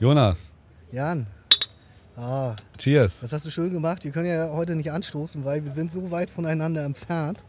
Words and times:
Jonas, 0.00 0.50
Jan. 0.90 1.26
Ah, 2.16 2.56
cheers. 2.76 3.20
das 3.20 3.32
hast 3.32 3.46
du 3.46 3.50
schön 3.50 3.72
gemacht. 3.72 4.04
Wir 4.04 4.10
können 4.10 4.26
ja 4.26 4.50
heute 4.50 4.76
nicht 4.76 4.92
anstoßen, 4.92 5.44
weil 5.44 5.64
wir 5.64 5.70
sind 5.70 5.90
so 5.90 6.10
weit 6.10 6.28
voneinander 6.28 6.84
entfernt. 6.84 7.42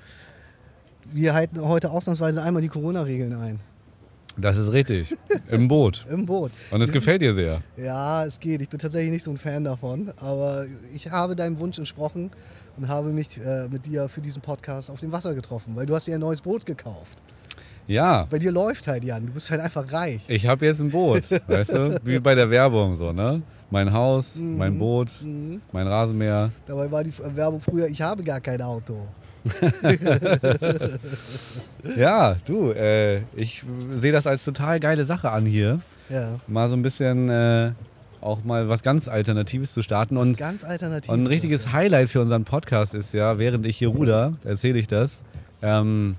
Wir 1.05 1.33
halten 1.33 1.59
heute 1.61 1.91
ausnahmsweise 1.91 2.41
einmal 2.41 2.61
die 2.61 2.69
Corona-Regeln 2.69 3.33
ein. 3.33 3.59
Das 4.37 4.57
ist 4.57 4.71
richtig. 4.71 5.15
Im 5.49 5.67
Boot. 5.67 6.05
Im 6.09 6.25
Boot. 6.25 6.52
Und 6.71 6.82
es 6.82 6.91
gefällt 6.91 7.21
dir 7.21 7.34
sehr. 7.34 7.62
Ja, 7.78 8.25
es 8.25 8.39
geht. 8.39 8.62
Ich 8.62 8.70
bin 8.70 8.80
tatsächlich 8.80 9.12
nicht 9.12 9.23
so 9.23 9.32
ein 9.32 9.38
Fan 9.38 9.64
davon. 9.64 10.12
Aber 10.18 10.66
ich 10.94 11.12
habe 11.12 11.36
deinem 11.36 11.60
Wunsch 11.60 11.78
entsprochen 11.78 12.32
und 12.78 12.88
habe 12.88 13.10
mich 13.10 13.38
äh, 13.38 13.68
mit 13.68 13.86
dir 13.86 14.10
für 14.10 14.21
diesen 14.21 14.41
Podcast 14.41 14.89
auf 14.89 15.00
dem 15.00 15.12
Wasser 15.12 15.36
getroffen, 15.36 15.75
weil 15.75 15.86
du 15.86 15.94
hast 15.94 16.07
dir 16.07 16.16
ein 16.16 16.21
neues 16.21 16.41
Boot 16.41 16.66
gekauft. 16.66 17.21
Ja, 17.88 18.25
Bei 18.29 18.39
dir 18.39 18.52
läuft 18.52 18.88
halt, 18.88 19.04
Jan. 19.04 19.25
Du 19.27 19.34
bist 19.34 19.52
halt 19.52 19.59
einfach 19.61 19.91
reich. 19.91 20.21
ich 20.27 20.47
habe 20.47 20.65
jetzt 20.65 20.79
ein 20.82 20.89
Boot. 20.91 21.23
Weißt 21.47 21.73
du? 21.73 22.00
Wie 22.05 22.20
bei 22.20 22.33
der 22.36 22.50
Werbung 22.50 22.96
so, 22.96 23.11
ne? 23.11 23.42
Mein 23.69 23.92
Haus, 23.92 24.36
Mhm. 24.36 24.57
mein 24.57 24.78
Boot, 24.78 25.09
Mhm. 25.23 25.61
mein 25.71 25.87
Rasenmäher. 25.87 26.51
Dabei 26.65 26.92
war 26.92 27.04
die 27.04 27.11
Werbung 27.36 27.59
früher, 27.59 27.87
ich 27.87 28.01
habe 28.01 28.23
gar 28.23 28.39
kein 28.39 28.61
Auto. 28.61 28.96
Ja, 31.97 32.36
du, 32.45 32.72
äh, 32.72 33.22
ich 33.36 33.64
sehe 33.97 34.11
das 34.11 34.25
als 34.28 34.44
total 34.45 34.80
geile 34.80 35.06
Sache 35.06 35.30
an 35.31 35.45
hier. 35.45 35.80
Ja. 36.09 36.39
Mal 36.47 36.67
so 36.70 36.75
ein 36.75 36.81
bisschen 36.81 37.30
äh, 37.30 37.72
auch 38.22 38.44
mal 38.44 38.70
was 38.70 38.84
ganz 38.84 39.08
Alternatives 39.08 39.73
zu 39.73 39.81
starten. 39.81 40.17
Und 40.17 40.30
Und, 40.30 40.38
ganz 40.38 40.64
alternativ. 40.64 41.11
und 41.11 41.23
ein 41.23 41.28
richtiges 41.28 41.72
Highlight 41.73 42.09
für 42.09 42.22
unseren 42.22 42.45
Podcast 42.45 42.94
ist 42.94 43.14
ja, 43.14 43.38
während 43.38 43.66
ich 43.66 43.78
hier 43.78 43.89
ruder, 43.89 44.34
erzähle 44.45 44.80
ich 44.80 44.88
das. 44.88 45.23
Ähm, 45.61 46.16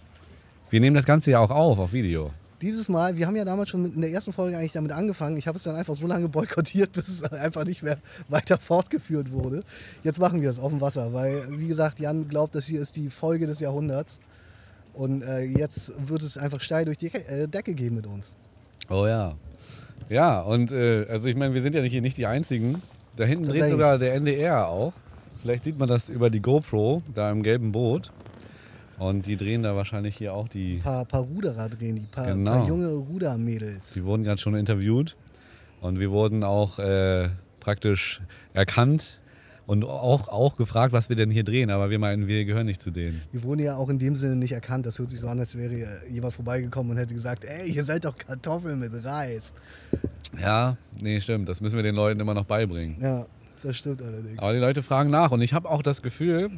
wir 0.71 0.81
nehmen 0.81 0.95
das 0.95 1.05
Ganze 1.05 1.31
ja 1.31 1.41
auch 1.41 1.51
auf, 1.51 1.79
auf 1.79 1.93
Video. 1.93 2.31
Dieses 2.63 2.89
Mal, 2.89 3.17
wir 3.17 3.27
haben 3.27 3.37
ja 3.37 3.45
damals 3.45 3.69
schon 3.69 3.93
in 3.93 4.01
der 4.01 4.11
ersten 4.11 4.33
Folge 4.33 4.57
eigentlich 4.57 4.73
damit 4.73 4.93
angefangen. 4.93 5.37
Ich 5.37 5.47
habe 5.47 5.59
es 5.59 5.65
dann 5.65 5.77
einfach 5.77 5.95
so 5.95 6.07
lange 6.07 6.29
boykottiert, 6.29 6.93
bis 6.95 7.09
es 7.09 7.23
einfach 7.25 7.65
nicht 7.65 7.83
mehr 7.83 7.99
weiter 8.29 8.59
fortgeführt 8.59 9.33
wurde. 9.33 9.63
Jetzt 10.03 10.19
machen 10.19 10.41
wir 10.41 10.49
es 10.49 10.59
auf 10.59 10.71
dem 10.71 10.81
Wasser, 10.81 11.13
weil, 11.13 11.45
wie 11.51 11.67
gesagt, 11.67 12.01
Jan 12.01 12.29
glaubt, 12.29 12.55
das 12.55 12.67
hier 12.67 12.81
ist 12.81 12.97
die 12.97 13.11
Folge 13.11 13.47
des 13.47 13.61
Jahrhunderts. 13.61 14.21
Und 14.95 15.23
äh, 15.23 15.43
jetzt 15.43 15.93
wird 16.09 16.23
es 16.23 16.39
einfach 16.39 16.61
steil 16.61 16.85
durch 16.85 16.99
die 16.99 17.13
äh, 17.13 17.49
Decke 17.49 17.75
gehen 17.75 17.95
mit 17.95 18.07
uns. 18.07 18.37
Oh 18.89 19.07
ja. 19.07 19.35
Ja, 20.09 20.41
und 20.41 20.71
äh, 20.71 21.07
also 21.09 21.29
ich 21.29 21.37
meine, 21.37 21.55
wir 21.55 21.63
sind 21.63 21.75
ja 21.75 21.83
nicht, 21.83 21.93
hier 21.93 22.03
nicht 22.03 22.17
die 22.17 22.27
Einzigen. 22.27 22.81
Da 23.17 23.25
hinten 23.25 23.49
dreht 23.49 23.69
sogar 23.69 23.99
der 23.99 24.15
NDR 24.15 24.69
auch. 24.69 24.93
Vielleicht 25.41 25.65
sieht 25.65 25.79
man 25.79 25.89
das 25.89 26.09
über 26.09 26.31
die 26.31 26.41
GoPro, 26.41 27.03
da 27.15 27.31
im 27.31 27.43
gelben 27.43 27.73
Boot. 27.73 28.11
Und 28.99 29.27
die 29.27 29.37
drehen 29.37 29.63
da 29.63 29.75
wahrscheinlich 29.77 30.17
hier 30.17 30.33
auch 30.35 30.49
die. 30.49 30.77
Ein 30.77 30.83
paar, 30.83 31.05
paar 31.05 31.23
Ruderer 31.23 31.69
drehen 31.69 31.97
die, 31.97 32.03
paar, 32.03 32.27
Genau. 32.27 32.51
paar 32.51 32.67
junge 32.69 32.89
Rudermädels. 32.89 33.93
Sie 33.95 34.05
wurden 34.05 34.25
gerade 34.25 34.41
schon 34.41 34.55
interviewt. 34.55 35.17
Und 35.81 35.99
wir 36.01 36.11
wurden 36.11 36.45
auch 36.45 36.79
äh, 36.79 37.29
praktisch 37.61 38.23
erkannt 38.55 39.21
und 39.67 39.85
auch, 39.85 40.29
auch 40.29 40.57
gefragt, 40.57 40.93
was 40.93 41.09
wir 41.09 41.17
denn 41.17 41.31
hier 41.31 41.45
drehen. 41.45 41.71
Aber 41.71 41.91
wir 41.91 41.99
meinen, 41.99 42.27
wir 42.27 42.45
gehören 42.45 42.67
nicht 42.67 42.81
zu 42.81 42.91
denen. 42.91 43.21
Wir 43.33 43.43
wurden 43.43 43.61
ja 43.63 43.77
auch 43.77 43.89
in 43.91 43.99
dem 43.99 44.17
Sinne 44.17 44.37
nicht 44.37 44.53
erkannt. 44.53 44.87
Das 44.87 44.99
hört 44.99 45.11
sich 45.11 45.21
so 45.21 45.29
an, 45.29 45.39
als 45.41 45.57
wäre 45.59 45.75
jemand 46.11 46.33
vorbeigekommen 46.35 46.93
und 46.93 46.99
hätte 46.99 47.13
gesagt, 47.15 47.45
ey, 47.45 47.71
ihr 47.71 47.85
seid 47.85 48.05
doch 48.05 48.17
Kartoffeln 48.17 48.79
mit 48.79 48.93
Reis. 49.05 49.53
Ja, 50.41 50.77
nee, 51.01 51.21
stimmt. 51.21 51.49
Das 51.49 51.61
müssen 51.61 51.77
wir 51.77 51.83
den 51.83 51.95
Leuten 51.95 52.21
immer 52.21 52.35
noch 52.35 52.45
beibringen. 52.45 52.97
Ja, 53.01 53.27
das 53.63 53.77
stimmt 53.77 54.03
allerdings. 54.03 54.39
Aber 54.39 54.53
die 54.53 54.59
Leute 54.59 54.83
fragen 54.83 55.11
nach 55.11 55.31
und 55.33 55.41
ich 55.43 55.53
habe 55.53 55.69
auch 55.69 55.83
das 55.83 56.01
Gefühl, 56.03 56.51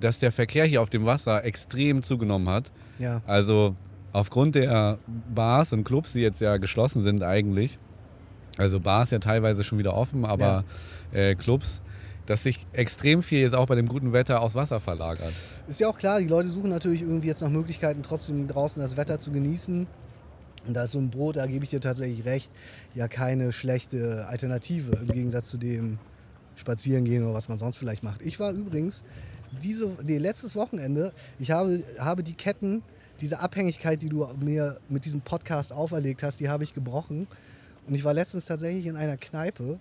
dass 0.00 0.18
der 0.18 0.32
Verkehr 0.32 0.64
hier 0.64 0.82
auf 0.82 0.90
dem 0.90 1.04
Wasser 1.06 1.44
extrem 1.44 2.02
zugenommen 2.02 2.48
hat. 2.48 2.70
Ja, 2.98 3.22
Also 3.26 3.74
aufgrund 4.12 4.54
der 4.54 4.98
Bars 5.34 5.72
und 5.72 5.84
Clubs, 5.84 6.12
die 6.12 6.20
jetzt 6.20 6.40
ja 6.40 6.56
geschlossen 6.56 7.02
sind 7.02 7.22
eigentlich, 7.22 7.78
also 8.56 8.80
Bars 8.80 9.10
ja 9.10 9.18
teilweise 9.18 9.62
schon 9.62 9.78
wieder 9.78 9.94
offen, 9.94 10.24
aber 10.24 10.64
äh, 11.12 11.34
Clubs, 11.34 11.82
dass 12.26 12.42
sich 12.42 12.66
extrem 12.72 13.22
viel 13.22 13.40
jetzt 13.40 13.54
auch 13.54 13.66
bei 13.66 13.74
dem 13.74 13.86
guten 13.86 14.12
Wetter 14.12 14.42
aufs 14.42 14.54
Wasser 14.54 14.80
verlagert. 14.80 15.32
Ist 15.66 15.80
ja 15.80 15.88
auch 15.88 15.96
klar, 15.96 16.20
die 16.20 16.26
Leute 16.26 16.48
suchen 16.48 16.68
natürlich 16.70 17.02
irgendwie 17.02 17.28
jetzt 17.28 17.40
nach 17.40 17.48
Möglichkeiten, 17.48 18.02
trotzdem 18.02 18.48
draußen 18.48 18.82
das 18.82 18.96
Wetter 18.96 19.18
zu 19.18 19.30
genießen. 19.30 19.86
Und 20.66 20.74
da 20.74 20.84
ist 20.84 20.90
so 20.92 20.98
ein 20.98 21.08
Boot, 21.08 21.36
da 21.36 21.46
gebe 21.46 21.64
ich 21.64 21.70
dir 21.70 21.80
tatsächlich 21.80 22.26
recht, 22.26 22.50
ja 22.94 23.08
keine 23.08 23.52
schlechte 23.52 24.26
Alternative 24.28 24.96
im 24.96 25.06
Gegensatz 25.06 25.48
zu 25.48 25.56
dem 25.56 25.98
Spazierengehen 26.56 27.24
oder 27.24 27.34
was 27.34 27.48
man 27.48 27.56
sonst 27.56 27.78
vielleicht 27.78 28.02
macht. 28.02 28.20
Ich 28.20 28.38
war 28.40 28.50
übrigens 28.50 29.04
diese, 29.62 29.90
nee, 30.04 30.18
letztes 30.18 30.56
Wochenende, 30.56 31.12
ich 31.38 31.50
habe, 31.50 31.82
habe 31.98 32.22
die 32.22 32.34
Ketten, 32.34 32.82
diese 33.20 33.40
Abhängigkeit, 33.40 34.00
die 34.02 34.08
du 34.08 34.26
mir 34.40 34.78
mit 34.88 35.04
diesem 35.04 35.20
Podcast 35.20 35.72
auferlegt 35.72 36.22
hast, 36.22 36.40
die 36.40 36.48
habe 36.48 36.64
ich 36.64 36.74
gebrochen. 36.74 37.26
Und 37.86 37.94
ich 37.94 38.04
war 38.04 38.14
letztens 38.14 38.46
tatsächlich 38.46 38.86
in 38.86 38.96
einer 38.96 39.16
Kneipe. 39.16 39.78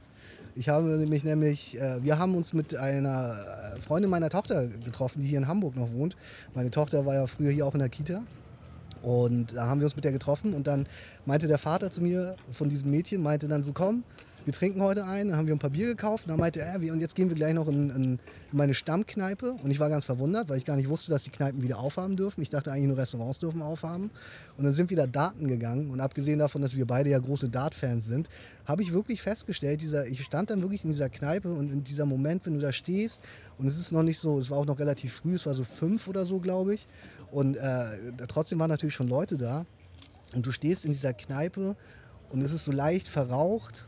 Ich 0.55 0.69
habe 0.69 0.87
nämlich 0.87 1.23
nämlich, 1.23 1.79
äh, 1.79 2.03
wir 2.03 2.17
haben 2.17 2.33
uns 2.33 2.53
mit 2.53 2.75
einer 2.75 3.75
äh, 3.75 3.81
Freundin 3.81 4.09
meiner 4.09 4.29
Tochter 4.29 4.67
getroffen, 4.67 5.21
die 5.21 5.27
hier 5.27 5.37
in 5.37 5.47
Hamburg 5.47 5.75
noch 5.75 5.91
wohnt. 5.91 6.15
Meine 6.55 6.71
Tochter 6.71 7.05
war 7.05 7.13
ja 7.13 7.27
früher 7.27 7.51
hier 7.51 7.65
auch 7.65 7.73
in 7.73 7.79
der 7.79 7.89
Kita. 7.89 8.23
Und 9.03 9.55
da 9.55 9.67
haben 9.67 9.79
wir 9.79 9.85
uns 9.85 9.95
mit 9.95 10.03
der 10.03 10.11
getroffen 10.11 10.53
und 10.53 10.65
dann 10.65 10.87
meinte 11.25 11.47
der 11.47 11.59
Vater 11.59 11.91
zu 11.91 12.01
mir 12.01 12.35
von 12.51 12.69
diesem 12.69 12.89
Mädchen, 12.89 13.21
meinte 13.21 13.47
dann 13.47 13.61
so, 13.61 13.71
komm, 13.71 14.03
wir 14.47 14.53
trinken 14.53 14.81
heute 14.81 15.03
ein. 15.03 15.27
Dann 15.27 15.37
haben 15.37 15.47
wir 15.47 15.53
ein 15.53 15.59
paar 15.59 15.71
Bier 15.71 15.87
gekauft 15.87 16.23
und 16.23 16.29
dann 16.29 16.39
meinte 16.39 16.61
er, 16.61 16.79
wie- 16.79 16.89
und 16.89 17.01
jetzt 17.01 17.15
gehen 17.15 17.27
wir 17.27 17.35
gleich 17.35 17.53
noch 17.53 17.67
in, 17.67 17.89
in, 17.89 18.03
in 18.03 18.19
meine 18.53 18.73
Stammkneipe. 18.73 19.51
Und 19.61 19.71
ich 19.71 19.79
war 19.81 19.89
ganz 19.89 20.05
verwundert, 20.05 20.47
weil 20.47 20.57
ich 20.57 20.63
gar 20.63 20.77
nicht 20.77 20.87
wusste, 20.87 21.11
dass 21.11 21.25
die 21.25 21.31
Kneipen 21.31 21.61
wieder 21.61 21.79
aufhaben 21.79 22.15
dürfen. 22.15 22.41
Ich 22.41 22.49
dachte 22.49 22.71
eigentlich 22.71 22.87
nur 22.87 22.97
Restaurants 22.97 23.39
dürfen 23.39 23.61
aufhaben. 23.61 24.09
Und 24.57 24.63
dann 24.63 24.71
sind 24.71 24.89
wir 24.89 24.95
da 24.95 25.05
Daten 25.05 25.49
gegangen 25.49 25.91
und 25.91 25.99
abgesehen 25.99 26.39
davon, 26.39 26.61
dass 26.61 26.77
wir 26.77 26.87
beide 26.87 27.09
ja 27.09 27.19
große 27.19 27.49
Dart-Fans 27.49 28.05
sind, 28.05 28.29
habe 28.65 28.83
ich 28.83 28.93
wirklich 28.93 29.21
festgestellt, 29.21 29.81
dieser, 29.81 30.07
ich 30.07 30.23
stand 30.23 30.49
dann 30.49 30.61
wirklich 30.61 30.85
in 30.85 30.91
dieser 30.91 31.09
Kneipe 31.09 31.51
und 31.51 31.69
in 31.69 31.83
dieser 31.83 32.05
Moment, 32.05 32.45
wenn 32.45 32.53
du 32.53 32.61
da 32.61 32.71
stehst 32.71 33.19
und 33.57 33.67
es 33.67 33.77
ist 33.77 33.91
noch 33.91 34.03
nicht 34.03 34.17
so, 34.17 34.39
es 34.39 34.49
war 34.49 34.59
auch 34.59 34.65
noch 34.65 34.79
relativ 34.79 35.15
früh, 35.15 35.33
es 35.33 35.45
war 35.45 35.55
so 35.55 35.65
fünf 35.65 36.07
oder 36.07 36.25
so, 36.25 36.39
glaube 36.39 36.73
ich. 36.73 36.87
Und 37.31 37.57
äh, 37.57 37.83
trotzdem 38.29 38.59
waren 38.59 38.69
natürlich 38.69 38.95
schon 38.95 39.09
Leute 39.09 39.35
da. 39.35 39.65
Und 40.33 40.45
du 40.45 40.51
stehst 40.51 40.85
in 40.85 40.93
dieser 40.93 41.13
Kneipe 41.13 41.75
und 42.29 42.41
es 42.41 42.51
ist 42.51 42.65
so 42.65 42.71
leicht 42.71 43.07
verraucht. 43.07 43.85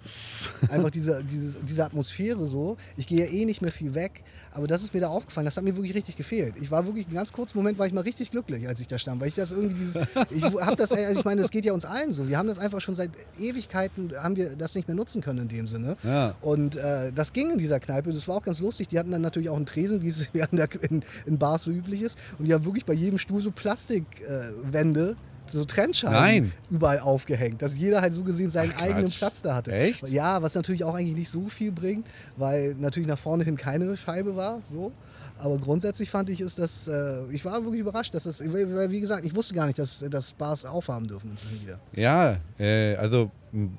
Einfach 0.69 0.89
diese, 0.89 1.23
diese, 1.23 1.57
diese 1.59 1.83
Atmosphäre 1.83 2.47
so. 2.47 2.77
Ich 2.95 3.07
gehe 3.07 3.19
ja 3.19 3.25
eh 3.25 3.45
nicht 3.45 3.61
mehr 3.61 3.71
viel 3.71 3.95
weg, 3.95 4.23
aber 4.51 4.67
das 4.67 4.83
ist 4.83 4.93
mir 4.93 5.01
da 5.01 5.09
aufgefallen. 5.09 5.45
Das 5.45 5.57
hat 5.57 5.63
mir 5.63 5.75
wirklich 5.75 5.93
richtig 5.93 6.15
gefehlt. 6.15 6.55
Ich 6.61 6.71
war 6.71 6.85
wirklich, 6.85 7.05
einen 7.07 7.15
ganz 7.15 7.33
kurzen 7.33 7.57
Moment 7.57 7.77
war 7.77 7.87
ich 7.87 7.93
mal 7.93 8.01
richtig 8.01 8.31
glücklich, 8.31 8.67
als 8.67 8.79
ich 8.79 8.87
da 8.87 8.97
stand, 8.97 9.19
weil 9.21 9.27
ich 9.27 9.35
das 9.35 9.51
irgendwie 9.51 9.75
dieses, 9.75 9.95
ich 10.29 10.43
habe 10.43 10.75
das, 10.75 10.91
also 10.91 11.19
ich 11.19 11.25
meine, 11.25 11.41
das 11.41 11.51
geht 11.51 11.65
ja 11.65 11.73
uns 11.73 11.85
allen 11.85 12.13
so. 12.13 12.27
Wir 12.27 12.37
haben 12.37 12.47
das 12.47 12.59
einfach 12.59 12.81
schon 12.81 12.95
seit 12.95 13.11
Ewigkeiten, 13.37 14.11
haben 14.15 14.35
wir 14.35 14.55
das 14.55 14.75
nicht 14.75 14.87
mehr 14.87 14.95
nutzen 14.95 15.21
können 15.21 15.39
in 15.39 15.47
dem 15.49 15.67
Sinne. 15.67 15.97
Ja. 16.03 16.35
Und 16.41 16.77
äh, 16.77 17.11
das 17.11 17.33
ging 17.33 17.51
in 17.51 17.57
dieser 17.57 17.79
Kneipe. 17.79 18.13
Das 18.13 18.27
war 18.27 18.37
auch 18.37 18.43
ganz 18.43 18.59
lustig. 18.59 18.87
Die 18.87 18.99
hatten 18.99 19.11
dann 19.11 19.21
natürlich 19.21 19.49
auch 19.49 19.57
einen 19.57 19.65
Tresen, 19.65 20.01
wie 20.01 20.07
es 20.07 20.29
in, 20.89 21.03
in, 21.25 21.37
Bars 21.37 21.63
so 21.63 21.71
üblich 21.71 22.01
ist. 22.01 22.17
Und 22.37 22.45
die 22.45 22.53
haben 22.53 22.65
wirklich 22.65 22.85
bei 22.85 22.93
jedem 22.93 23.17
Stuhl 23.17 23.41
so 23.41 23.51
Plastikwände, 23.51 25.09
äh, 25.11 25.15
so 25.51 25.65
Trennscheiben 25.65 26.15
Nein. 26.15 26.51
überall 26.69 26.99
aufgehängt, 26.99 27.61
dass 27.61 27.77
jeder 27.77 28.01
halt 28.01 28.13
so 28.13 28.23
gesehen 28.23 28.51
seinen 28.51 28.73
Ach, 28.75 28.81
eigenen 28.81 29.05
Quatsch. 29.05 29.17
Platz 29.17 29.41
da 29.41 29.55
hatte. 29.55 29.71
Echt? 29.71 30.07
Ja, 30.09 30.41
was 30.41 30.55
natürlich 30.55 30.83
auch 30.83 30.93
eigentlich 30.93 31.15
nicht 31.15 31.29
so 31.29 31.47
viel 31.49 31.71
bringt, 31.71 32.07
weil 32.37 32.75
natürlich 32.79 33.07
nach 33.07 33.19
vorne 33.19 33.43
hin 33.43 33.57
keine 33.57 33.95
Scheibe 33.97 34.35
war. 34.35 34.61
So. 34.69 34.91
Aber 35.37 35.57
grundsätzlich 35.57 36.09
fand 36.09 36.29
ich, 36.29 36.41
ist 36.41 36.59
das, 36.59 36.87
äh, 36.87 37.21
ich 37.31 37.45
war 37.45 37.63
wirklich 37.63 37.79
überrascht, 37.81 38.13
dass 38.13 38.23
das, 38.23 38.41
weil, 38.41 38.91
wie 38.91 38.99
gesagt, 38.99 39.25
ich 39.25 39.33
wusste 39.35 39.55
gar 39.55 39.67
nicht, 39.67 39.79
dass, 39.79 40.03
dass 40.09 40.33
Bars 40.33 40.65
aufhaben 40.65 41.07
dürfen 41.07 41.31
inzwischen 41.31 41.61
wieder. 41.61 41.79
Ja, 41.93 42.37
äh, 42.57 42.95
also 42.95 43.31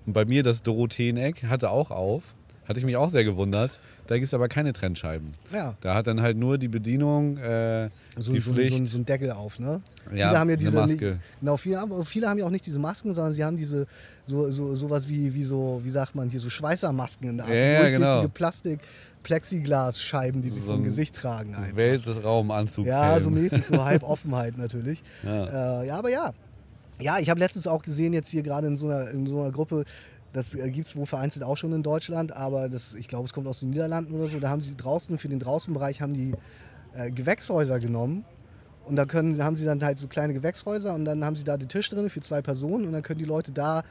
bei 0.06 0.24
mir 0.24 0.42
das 0.42 0.62
Dorotheeneck 0.62 1.44
hatte 1.44 1.70
auch 1.70 1.90
auf. 1.90 2.22
Hatte 2.66 2.78
ich 2.78 2.86
mich 2.86 2.96
auch 2.96 3.10
sehr 3.10 3.24
gewundert. 3.24 3.80
Da 4.10 4.16
gibt 4.16 4.26
es 4.26 4.34
aber 4.34 4.48
keine 4.48 4.72
Trennscheiben. 4.72 5.34
Ja, 5.52 5.76
Da 5.82 5.94
hat 5.94 6.08
dann 6.08 6.20
halt 6.20 6.36
nur 6.36 6.58
die 6.58 6.66
Bedienung 6.66 7.36
äh, 7.36 7.90
so, 8.18 8.32
die 8.32 8.40
so, 8.40 8.52
Pflicht. 8.52 8.76
so, 8.76 8.84
so 8.84 8.98
ein 8.98 9.04
Deckel 9.04 9.30
auf, 9.30 9.60
ne? 9.60 9.82
Ja, 10.06 10.10
viele 10.10 10.38
haben 10.40 10.50
ja 10.50 10.56
diese 10.56 10.76
Maske. 10.76 11.20
Genau, 11.38 11.56
viele, 11.56 11.86
viele 12.04 12.28
haben 12.28 12.36
ja 12.36 12.44
auch 12.44 12.50
nicht 12.50 12.66
diese 12.66 12.80
Masken, 12.80 13.14
sondern 13.14 13.34
sie 13.34 13.44
haben 13.44 13.56
diese 13.56 13.86
so, 14.26 14.50
so 14.50 14.74
sowas 14.74 15.08
wie, 15.08 15.32
wie 15.32 15.44
so, 15.44 15.80
wie 15.84 15.90
sagt 15.90 16.16
man 16.16 16.28
hier, 16.28 16.40
so 16.40 16.50
Schweißermasken 16.50 17.30
in 17.30 17.36
der 17.36 17.46
Art. 17.46 17.54
Ja, 17.54 17.84
ja, 17.84 17.88
genau. 17.88 18.26
Plastik, 18.26 18.80
Plexiglasscheiben, 19.22 20.42
die 20.42 20.50
sie 20.50 20.60
So 20.60 20.72
ein 20.72 20.82
Gesicht 20.82 21.14
tragen. 21.14 21.54
Einfach. 21.54 21.76
Weltraum-Anzugshelm. 21.76 22.98
Ja, 23.00 23.20
so 23.20 23.30
mäßig, 23.30 23.64
so 23.64 23.84
halb 23.84 24.02
Offenheit 24.08 24.58
natürlich. 24.58 25.04
Ja. 25.22 25.82
Äh, 25.82 25.86
ja, 25.86 25.96
aber 25.96 26.10
ja. 26.10 26.32
Ja, 27.00 27.18
ich 27.18 27.30
habe 27.30 27.40
letztens 27.40 27.66
auch 27.66 27.82
gesehen, 27.82 28.12
jetzt 28.12 28.28
hier 28.28 28.42
gerade 28.42 28.66
in 28.66 28.76
so 28.76 28.88
einer, 28.88 29.08
in 29.10 29.26
so 29.26 29.40
einer 29.40 29.52
Gruppe, 29.52 29.84
das 30.32 30.54
äh, 30.54 30.70
gibt 30.70 30.86
es 30.86 30.96
wohl 30.96 31.06
vereinzelt 31.06 31.44
auch 31.44 31.56
schon 31.56 31.72
in 31.72 31.82
Deutschland, 31.82 32.32
aber 32.32 32.68
das, 32.68 32.94
ich 32.94 33.08
glaube, 33.08 33.24
es 33.24 33.32
kommt 33.32 33.46
aus 33.46 33.60
den 33.60 33.70
Niederlanden 33.70 34.14
oder 34.14 34.28
so. 34.28 34.38
Da 34.38 34.48
haben 34.48 34.60
sie 34.60 34.76
draußen, 34.76 35.18
für 35.18 35.28
den 35.28 35.40
Draußenbereich, 35.40 36.00
haben 36.00 36.14
die 36.14 36.34
äh, 36.94 37.10
Gewächshäuser 37.10 37.78
genommen. 37.78 38.24
Und 38.86 38.96
da 38.96 39.04
können, 39.04 39.42
haben 39.42 39.56
sie 39.56 39.64
dann 39.64 39.82
halt 39.84 39.98
so 39.98 40.08
kleine 40.08 40.32
Gewächshäuser 40.32 40.94
und 40.94 41.04
dann 41.04 41.24
haben 41.24 41.36
sie 41.36 41.44
da 41.44 41.56
den 41.56 41.68
Tisch 41.68 41.88
drin 41.90 42.10
für 42.10 42.20
zwei 42.20 42.42
Personen 42.42 42.86
und 42.86 42.92
dann 42.92 43.02
können 43.02 43.18
die 43.18 43.24
Leute 43.24 43.52
da 43.52 43.84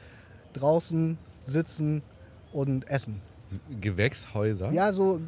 draußen 0.52 1.16
sitzen 1.46 2.02
und 2.52 2.88
essen. 2.90 3.22
Gewächshäuser? 3.80 4.72
Ja, 4.72 4.92
so, 4.92 5.20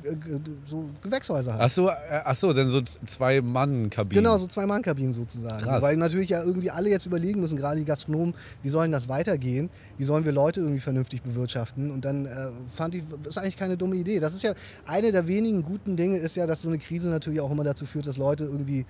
so 0.67 0.89
Gewächshäuser 1.03 1.55
halt. 1.55 1.63
Ach 1.63 1.71
so, 1.71 1.89
äh, 1.89 1.95
ach 2.25 2.35
so, 2.35 2.53
dann 2.53 2.69
so 2.69 2.81
zwei 2.83 3.41
Mann-Kabinen. 3.41 4.23
Genau, 4.23 4.39
so 4.39 4.47
Zwei-Mann-Kabinen 4.47 5.13
sozusagen. 5.13 5.63
Krass. 5.63 5.83
Weil 5.83 5.97
natürlich 5.97 6.29
ja 6.29 6.43
irgendwie 6.43 6.71
alle 6.71 6.91
jetzt 6.91 7.07
überlegen 7.07 7.41
müssen, 7.41 7.57
gerade 7.57 7.79
die 7.79 7.85
Gastronomen, 7.85 8.35
wie 8.63 8.69
sollen 8.69 8.93
das 8.93 9.09
weitergehen? 9.09 9.71
Wie 9.99 10.05
sollen 10.05 10.25
wir 10.25 10.33
Leute 10.33 10.61
irgendwie 10.61 10.81
vernünftig 10.81 11.23
bewirtschaften? 11.23 11.91
Und 11.91 12.05
dann 12.05 12.27
äh, 12.27 12.51
fand 12.71 12.95
ich, 12.95 13.03
das 13.19 13.37
ist 13.37 13.39
eigentlich 13.39 13.57
keine 13.57 13.77
dumme 13.77 13.97
Idee. 13.97 14.21
Das 14.21 14.35
ist 14.35 14.43
ja 14.43 14.55
eine 14.87 15.13
der 15.13 15.27
wenigen 15.27 15.63
guten 15.63 15.97
Dinge, 15.97 16.19
ist 16.19 16.37
ja, 16.37 16.47
dass 16.47 16.63
so 16.63 16.69
eine 16.69 16.79
Krise 16.79 17.09
natürlich 17.09 17.41
auch 17.41 17.51
immer 17.51 17.65
dazu 17.65 17.87
führt, 17.87 18.07
dass 18.07 18.19
Leute 18.19 18.45
irgendwie 18.45 18.87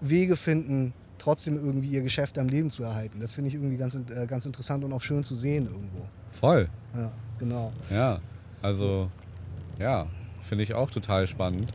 Wege 0.00 0.36
finden, 0.36 0.92
trotzdem 1.18 1.56
irgendwie 1.56 1.88
ihr 1.88 2.02
Geschäft 2.02 2.38
am 2.38 2.48
Leben 2.48 2.70
zu 2.70 2.82
erhalten. 2.82 3.20
Das 3.20 3.32
finde 3.32 3.48
ich 3.48 3.54
irgendwie 3.54 3.76
ganz, 3.76 3.94
äh, 3.94 4.26
ganz 4.26 4.46
interessant 4.46 4.84
und 4.84 4.92
auch 4.92 5.02
schön 5.02 5.22
zu 5.22 5.34
sehen 5.34 5.66
irgendwo. 5.66 6.06
Voll. 6.40 6.68
Ja, 6.96 7.12
genau. 7.38 7.72
Ja, 7.90 8.20
also 8.62 9.10
ja, 9.78 10.06
finde 10.42 10.64
ich 10.64 10.74
auch 10.74 10.90
total 10.90 11.26
spannend. 11.26 11.70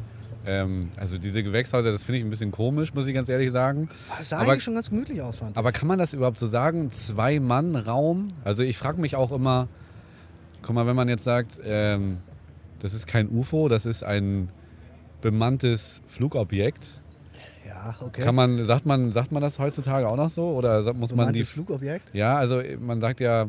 Ähm, 0.47 0.89
also 0.99 1.17
diese 1.17 1.41
Gewächshäuser, 1.41 1.91
das 1.91 2.03
finde 2.03 2.19
ich 2.19 2.23
ein 2.23 2.29
bisschen 2.29 2.51
komisch, 2.51 2.93
muss 2.93 3.07
ich 3.07 3.15
ganz 3.15 3.29
ehrlich 3.29 3.51
sagen. 3.51 3.89
Das 4.17 4.29
sah 4.29 4.39
Aber- 4.39 4.51
eigentlich 4.51 4.63
schon 4.63 4.75
ganz 4.75 4.89
gemütlich 4.89 5.21
aus, 5.21 5.37
fand 5.37 5.51
ich. 5.51 5.57
Aber 5.57 5.71
kann 5.71 5.87
man 5.87 5.97
das 5.97 6.13
überhaupt 6.13 6.37
so 6.37 6.47
sagen? 6.47 6.91
Zwei-Mann-Raum? 6.91 8.27
Also 8.43 8.61
ich 8.61 8.77
frage 8.77 9.01
mich 9.01 9.15
auch 9.15 9.31
immer, 9.31 9.67
guck 10.61 10.75
mal, 10.75 10.85
wenn 10.85 10.95
man 10.95 11.07
jetzt 11.09 11.23
sagt, 11.23 11.59
ähm, 11.63 12.17
das 12.79 12.93
ist 12.93 13.07
kein 13.07 13.29
UFO, 13.29 13.69
das 13.69 13.87
ist 13.87 14.03
ein 14.03 14.49
bemanntes 15.21 16.01
Flugobjekt. 16.05 17.01
Ja, 17.67 17.95
okay. 17.99 18.21
Kann 18.21 18.35
man, 18.35 18.63
sagt 18.65 18.85
man, 18.85 19.11
sagt 19.11 19.31
man 19.31 19.41
das 19.41 19.57
heutzutage 19.57 20.07
auch 20.07 20.17
noch 20.17 20.29
so? 20.29 20.49
Oder 20.49 20.81
muss 20.93 21.09
man 21.15 21.33
die 21.33 21.39
Bemanntes 21.39 21.49
Flugobjekt? 21.49 22.13
Ja, 22.13 22.37
also 22.37 22.61
man 22.79 23.01
sagt 23.01 23.19
ja 23.19 23.47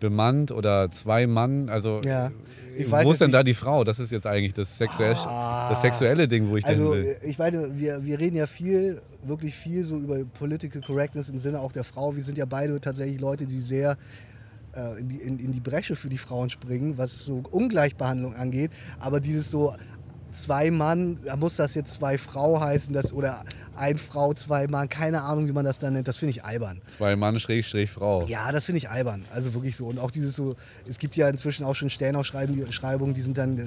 bemannt 0.00 0.50
oder 0.50 0.90
zwei 0.90 1.26
Mann. 1.26 1.68
Also 1.68 2.00
Ja. 2.04 2.30
Wo 3.02 3.10
ist 3.12 3.20
denn 3.20 3.32
da 3.32 3.42
die 3.42 3.52
Frau? 3.54 3.84
Das 3.84 3.98
ist 3.98 4.10
jetzt 4.12 4.26
eigentlich 4.26 4.54
das, 4.54 4.78
sexuell, 4.78 5.14
Ah. 5.26 5.68
das 5.70 5.82
sexuelle 5.82 6.26
Ding, 6.28 6.48
wo 6.50 6.56
ich 6.56 6.64
Also 6.64 6.94
hin 6.94 7.04
will. 7.04 7.16
ich 7.24 7.36
meine, 7.38 7.78
wir, 7.78 8.04
wir 8.04 8.18
reden 8.18 8.36
ja 8.36 8.46
viel, 8.46 9.02
wirklich 9.24 9.54
viel 9.54 9.82
so 9.84 9.96
über 9.98 10.24
Political 10.24 10.80
Correctness 10.80 11.28
im 11.28 11.38
Sinne 11.38 11.60
auch 11.60 11.72
der 11.72 11.84
Frau. 11.84 12.14
Wir 12.16 12.22
sind 12.22 12.38
ja 12.38 12.46
beide 12.46 12.80
tatsächlich 12.80 13.20
Leute, 13.20 13.46
die 13.46 13.58
sehr 13.60 13.98
äh, 14.74 15.00
in, 15.00 15.08
die, 15.08 15.16
in, 15.16 15.38
in 15.40 15.52
die 15.52 15.60
Bresche 15.60 15.96
für 15.96 16.08
die 16.08 16.16
Frauen 16.16 16.48
springen, 16.48 16.96
was 16.96 17.18
so 17.24 17.42
Ungleichbehandlung 17.50 18.34
angeht. 18.34 18.70
Aber 19.00 19.18
dieses 19.20 19.50
so 19.50 19.74
zwei 20.32 20.70
Mann, 20.70 21.18
da 21.24 21.36
muss 21.36 21.56
das 21.56 21.74
jetzt 21.74 21.94
zwei 21.94 22.18
Frau 22.18 22.60
heißen, 22.60 22.92
das, 22.92 23.12
oder 23.12 23.44
ein 23.76 23.98
Frau, 23.98 24.32
zwei 24.34 24.66
Mann, 24.66 24.88
keine 24.88 25.22
Ahnung, 25.22 25.46
wie 25.46 25.52
man 25.52 25.64
das 25.64 25.78
dann 25.78 25.94
nennt, 25.94 26.08
das 26.08 26.16
finde 26.16 26.30
ich 26.30 26.44
albern. 26.44 26.80
Zwei 26.86 27.16
Mann, 27.16 27.38
Schrägstrich, 27.40 27.90
Frau. 27.90 28.24
Ja, 28.26 28.52
das 28.52 28.64
finde 28.64 28.78
ich 28.78 28.90
albern. 28.90 29.24
Also 29.32 29.54
wirklich 29.54 29.76
so. 29.76 29.86
Und 29.86 29.98
auch 29.98 30.10
dieses 30.10 30.36
so, 30.36 30.56
es 30.88 30.98
gibt 30.98 31.16
ja 31.16 31.28
inzwischen 31.28 31.64
auch 31.64 31.74
schon 31.74 31.90
Stellenausschreibungen, 31.90 33.14
die 33.14 33.20
sind 33.20 33.38
dann 33.38 33.58
äh, 33.58 33.64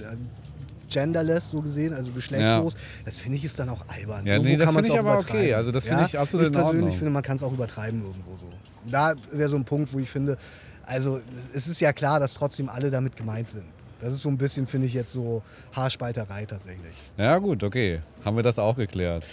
genderless 0.90 1.50
so 1.50 1.62
gesehen, 1.62 1.94
also 1.94 2.12
geschlechtslos. 2.12 2.76
Das 3.06 3.20
finde 3.20 3.38
ich 3.38 3.46
ist 3.46 3.58
dann 3.60 3.70
auch 3.70 3.86
albern. 3.88 4.26
Ja, 4.26 4.34
Irgendwo 4.34 4.52
nee, 4.52 4.58
das 4.58 4.72
finde 4.72 4.90
ich 4.90 5.00
aber 5.00 5.18
okay. 5.18 5.54
Also 5.54 5.72
das 5.72 5.88
finde 5.88 6.06
ich 6.06 6.18
absolut 6.18 6.48
Ich 6.48 6.54
persönlich 6.54 6.96
finde, 6.96 7.12
man 7.12 7.24
kann 7.24 7.38
es 7.38 7.44
auch 7.44 7.52
übertreiben 7.52 8.04
irgendwo 8.04 8.34
so. 8.34 8.50
Da 8.90 9.16
wäre 9.32 9.50
so 9.50 9.56
ein 9.56 9.66
Punkt, 9.66 9.94
wo 9.94 10.00
ich 10.00 10.10
finde, 10.10 10.38
also 10.86 11.22
es 11.54 11.68
ist 11.68 11.80
ja 11.80 11.94
klar, 11.94 12.20
dass 12.20 12.34
trotzdem 12.34 12.70
alle 12.70 12.92
damit 12.92 13.16
gemeint 13.16 13.50
sind. 13.50 13.66
Das 14.04 14.12
ist 14.12 14.22
so 14.22 14.30
ein 14.30 14.38
bisschen, 14.38 14.68
finde 14.68 14.88
ich, 14.88 14.94
jetzt 14.94 15.14
so 15.14 15.42
Haarspalterei 15.74 16.46
tatsächlich. 16.46 16.94
Ja, 17.18 17.38
gut, 17.38 17.64
okay. 17.64 18.02
Haben 18.26 18.36
wir 18.36 18.44
das 18.44 18.60
auch 18.60 18.76
geklärt. 18.76 19.26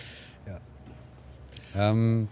Ja. 0.46 0.60
Ähm, 1.90 2.28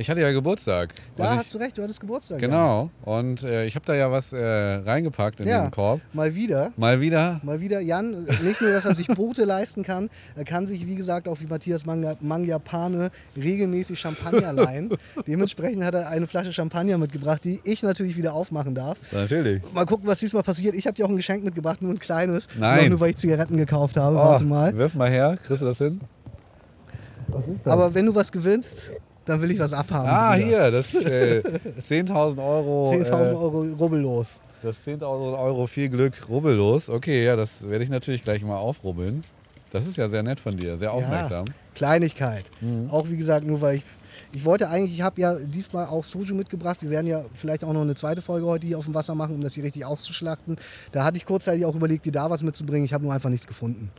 ich 0.00 0.10
hatte 0.10 0.20
ja 0.20 0.32
Geburtstag. 0.32 0.94
Da 1.16 1.30
Und 1.32 1.38
hast 1.38 1.54
du 1.54 1.58
recht, 1.58 1.76
du 1.78 1.82
hattest 1.82 2.00
Geburtstag. 2.00 2.38
genau. 2.38 2.90
Und 3.04 3.42
äh, 3.42 3.66
ich 3.66 3.74
habe 3.74 3.84
da 3.86 3.94
ja 3.94 4.10
was 4.10 4.32
äh, 4.32 4.38
reingepackt 4.44 5.40
in 5.40 5.46
Ja. 5.48 5.62
den 5.62 5.70
Korb. 5.70 6.00
Mal 6.12 6.34
wieder. 6.34 6.72
Mal 6.76 7.00
wieder. 7.00 7.40
Mal 7.42 7.60
wieder, 7.60 7.80
Jan, 7.80 8.24
nicht 8.42 8.60
nur, 8.60 8.70
dass 8.72 8.84
er 8.84 8.94
sich 8.94 9.06
Boote 9.08 9.44
leisten 9.44 9.82
kann, 9.82 10.10
er 10.36 10.44
kann 10.44 10.66
sich, 10.66 10.86
wie 10.86 10.94
gesagt, 10.96 11.28
auch 11.28 11.40
wie 11.40 11.46
Matthias 11.46 11.84
Manga- 11.86 12.16
Mangiapane 12.20 13.10
regelmäßig 13.36 13.98
Champagner 14.00 14.52
leihen. 14.54 14.90
Dementsprechend 15.26 15.84
hat 15.84 15.94
er 15.94 16.08
eine 16.08 16.26
Flasche 16.26 16.52
Champagner 16.52 16.98
mitgebracht, 16.98 17.44
die 17.44 17.60
ich 17.64 17.82
natürlich 17.82 18.16
wieder 18.16 18.32
aufmachen 18.34 18.74
darf. 18.74 18.96
Natürlich. 19.12 19.62
Mal 19.74 19.84
gucken, 19.86 20.06
was 20.08 20.18
diesmal 20.20 20.42
passiert. 20.42 20.74
Ich 20.74 20.86
habe 20.86 20.94
dir 20.94 21.04
auch 21.04 21.10
ein 21.10 21.16
Geschenk 21.16 21.44
mitgebracht, 21.44 21.82
nur 21.82 21.92
ein 21.92 21.98
kleines. 21.98 22.48
Nein. 22.58 22.84
Noch 22.84 22.88
nur, 22.90 23.00
weil 23.00 23.10
ich 23.10 23.16
Zigaretten 23.16 23.56
gekauft 23.56 23.96
habe. 23.96 24.16
Oh, 24.16 24.20
Warte 24.20 24.44
mal. 24.44 24.76
Wirf 24.76 24.94
mal 24.94 25.10
her. 25.10 25.38
Kriegst 25.44 25.60
du 25.62 25.66
das 25.66 25.78
hin? 25.78 26.00
Aber 27.64 27.94
wenn 27.94 28.06
du 28.06 28.14
was 28.14 28.32
gewinnst, 28.32 28.90
dann 29.30 29.40
will 29.40 29.50
ich 29.50 29.58
was 29.58 29.72
abhaben. 29.72 30.08
Ah, 30.08 30.34
Bruder. 30.34 30.46
hier. 30.46 30.70
Das 30.70 30.94
äh, 30.94 31.42
10.000 31.80 32.38
Euro. 32.38 32.92
10.000 32.92 33.08
äh, 33.08 33.34
Euro 33.34 33.66
rubbellos. 33.78 34.40
Das 34.62 34.86
10.000 34.86 35.38
Euro 35.38 35.66
viel 35.66 35.88
Glück 35.88 36.28
rubbellos. 36.28 36.90
Okay, 36.90 37.24
ja, 37.24 37.36
das 37.36 37.66
werde 37.68 37.84
ich 37.84 37.90
natürlich 37.90 38.22
gleich 38.22 38.42
mal 38.42 38.58
aufrubbeln. 38.58 39.22
Das 39.72 39.86
ist 39.86 39.96
ja 39.96 40.08
sehr 40.08 40.22
nett 40.22 40.40
von 40.40 40.56
dir, 40.56 40.76
sehr 40.78 40.92
aufmerksam. 40.92 41.46
Ja, 41.46 41.52
Kleinigkeit. 41.74 42.44
Mhm. 42.60 42.90
Auch 42.90 43.08
wie 43.08 43.16
gesagt, 43.16 43.46
nur 43.46 43.60
weil 43.60 43.76
ich. 43.76 43.84
Ich 44.32 44.44
wollte 44.44 44.68
eigentlich, 44.68 44.92
ich 44.92 45.02
habe 45.02 45.20
ja 45.20 45.34
diesmal 45.34 45.86
auch 45.86 46.04
Soju 46.04 46.34
mitgebracht. 46.34 46.82
Wir 46.82 46.90
werden 46.90 47.06
ja 47.06 47.24
vielleicht 47.34 47.64
auch 47.64 47.72
noch 47.72 47.80
eine 47.80 47.94
zweite 47.94 48.22
Folge 48.22 48.46
heute 48.46 48.66
hier 48.66 48.78
auf 48.78 48.84
dem 48.84 48.94
Wasser 48.94 49.14
machen, 49.14 49.34
um 49.36 49.40
das 49.40 49.54
hier 49.54 49.64
richtig 49.64 49.84
auszuschlachten. 49.84 50.56
Da 50.92 51.04
hatte 51.04 51.16
ich 51.16 51.24
kurzzeitig 51.24 51.64
auch 51.64 51.74
überlegt, 51.74 52.04
dir 52.06 52.12
da 52.12 52.28
was 52.28 52.42
mitzubringen. 52.42 52.84
Ich 52.84 52.92
habe 52.92 53.04
nur 53.04 53.12
einfach 53.12 53.30
nichts 53.30 53.46
gefunden. 53.46 53.90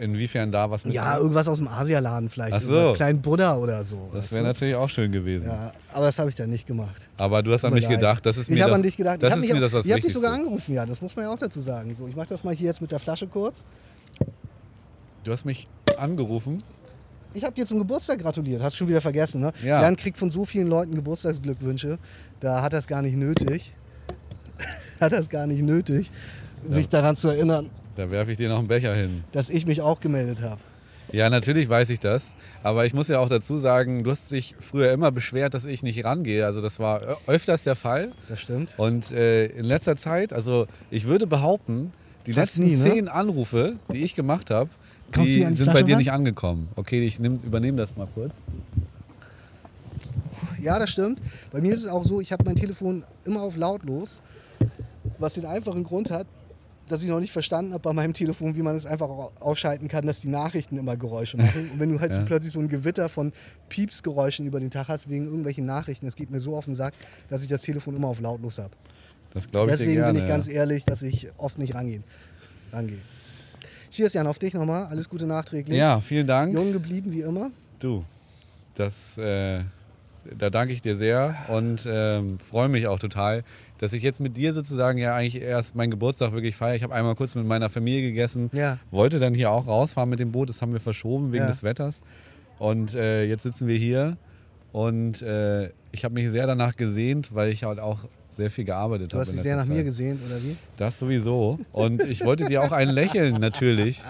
Inwiefern 0.00 0.50
da 0.50 0.70
was 0.70 0.84
mit? 0.84 0.94
Ja, 0.94 1.18
irgendwas 1.18 1.48
aus 1.48 1.58
dem 1.58 1.68
Asialaden 1.68 2.28
vielleicht. 2.28 2.52
Ach 2.52 2.60
so. 2.60 2.74
Irgendwas 2.74 2.96
kleinen 2.96 3.22
Buddha 3.22 3.56
oder 3.56 3.84
so. 3.84 4.10
das 4.12 4.32
wäre 4.32 4.42
natürlich 4.42 4.74
auch 4.74 4.88
schön 4.88 5.12
gewesen. 5.12 5.46
Ja, 5.46 5.72
aber 5.92 6.06
das 6.06 6.18
habe 6.18 6.30
ich 6.30 6.36
dann 6.36 6.50
nicht 6.50 6.66
gemacht. 6.66 7.08
Aber 7.16 7.42
du 7.42 7.52
hast 7.52 7.64
an 7.64 7.72
mich 7.72 7.84
leid. 7.84 7.96
gedacht, 7.96 8.26
das 8.26 8.36
ist 8.36 8.50
mir 8.50 8.56
Ich 8.56 8.62
habe 8.62 8.70
das, 8.70 8.76
an 8.76 8.82
dich 8.82 8.96
gedacht. 8.96 9.22
Das 9.22 9.30
ich 9.30 9.36
ist 9.36 9.40
mich, 9.42 9.52
mir 9.52 9.60
das, 9.60 9.72
das 9.72 9.86
ich 9.86 9.92
habe 9.92 10.00
dich 10.00 10.06
Wichtigste. 10.06 10.20
sogar 10.20 10.34
angerufen, 10.34 10.74
ja. 10.74 10.86
Das 10.86 11.00
muss 11.00 11.14
man 11.16 11.26
ja 11.26 11.32
auch 11.32 11.38
dazu 11.38 11.60
sagen. 11.60 11.94
So, 11.98 12.06
ich 12.08 12.16
mache 12.16 12.28
das 12.28 12.42
mal 12.44 12.54
hier 12.54 12.66
jetzt 12.66 12.80
mit 12.80 12.90
der 12.90 12.98
Flasche 12.98 13.26
kurz. 13.26 13.64
Du 15.22 15.32
hast 15.32 15.44
mich 15.44 15.66
angerufen. 15.98 16.62
Ich 17.32 17.42
habe 17.44 17.54
dir 17.54 17.66
zum 17.66 17.78
Geburtstag 17.78 18.20
gratuliert. 18.20 18.62
Hast 18.62 18.76
schon 18.76 18.88
wieder 18.88 19.00
vergessen, 19.00 19.40
ne? 19.40 19.52
Ja. 19.62 19.82
Jan 19.82 19.96
kriegt 19.96 20.18
von 20.18 20.30
so 20.30 20.44
vielen 20.44 20.68
Leuten 20.68 20.94
Geburtstagsglückwünsche. 20.94 21.98
Da 22.40 22.62
hat 22.62 22.72
es 22.74 22.86
gar 22.86 23.02
nicht 23.02 23.16
nötig. 23.16 23.72
hat 25.00 25.12
es 25.12 25.28
gar 25.28 25.46
nicht 25.46 25.62
nötig, 25.62 26.10
sich 26.62 26.88
daran 26.88 27.16
zu 27.16 27.28
erinnern, 27.28 27.70
Da 27.96 28.10
werfe 28.10 28.32
ich 28.32 28.36
dir 28.38 28.48
noch 28.48 28.58
einen 28.58 28.68
Becher 28.68 28.94
hin. 28.94 29.24
dass 29.32 29.50
ich 29.50 29.66
mich 29.66 29.80
auch 29.80 30.00
gemeldet 30.00 30.42
habe. 30.42 30.60
Ja, 31.12 31.30
natürlich 31.30 31.68
weiß 31.68 31.90
ich 31.90 32.00
das. 32.00 32.34
Aber 32.62 32.86
ich 32.86 32.94
muss 32.94 33.08
ja 33.08 33.20
auch 33.20 33.28
dazu 33.28 33.58
sagen, 33.58 34.04
du 34.04 34.10
hast 34.10 34.32
dich 34.32 34.56
früher 34.58 34.90
immer 34.90 35.12
beschwert, 35.12 35.54
dass 35.54 35.64
ich 35.64 35.82
nicht 35.82 36.04
rangehe. 36.04 36.44
Also 36.46 36.60
das 36.60 36.78
war 36.80 37.00
öfters 37.26 37.62
der 37.62 37.76
Fall. 37.76 38.12
Das 38.28 38.40
stimmt. 38.40 38.74
Und 38.78 39.12
äh, 39.12 39.46
in 39.46 39.64
letzter 39.64 39.96
Zeit, 39.96 40.32
also 40.32 40.66
ich 40.90 41.04
würde 41.06 41.26
behaupten, 41.26 41.92
die 42.26 42.32
Fast 42.32 42.56
letzten 42.56 42.64
nie, 42.64 42.76
ne? 42.76 42.94
zehn 42.94 43.08
Anrufe, 43.08 43.76
die 43.92 43.98
ich 44.02 44.14
gemacht 44.14 44.50
habe, 44.50 44.70
die 45.14 45.44
sind 45.44 45.58
bei 45.58 45.64
Flasche 45.64 45.84
dir 45.84 45.92
ran? 45.92 45.98
nicht 45.98 46.12
angekommen. 46.12 46.68
Okay, 46.74 47.06
ich 47.06 47.20
nehm, 47.20 47.38
übernehme 47.44 47.76
das 47.78 47.94
mal 47.96 48.08
kurz. 48.12 48.32
Ja, 50.60 50.78
das 50.78 50.90
stimmt. 50.90 51.20
Bei 51.52 51.60
mir 51.60 51.74
ist 51.74 51.80
es 51.80 51.86
auch 51.86 52.04
so, 52.04 52.20
ich 52.20 52.32
habe 52.32 52.44
mein 52.44 52.56
Telefon 52.56 53.04
immer 53.24 53.42
auf 53.42 53.56
lautlos, 53.56 54.20
was 55.18 55.34
den 55.34 55.44
einfachen 55.44 55.84
Grund 55.84 56.10
hat, 56.10 56.26
dass 56.88 57.02
ich 57.02 57.08
noch 57.08 57.20
nicht 57.20 57.32
verstanden 57.32 57.72
habe 57.72 57.82
bei 57.82 57.92
meinem 57.92 58.12
Telefon, 58.12 58.56
wie 58.56 58.62
man 58.62 58.76
es 58.76 58.84
einfach 58.86 59.08
au- 59.08 59.32
ausschalten 59.40 59.88
kann, 59.88 60.06
dass 60.06 60.20
die 60.20 60.28
Nachrichten 60.28 60.76
immer 60.76 60.96
Geräusche 60.96 61.36
machen. 61.36 61.70
Und 61.72 61.80
wenn 61.80 61.90
du 61.92 62.00
halt 62.00 62.12
so 62.12 62.18
Ja. 62.18 62.24
plötzlich 62.24 62.52
so 62.52 62.60
ein 62.60 62.68
Gewitter 62.68 63.08
von 63.08 63.32
Piepsgeräuschen 63.68 64.46
über 64.46 64.60
den 64.60 64.70
Tag 64.70 64.88
hast, 64.88 65.08
wegen 65.08 65.24
irgendwelchen 65.24 65.64
Nachrichten, 65.66 66.04
das 66.06 66.14
geht 66.16 66.30
mir 66.30 66.40
so 66.40 66.56
auf 66.56 66.66
den 66.66 66.74
Sack, 66.74 66.94
dass 67.30 67.42
ich 67.42 67.48
das 67.48 67.62
Telefon 67.62 67.96
immer 67.96 68.08
auf 68.08 68.20
lautlos 68.20 68.58
habe. 68.58 68.70
Das 69.32 69.48
glaube 69.50 69.70
ich 69.70 69.78
Deswegen 69.78 69.94
gerne. 69.94 70.12
bin 70.12 70.22
ich 70.22 70.28
ganz 70.28 70.46
ja. 70.46 70.52
ehrlich, 70.54 70.84
dass 70.84 71.02
ich 71.02 71.28
oft 71.38 71.58
nicht 71.58 71.74
rangehe. 71.74 72.02
rangehe. 72.72 72.98
Cheers, 73.90 74.12
Jan, 74.14 74.26
auf 74.26 74.38
dich 74.38 74.54
nochmal. 74.54 74.86
Alles 74.86 75.08
Gute 75.08 75.26
nachträglich. 75.26 75.78
ja, 75.78 76.00
vielen 76.00 76.26
Dank. 76.26 76.52
Jung 76.52 76.72
geblieben, 76.72 77.12
wie 77.12 77.20
immer. 77.22 77.50
Du, 77.78 78.04
das, 78.74 79.16
äh, 79.18 79.62
da 80.38 80.50
danke 80.50 80.72
ich 80.72 80.82
dir 80.82 80.96
sehr 80.96 81.34
und 81.48 81.86
ähm, 81.90 82.38
freue 82.38 82.68
mich 82.68 82.86
auch 82.86 82.98
total, 82.98 83.44
dass 83.78 83.92
ich 83.92 84.02
jetzt 84.02 84.20
mit 84.20 84.36
dir 84.36 84.52
sozusagen 84.52 84.98
ja 84.98 85.14
eigentlich 85.14 85.42
erst 85.42 85.74
meinen 85.74 85.90
Geburtstag 85.90 86.32
wirklich 86.32 86.56
feiere. 86.56 86.76
Ich 86.76 86.82
habe 86.82 86.94
einmal 86.94 87.14
kurz 87.14 87.34
mit 87.34 87.46
meiner 87.46 87.68
Familie 87.70 88.02
gegessen, 88.02 88.50
Ja. 88.52 88.78
wollte 88.90 89.18
dann 89.18 89.34
hier 89.34 89.50
auch 89.50 89.66
rausfahren 89.66 90.08
mit 90.08 90.20
dem 90.20 90.32
Boot, 90.32 90.48
das 90.48 90.62
haben 90.62 90.72
wir 90.72 90.80
verschoben 90.80 91.32
wegen 91.32 91.44
Ja. 91.44 91.48
des 91.50 91.62
Wetters. 91.62 92.00
Und 92.58 92.94
äh, 92.94 93.24
jetzt 93.24 93.42
sitzen 93.42 93.66
wir 93.66 93.76
hier 93.76 94.16
und 94.72 95.22
äh, 95.22 95.70
ich 95.92 96.04
habe 96.04 96.14
mich 96.14 96.30
sehr 96.30 96.46
danach 96.46 96.76
gesehnt, 96.76 97.34
weil 97.34 97.50
ich 97.50 97.64
halt 97.64 97.78
auch 97.80 98.00
sehr 98.36 98.50
viel 98.50 98.64
gearbeitet 98.64 99.12
Du 99.12 99.16
habe. 99.16 99.22
hast 99.22 99.28
in 99.30 99.34
dich 99.36 99.42
sehr 99.42 99.56
nach 99.56 99.66
mir 99.66 99.76
Zeit. 99.76 99.84
gesehnt, 99.84 100.20
oder 100.26 100.42
wie? 100.42 100.56
Das 100.76 100.98
sowieso. 100.98 101.58
Und 101.72 102.02
ich 102.04 102.24
wollte 102.24 102.44
dir 102.46 102.62
auch 102.62 102.72
ein 102.72 102.88
Lächeln 102.90 103.40
natürlich 103.40 104.02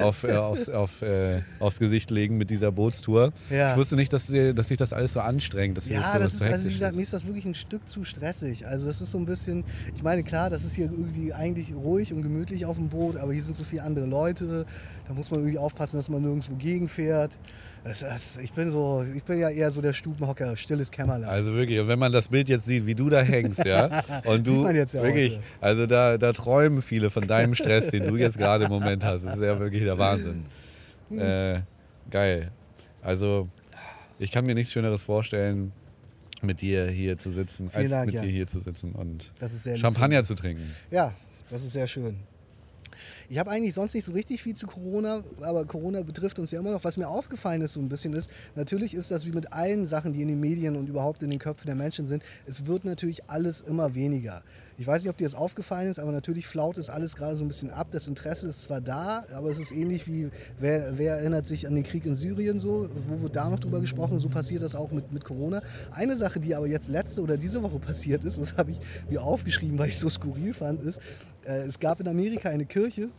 auf, 0.00 0.24
äh, 0.24 0.32
aufs, 0.36 0.68
auf, 0.68 1.02
äh, 1.02 1.42
aufs 1.58 1.78
Gesicht 1.78 2.10
legen 2.10 2.38
mit 2.38 2.50
dieser 2.50 2.70
Bootstour. 2.72 3.32
Ja. 3.50 3.72
Ich 3.72 3.76
wusste 3.76 3.96
nicht, 3.96 4.12
dass, 4.12 4.26
dir- 4.26 4.54
dass 4.54 4.68
sich 4.68 4.76
das 4.78 4.92
alles 4.92 5.12
so 5.14 5.20
anstrengt. 5.20 5.76
Dass 5.76 5.88
Ja, 5.88 6.12
so, 6.14 6.18
das 6.20 6.38
so 6.38 6.44
ist, 6.44 6.52
also 6.52 6.68
wie 6.68 6.72
gesagt, 6.72 6.96
mir 6.96 7.02
ist 7.02 7.12
das 7.12 7.26
wirklich 7.26 7.44
ein 7.44 7.54
Stück 7.54 7.86
zu 7.88 8.04
stressig. 8.04 8.66
Also 8.66 8.86
das 8.86 9.00
ist 9.00 9.10
so 9.10 9.18
ein 9.18 9.26
bisschen, 9.26 9.64
ich 9.94 10.02
meine, 10.02 10.22
klar, 10.22 10.48
das 10.50 10.64
ist 10.64 10.74
hier 10.74 10.84
irgendwie 10.90 11.32
eigentlich 11.32 11.74
ruhig 11.74 12.12
und 12.12 12.22
gemütlich 12.22 12.64
auf 12.66 12.76
dem 12.76 12.88
Boot, 12.88 13.16
aber 13.16 13.32
hier 13.32 13.42
sind 13.42 13.56
so 13.56 13.64
viele 13.64 13.82
andere 13.82 14.06
Leute. 14.06 14.64
Da 15.08 15.14
muss 15.14 15.30
man 15.30 15.40
irgendwie 15.40 15.58
aufpassen, 15.58 15.96
dass 15.96 16.08
man 16.08 16.22
nirgendwo 16.22 16.54
gegenfährt. 16.56 17.38
Das, 17.84 18.36
ich 18.36 18.52
bin 18.52 18.70
so, 18.70 19.04
ich 19.14 19.24
bin 19.24 19.40
ja 19.40 19.50
eher 19.50 19.70
so 19.72 19.80
der 19.80 19.92
Stubenhocker, 19.92 20.56
stilles 20.56 20.90
Kämmerlein. 20.90 21.28
Also 21.28 21.52
wirklich, 21.52 21.80
und 21.80 21.88
wenn 21.88 21.98
man 21.98 22.12
das 22.12 22.28
Bild 22.28 22.48
jetzt 22.48 22.64
sieht, 22.64 22.86
wie 22.86 22.94
du 22.94 23.08
da 23.10 23.22
hängst, 23.22 23.64
ja. 23.64 23.86
Und 24.24 24.46
Sieht 24.46 24.46
du 24.46 24.60
man 24.60 24.76
jetzt 24.76 24.94
ja 24.94 25.02
wirklich, 25.02 25.34
heute. 25.34 25.44
also 25.60 25.86
da, 25.86 26.16
da 26.16 26.32
träumen 26.32 26.80
viele 26.80 27.10
von 27.10 27.26
deinem 27.26 27.56
Stress, 27.56 27.88
den 27.90 28.06
du 28.06 28.16
jetzt 28.16 28.38
gerade 28.38 28.66
im 28.66 28.70
Moment 28.70 29.02
hast. 29.02 29.24
Das 29.24 29.34
ist 29.34 29.42
ja 29.42 29.58
wirklich 29.58 29.82
der 29.82 29.98
Wahnsinn. 29.98 30.44
Hm. 31.08 31.18
Äh, 31.18 31.62
geil. 32.10 32.52
Also 33.02 33.48
ich 34.20 34.30
kann 34.30 34.46
mir 34.46 34.54
nichts 34.54 34.72
Schöneres 34.72 35.02
vorstellen, 35.02 35.72
mit 36.40 36.60
dir 36.60 36.86
hier 36.88 37.18
zu 37.18 37.32
sitzen, 37.32 37.68
Vielen 37.68 37.82
als 37.82 37.90
Dank, 37.90 38.06
mit 38.06 38.14
ja. 38.14 38.22
dir 38.22 38.30
hier 38.30 38.46
zu 38.46 38.60
sitzen 38.60 38.92
und 38.92 39.32
ist 39.40 39.62
sehr 39.62 39.74
lieb 39.74 39.82
Champagner 39.82 40.22
zu 40.22 40.34
trinken. 40.34 40.74
Ja, 40.90 41.14
das 41.50 41.64
ist 41.64 41.72
sehr 41.72 41.88
schön. 41.88 42.16
Ich 43.28 43.38
habe 43.38 43.50
eigentlich 43.50 43.74
sonst 43.74 43.94
nicht 43.94 44.04
so 44.04 44.12
richtig 44.12 44.42
viel 44.42 44.54
zu 44.54 44.66
Corona, 44.66 45.22
aber 45.40 45.64
Corona 45.64 46.02
betrifft 46.02 46.38
uns 46.38 46.50
ja 46.50 46.60
immer 46.60 46.72
noch. 46.72 46.84
Was 46.84 46.96
mir 46.96 47.08
aufgefallen 47.08 47.60
ist 47.62 47.74
so 47.74 47.80
ein 47.80 47.88
bisschen 47.88 48.12
ist, 48.12 48.30
natürlich 48.54 48.94
ist 48.94 49.10
das 49.10 49.26
wie 49.26 49.32
mit 49.32 49.52
allen 49.52 49.86
Sachen, 49.86 50.12
die 50.12 50.22
in 50.22 50.28
den 50.28 50.40
Medien 50.40 50.76
und 50.76 50.88
überhaupt 50.88 51.22
in 51.22 51.30
den 51.30 51.38
Köpfen 51.38 51.66
der 51.66 51.76
Menschen 51.76 52.06
sind, 52.06 52.22
es 52.46 52.66
wird 52.66 52.84
natürlich 52.84 53.28
alles 53.30 53.60
immer 53.60 53.94
weniger. 53.94 54.42
Ich 54.78 54.86
weiß 54.86 55.02
nicht, 55.02 55.10
ob 55.10 55.16
dir 55.16 55.24
das 55.24 55.34
aufgefallen 55.34 55.88
ist, 55.88 55.98
aber 55.98 56.12
natürlich 56.12 56.46
flaut 56.46 56.78
es 56.78 56.88
alles 56.88 57.14
gerade 57.16 57.36
so 57.36 57.44
ein 57.44 57.48
bisschen 57.48 57.70
ab. 57.70 57.88
Das 57.92 58.08
Interesse 58.08 58.48
ist 58.48 58.62
zwar 58.62 58.80
da, 58.80 59.24
aber 59.34 59.50
es 59.50 59.58
ist 59.58 59.72
ähnlich 59.72 60.06
wie, 60.06 60.30
wer, 60.58 60.98
wer 60.98 61.16
erinnert 61.16 61.46
sich 61.46 61.66
an 61.66 61.74
den 61.74 61.84
Krieg 61.84 62.06
in 62.06 62.14
Syrien 62.14 62.58
so, 62.58 62.88
wo 63.08 63.22
wird 63.22 63.36
da 63.36 63.48
noch 63.48 63.60
drüber 63.60 63.80
gesprochen, 63.80 64.18
so 64.18 64.28
passiert 64.28 64.62
das 64.62 64.74
auch 64.74 64.90
mit, 64.90 65.12
mit 65.12 65.24
Corona. 65.24 65.62
Eine 65.90 66.16
Sache, 66.16 66.40
die 66.40 66.54
aber 66.54 66.66
jetzt 66.66 66.88
letzte 66.88 67.22
oder 67.22 67.36
diese 67.36 67.62
Woche 67.62 67.78
passiert 67.78 68.24
ist, 68.24 68.38
das 68.38 68.56
habe 68.56 68.72
ich 68.72 68.80
mir 69.10 69.22
aufgeschrieben, 69.22 69.78
weil 69.78 69.88
ich 69.88 69.94
es 69.94 70.00
so 70.00 70.08
skurril 70.08 70.54
fand, 70.54 70.82
ist, 70.82 71.00
äh, 71.44 71.62
es 71.66 71.78
gab 71.78 72.00
in 72.00 72.08
Amerika 72.08 72.48
eine 72.48 72.64
Kirche, 72.64 73.10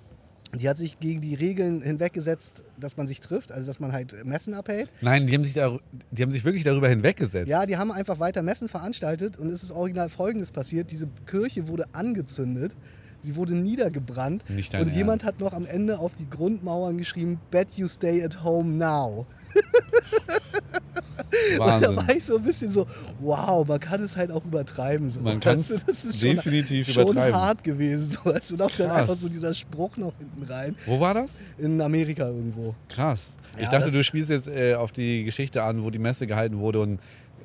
die 0.56 0.70
hat 0.70 0.78
sich 0.78 1.00
gegen 1.00 1.22
die 1.22 1.34
Regeln 1.36 1.82
hinweggesetzt, 1.82 2.64
dass 2.80 2.98
man 2.98 3.08
sich 3.08 3.20
trifft, 3.20 3.52
also 3.52 3.68
dass 3.68 3.80
man 3.80 3.92
halt 3.92 4.26
Messen 4.26 4.54
abhält. 4.54 4.90
Nein, 5.02 5.28
die 5.28 5.34
haben 5.34 5.44
sich, 5.44 5.54
da, 5.54 5.78
die 6.12 6.22
haben 6.22 6.32
sich 6.32 6.46
wirklich 6.46 6.64
darüber 6.64 6.90
hinweggesetzt. 6.90 7.50
Ja, 7.50 7.66
die 7.66 7.78
haben 7.78 7.92
einfach 7.92 8.20
weiter 8.20 8.42
Messen 8.44 8.70
veranstaltet 8.70 9.38
und 9.38 9.50
es 9.50 9.64
ist 9.64 9.72
original 9.72 10.10
Folgendes 10.10 10.52
passiert. 10.52 10.92
Diese 10.92 11.08
Kirche 11.26 11.68
wurde 11.68 11.86
angezündet, 11.94 12.76
sie 13.20 13.36
wurde 13.36 13.56
niedergebrannt 13.56 14.44
und 14.50 14.94
jemand 14.94 15.24
Ernst. 15.24 15.26
hat 15.26 15.40
noch 15.40 15.54
am 15.54 15.66
Ende 15.66 15.98
auf 16.00 16.14
die 16.16 16.30
Grundmauern 16.30 16.98
geschrieben, 16.98 17.40
Bet 17.50 17.74
you 17.76 17.88
stay 17.88 18.24
at 18.24 18.44
home 18.44 18.78
now. 18.78 19.26
Und 21.54 21.60
Wahnsinn. 21.60 21.96
da 21.96 22.08
war 22.08 22.16
ich 22.16 22.24
so 22.26 22.38
ein 22.38 22.44
bisschen 22.44 22.72
so, 22.72 22.86
wow, 23.20 23.68
man 23.68 23.80
kann 23.80 24.04
es 24.04 24.16
halt 24.18 24.32
auch 24.32 24.44
übertreiben. 24.46 25.10
So. 25.10 25.20
Man 25.20 25.40
kann 25.40 25.60
es 25.60 25.68
das 25.86 26.06
ist 26.06 26.20
schon- 26.20 26.36
definitiv 26.36 26.88
schon 26.92 27.04
übertreiben. 27.04 27.36
hart 27.40 27.64
gewesen. 27.64 28.10
So. 28.10 28.26
Weißt 28.32 28.50
du, 28.52 28.56
und 28.56 28.62
auch 28.62 28.72
dann 28.72 28.92
einfach 28.92 29.16
so 29.16 29.30
dieser 29.30 29.54
Spruch 29.54 29.98
noch 29.98 30.14
hinten 30.20 30.44
rein. 30.52 30.76
Wo 30.86 31.00
war 31.00 31.14
das? 31.14 31.38
In 31.58 31.80
Amerika 31.82 32.28
irgendwo. 32.28 32.76
Krass. 32.90 33.38
ich 33.58 33.64
Ja, 33.64 33.70
dachte, 33.72 33.86
das- 33.88 33.94
du 33.96 34.04
spielst 34.04 34.30
jetzt 34.30 34.48
äh, 34.48 34.76
auf 34.76 34.92
die 34.92 35.24
Geschichte 35.24 35.64
an, 35.64 35.84
wo 35.84 35.90
die 35.90 36.00
Messe 36.00 36.28
gehalten 36.28 36.60
wurde 36.60 36.80
und 36.82 37.00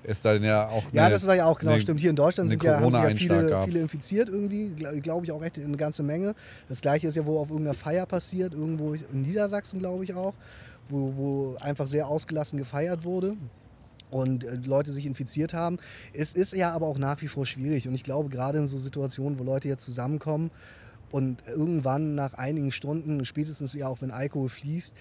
es 0.04 0.22
dann 0.22 0.42
ja 0.44 0.68
auch. 0.68 0.84
Ja, 0.92 1.04
eine- 1.04 1.14
das 1.14 1.26
war 1.26 1.34
ja 1.36 1.46
auch 1.46 1.58
genau, 1.58 1.72
eine- 1.72 1.80
stimmt. 1.80 2.00
Hier 2.00 2.10
in 2.10 2.16
Deutschland 2.16 2.48
sind 2.50 2.62
ja, 2.62 2.80
haben 2.80 2.92
sich 2.92 3.02
ja 3.02 3.10
viele, 3.10 3.62
viele 3.64 3.80
infiziert 3.80 4.28
irgendwie, 4.28 4.68
glaube 4.70 5.00
glaub 5.00 5.24
ich 5.24 5.32
auch 5.32 5.42
echt 5.42 5.58
eine 5.58 5.76
ganze 5.76 6.02
Menge. 6.02 6.34
Das 6.68 6.80
gleiche 6.80 7.08
ist 7.08 7.16
ja 7.16 7.26
wohl 7.26 7.38
auf 7.38 7.50
irgendeiner 7.50 7.74
Feier 7.74 8.06
passiert, 8.06 8.54
irgendwo 8.54 8.94
in 8.94 9.22
Niedersachsen, 9.22 9.78
glaube 9.80 10.04
ich 10.04 10.14
auch, 10.14 10.34
wo, 10.88 11.14
wo 11.16 11.56
einfach 11.60 11.86
sehr 11.86 12.08
ausgelassen 12.08 12.58
gefeiert 12.58 13.04
wurde 13.04 13.36
und 14.10 14.44
äh, 14.44 14.56
Leute 14.56 14.90
sich 14.92 15.06
infiziert 15.06 15.54
haben. 15.54 15.78
Es 16.12 16.34
ist 16.34 16.52
ja 16.52 16.72
aber 16.72 16.86
auch 16.86 16.98
nach 16.98 17.20
wie 17.22 17.28
vor 17.28 17.46
schwierig 17.46 17.88
und 17.88 17.94
ich 17.94 18.04
glaube 18.04 18.28
gerade 18.28 18.58
in 18.58 18.66
so 18.66 18.78
Situationen, 18.78 19.38
wo 19.38 19.44
Leute 19.44 19.68
jetzt 19.68 19.84
zusammenkommen 19.84 20.50
und 21.10 21.42
irgendwann 21.46 22.14
nach 22.14 22.34
einigen 22.34 22.72
Stunden, 22.72 23.24
spätestens 23.24 23.72
ja 23.74 23.88
auch 23.88 24.00
wenn 24.00 24.10
Alkohol 24.10 24.48
fließt, 24.48 24.94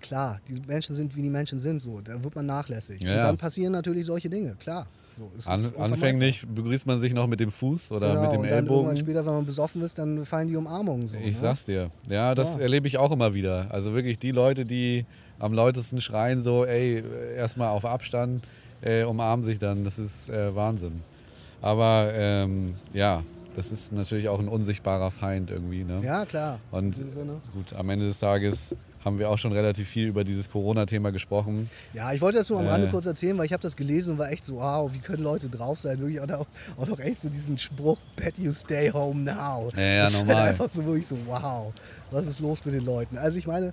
klar, 0.00 0.40
die 0.48 0.60
Menschen 0.66 0.94
sind 0.94 1.16
wie 1.16 1.22
die 1.22 1.30
Menschen 1.30 1.58
sind, 1.58 1.80
so, 1.80 2.00
da 2.00 2.22
wird 2.22 2.34
man 2.34 2.46
nachlässig. 2.46 3.02
Ja, 3.02 3.16
und 3.16 3.22
dann 3.22 3.36
passieren 3.38 3.72
natürlich 3.72 4.04
solche 4.04 4.28
Dinge, 4.28 4.56
klar. 4.56 4.86
So, 5.18 5.50
An, 5.50 5.72
anfänglich 5.78 6.46
begrüßt 6.46 6.86
man 6.86 7.00
sich 7.00 7.14
noch 7.14 7.26
mit 7.26 7.40
dem 7.40 7.50
Fuß 7.50 7.90
oder 7.92 8.08
genau, 8.08 8.20
mit 8.22 8.32
dem 8.32 8.40
und 8.40 8.46
dann 8.46 8.52
irgendwann 8.52 8.76
Ellbogen. 8.80 8.96
später, 8.98 9.24
wenn 9.24 9.32
man 9.34 9.46
besoffen 9.46 9.80
ist, 9.82 9.96
dann 9.98 10.26
fallen 10.26 10.48
die 10.48 10.56
Umarmungen 10.56 11.06
so. 11.06 11.16
Ich 11.16 11.24
ne? 11.24 11.32
sag's 11.32 11.64
dir. 11.64 11.90
Ja, 12.10 12.34
das 12.34 12.56
Ja. 12.56 12.62
erlebe 12.62 12.86
ich 12.86 12.98
auch 12.98 13.10
immer 13.10 13.32
wieder. 13.32 13.66
Also 13.70 13.94
wirklich 13.94 14.18
die 14.18 14.30
Leute, 14.30 14.66
die 14.66 15.06
am 15.38 15.54
lautesten 15.54 16.00
schreien, 16.02 16.42
so, 16.42 16.64
ey, 16.66 17.02
erstmal 17.34 17.68
auf 17.68 17.86
Abstand, 17.86 18.44
äh, 18.82 19.04
umarmen 19.04 19.42
sich 19.42 19.58
dann. 19.58 19.84
Das 19.84 19.98
ist 19.98 20.28
äh, 20.28 20.54
Wahnsinn. 20.54 21.00
Aber 21.62 22.10
ähm, 22.12 22.74
ja, 22.92 23.22
das 23.56 23.72
ist 23.72 23.92
natürlich 23.92 24.28
auch 24.28 24.38
ein 24.38 24.48
unsichtbarer 24.48 25.10
Feind 25.10 25.50
irgendwie. 25.50 25.82
Ne? 25.82 26.00
Ja, 26.04 26.26
klar. 26.26 26.60
Und 26.70 26.94
Sinne. 26.94 27.40
gut, 27.54 27.72
am 27.72 27.88
Ende 27.88 28.06
des 28.06 28.18
Tages 28.18 28.74
haben 29.06 29.20
wir 29.20 29.30
auch 29.30 29.38
schon 29.38 29.52
relativ 29.52 29.88
viel 29.88 30.08
über 30.08 30.24
dieses 30.24 30.50
Corona-Thema 30.50 31.12
gesprochen. 31.12 31.70
Ja, 31.94 32.12
ich 32.12 32.20
wollte 32.20 32.38
das 32.38 32.50
nur 32.50 32.58
am 32.58 32.66
Äh. 32.66 32.70
Rande 32.70 32.88
kurz 32.88 33.06
erzählen, 33.06 33.38
weil 33.38 33.46
ich 33.46 33.52
habe 33.52 33.62
das 33.62 33.76
gelesen 33.76 34.14
und 34.14 34.18
war 34.18 34.32
echt 34.32 34.44
so, 34.44 34.56
wow, 34.56 34.92
wie 34.92 34.98
können 34.98 35.22
Leute 35.22 35.48
drauf 35.48 35.78
sein? 35.78 36.00
Wirklich 36.00 36.20
auch, 36.20 36.28
auch, 36.28 36.46
auch 36.76 36.86
noch 36.88 36.98
echt 36.98 37.20
so 37.20 37.28
diesen 37.28 37.56
Spruch, 37.56 37.98
bet 38.16 38.36
you 38.36 38.52
stay 38.52 38.90
home 38.90 39.20
now. 39.22 39.68
Ja, 39.76 39.80
ja, 39.82 40.02
das 40.04 40.14
Ist 40.14 40.18
normal. 40.18 40.36
halt 40.36 40.48
einfach 40.50 40.68
so 40.70 40.84
wirklich 40.84 41.06
so, 41.06 41.16
wow, 41.24 41.72
was 42.10 42.26
ist 42.26 42.40
los 42.40 42.64
mit 42.64 42.74
den 42.74 42.84
Leuten? 42.84 43.16
Also 43.16 43.38
ich 43.38 43.46
meine, 43.46 43.72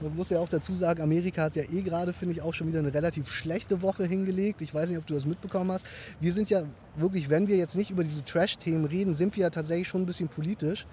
man 0.00 0.16
muss 0.16 0.30
ja 0.30 0.38
auch 0.38 0.48
dazu 0.48 0.74
sagen, 0.74 1.02
Amerika 1.02 1.42
hat 1.42 1.56
ja 1.56 1.62
eh 1.64 1.82
gerade, 1.82 2.14
finde 2.14 2.34
ich, 2.34 2.40
auch 2.40 2.54
schon 2.54 2.66
wieder 2.66 2.78
eine 2.78 2.94
relativ 2.94 3.30
schlechte 3.30 3.82
Woche 3.82 4.06
hingelegt. 4.06 4.62
Ich 4.62 4.72
weiß 4.72 4.88
nicht, 4.88 4.96
ob 4.96 5.06
du 5.06 5.12
das 5.12 5.26
mitbekommen 5.26 5.72
hast. 5.72 5.84
Wir 6.20 6.32
sind 6.32 6.48
ja 6.48 6.62
wirklich, 6.96 7.28
wenn 7.28 7.48
wir 7.48 7.58
jetzt 7.58 7.76
nicht 7.76 7.90
über 7.90 8.02
diese 8.02 8.24
Trash-Themen 8.24 8.86
reden, 8.86 9.12
sind 9.12 9.36
wir 9.36 9.42
ja 9.42 9.50
tatsächlich 9.50 9.88
schon 9.88 10.00
ein 10.00 10.06
bisschen 10.06 10.28
politisch. 10.28 10.86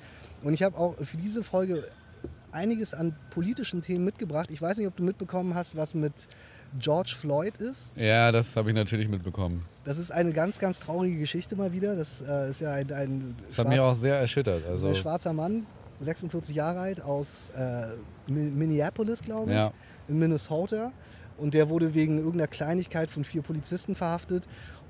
Und 0.43 0.53
ich 0.53 0.61
habe 0.61 0.77
auch 0.77 0.95
für 1.01 1.15
diese 1.15 1.41
Folge 1.41 1.85
einiges 2.51 2.93
an 2.93 3.15
politischen 3.29 3.81
Themen 3.81 4.05
mitgebracht. 4.05 4.49
Ich 4.51 4.61
weiß 4.61 4.77
nicht, 4.77 4.87
ob 4.87 4.95
du 4.95 5.03
mitbekommen 5.03 5.53
hast, 5.55 5.75
was 5.75 5.93
mit 5.93 6.27
George 6.79 7.13
Floyd 7.17 7.57
ist. 7.57 7.91
Ja, 7.95 8.31
das 8.31 8.55
habe 8.55 8.69
ich 8.69 8.75
natürlich 8.75 9.07
mitbekommen. 9.07 9.63
Das 9.85 9.97
ist 9.97 10.11
eine 10.11 10.33
ganz, 10.33 10.59
ganz 10.59 10.79
traurige 10.79 11.17
Geschichte 11.17 11.55
mal 11.55 11.71
wieder. 11.71 11.95
Das 11.95 12.21
äh, 12.21 12.49
ist 12.49 12.59
ja 12.61 12.71
ein, 12.73 12.91
ein 12.91 13.35
Das 13.47 13.57
hat 13.59 13.69
mich 13.69 13.79
auch 13.79 13.95
sehr 13.95 14.15
erschüttert. 14.19 14.63
Also, 14.67 14.89
ein 14.89 14.95
schwarzer 14.95 15.31
Mann, 15.33 15.65
46 16.01 16.55
Jahre 16.55 16.79
alt, 16.79 17.01
aus 17.01 17.51
äh, 17.55 17.87
Mi- 18.29 18.51
Minneapolis, 18.51 19.21
glaube 19.21 19.51
ich, 19.51 19.57
ja, 19.57 19.71
in 20.09 20.19
Minnesota. 20.19 20.91
Und 21.37 21.53
der 21.53 21.69
wurde 21.69 21.93
wegen 21.93 22.17
irgendeiner 22.17 22.47
Kleinigkeit 22.47 23.09
von 23.11 23.23
vier 23.23 23.43
Polizisten 23.43 23.95
verhaftet. 23.95 24.47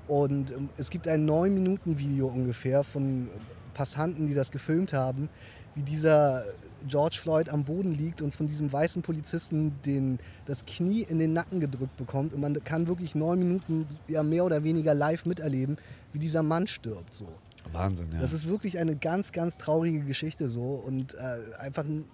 Und 0.08 0.50
ähm, 0.50 0.70
es 0.78 0.90
gibt 0.90 1.06
ein 1.06 1.28
9-Minuten-Video 1.28 2.26
ungefähr 2.26 2.82
von 2.82 3.28
Passanten, 3.74 4.26
die 4.26 4.34
das 4.34 4.50
gefilmt 4.50 4.92
haben, 4.92 5.28
wie 5.78 5.82
dieser 5.82 6.44
George 6.86 7.18
Floyd 7.20 7.48
am 7.48 7.64
Boden 7.64 7.92
liegt 7.92 8.22
und 8.22 8.34
von 8.34 8.46
diesem 8.46 8.72
weißen 8.72 9.02
Polizisten 9.02 9.74
den, 9.84 10.18
das 10.46 10.66
Knie 10.66 11.02
in 11.02 11.18
den 11.18 11.32
Nacken 11.32 11.60
gedrückt 11.60 11.96
bekommt. 11.96 12.34
Und 12.34 12.40
man 12.40 12.62
kann 12.64 12.86
wirklich 12.86 13.14
neun 13.14 13.38
Minuten 13.38 13.86
ja, 14.06 14.22
mehr 14.22 14.44
oder 14.44 14.64
weniger 14.64 14.94
live 14.94 15.26
miterleben, 15.26 15.78
wie 16.12 16.18
dieser 16.18 16.42
Mann 16.42 16.66
stirbt. 16.66 17.14
So. 17.14 17.28
Wahnsinn, 17.72 18.08
ja. 18.12 18.20
Das 18.20 18.32
ist 18.32 18.48
wirklich 18.48 18.78
eine 18.78 18.96
ganz, 18.96 19.32
ganz 19.32 19.56
traurige 19.56 20.00
Geschichte 20.00 20.48
so 20.48 20.82
und 20.84 21.14
äh, 21.14 21.58
einfach 21.58 21.84
ein. 21.84 22.04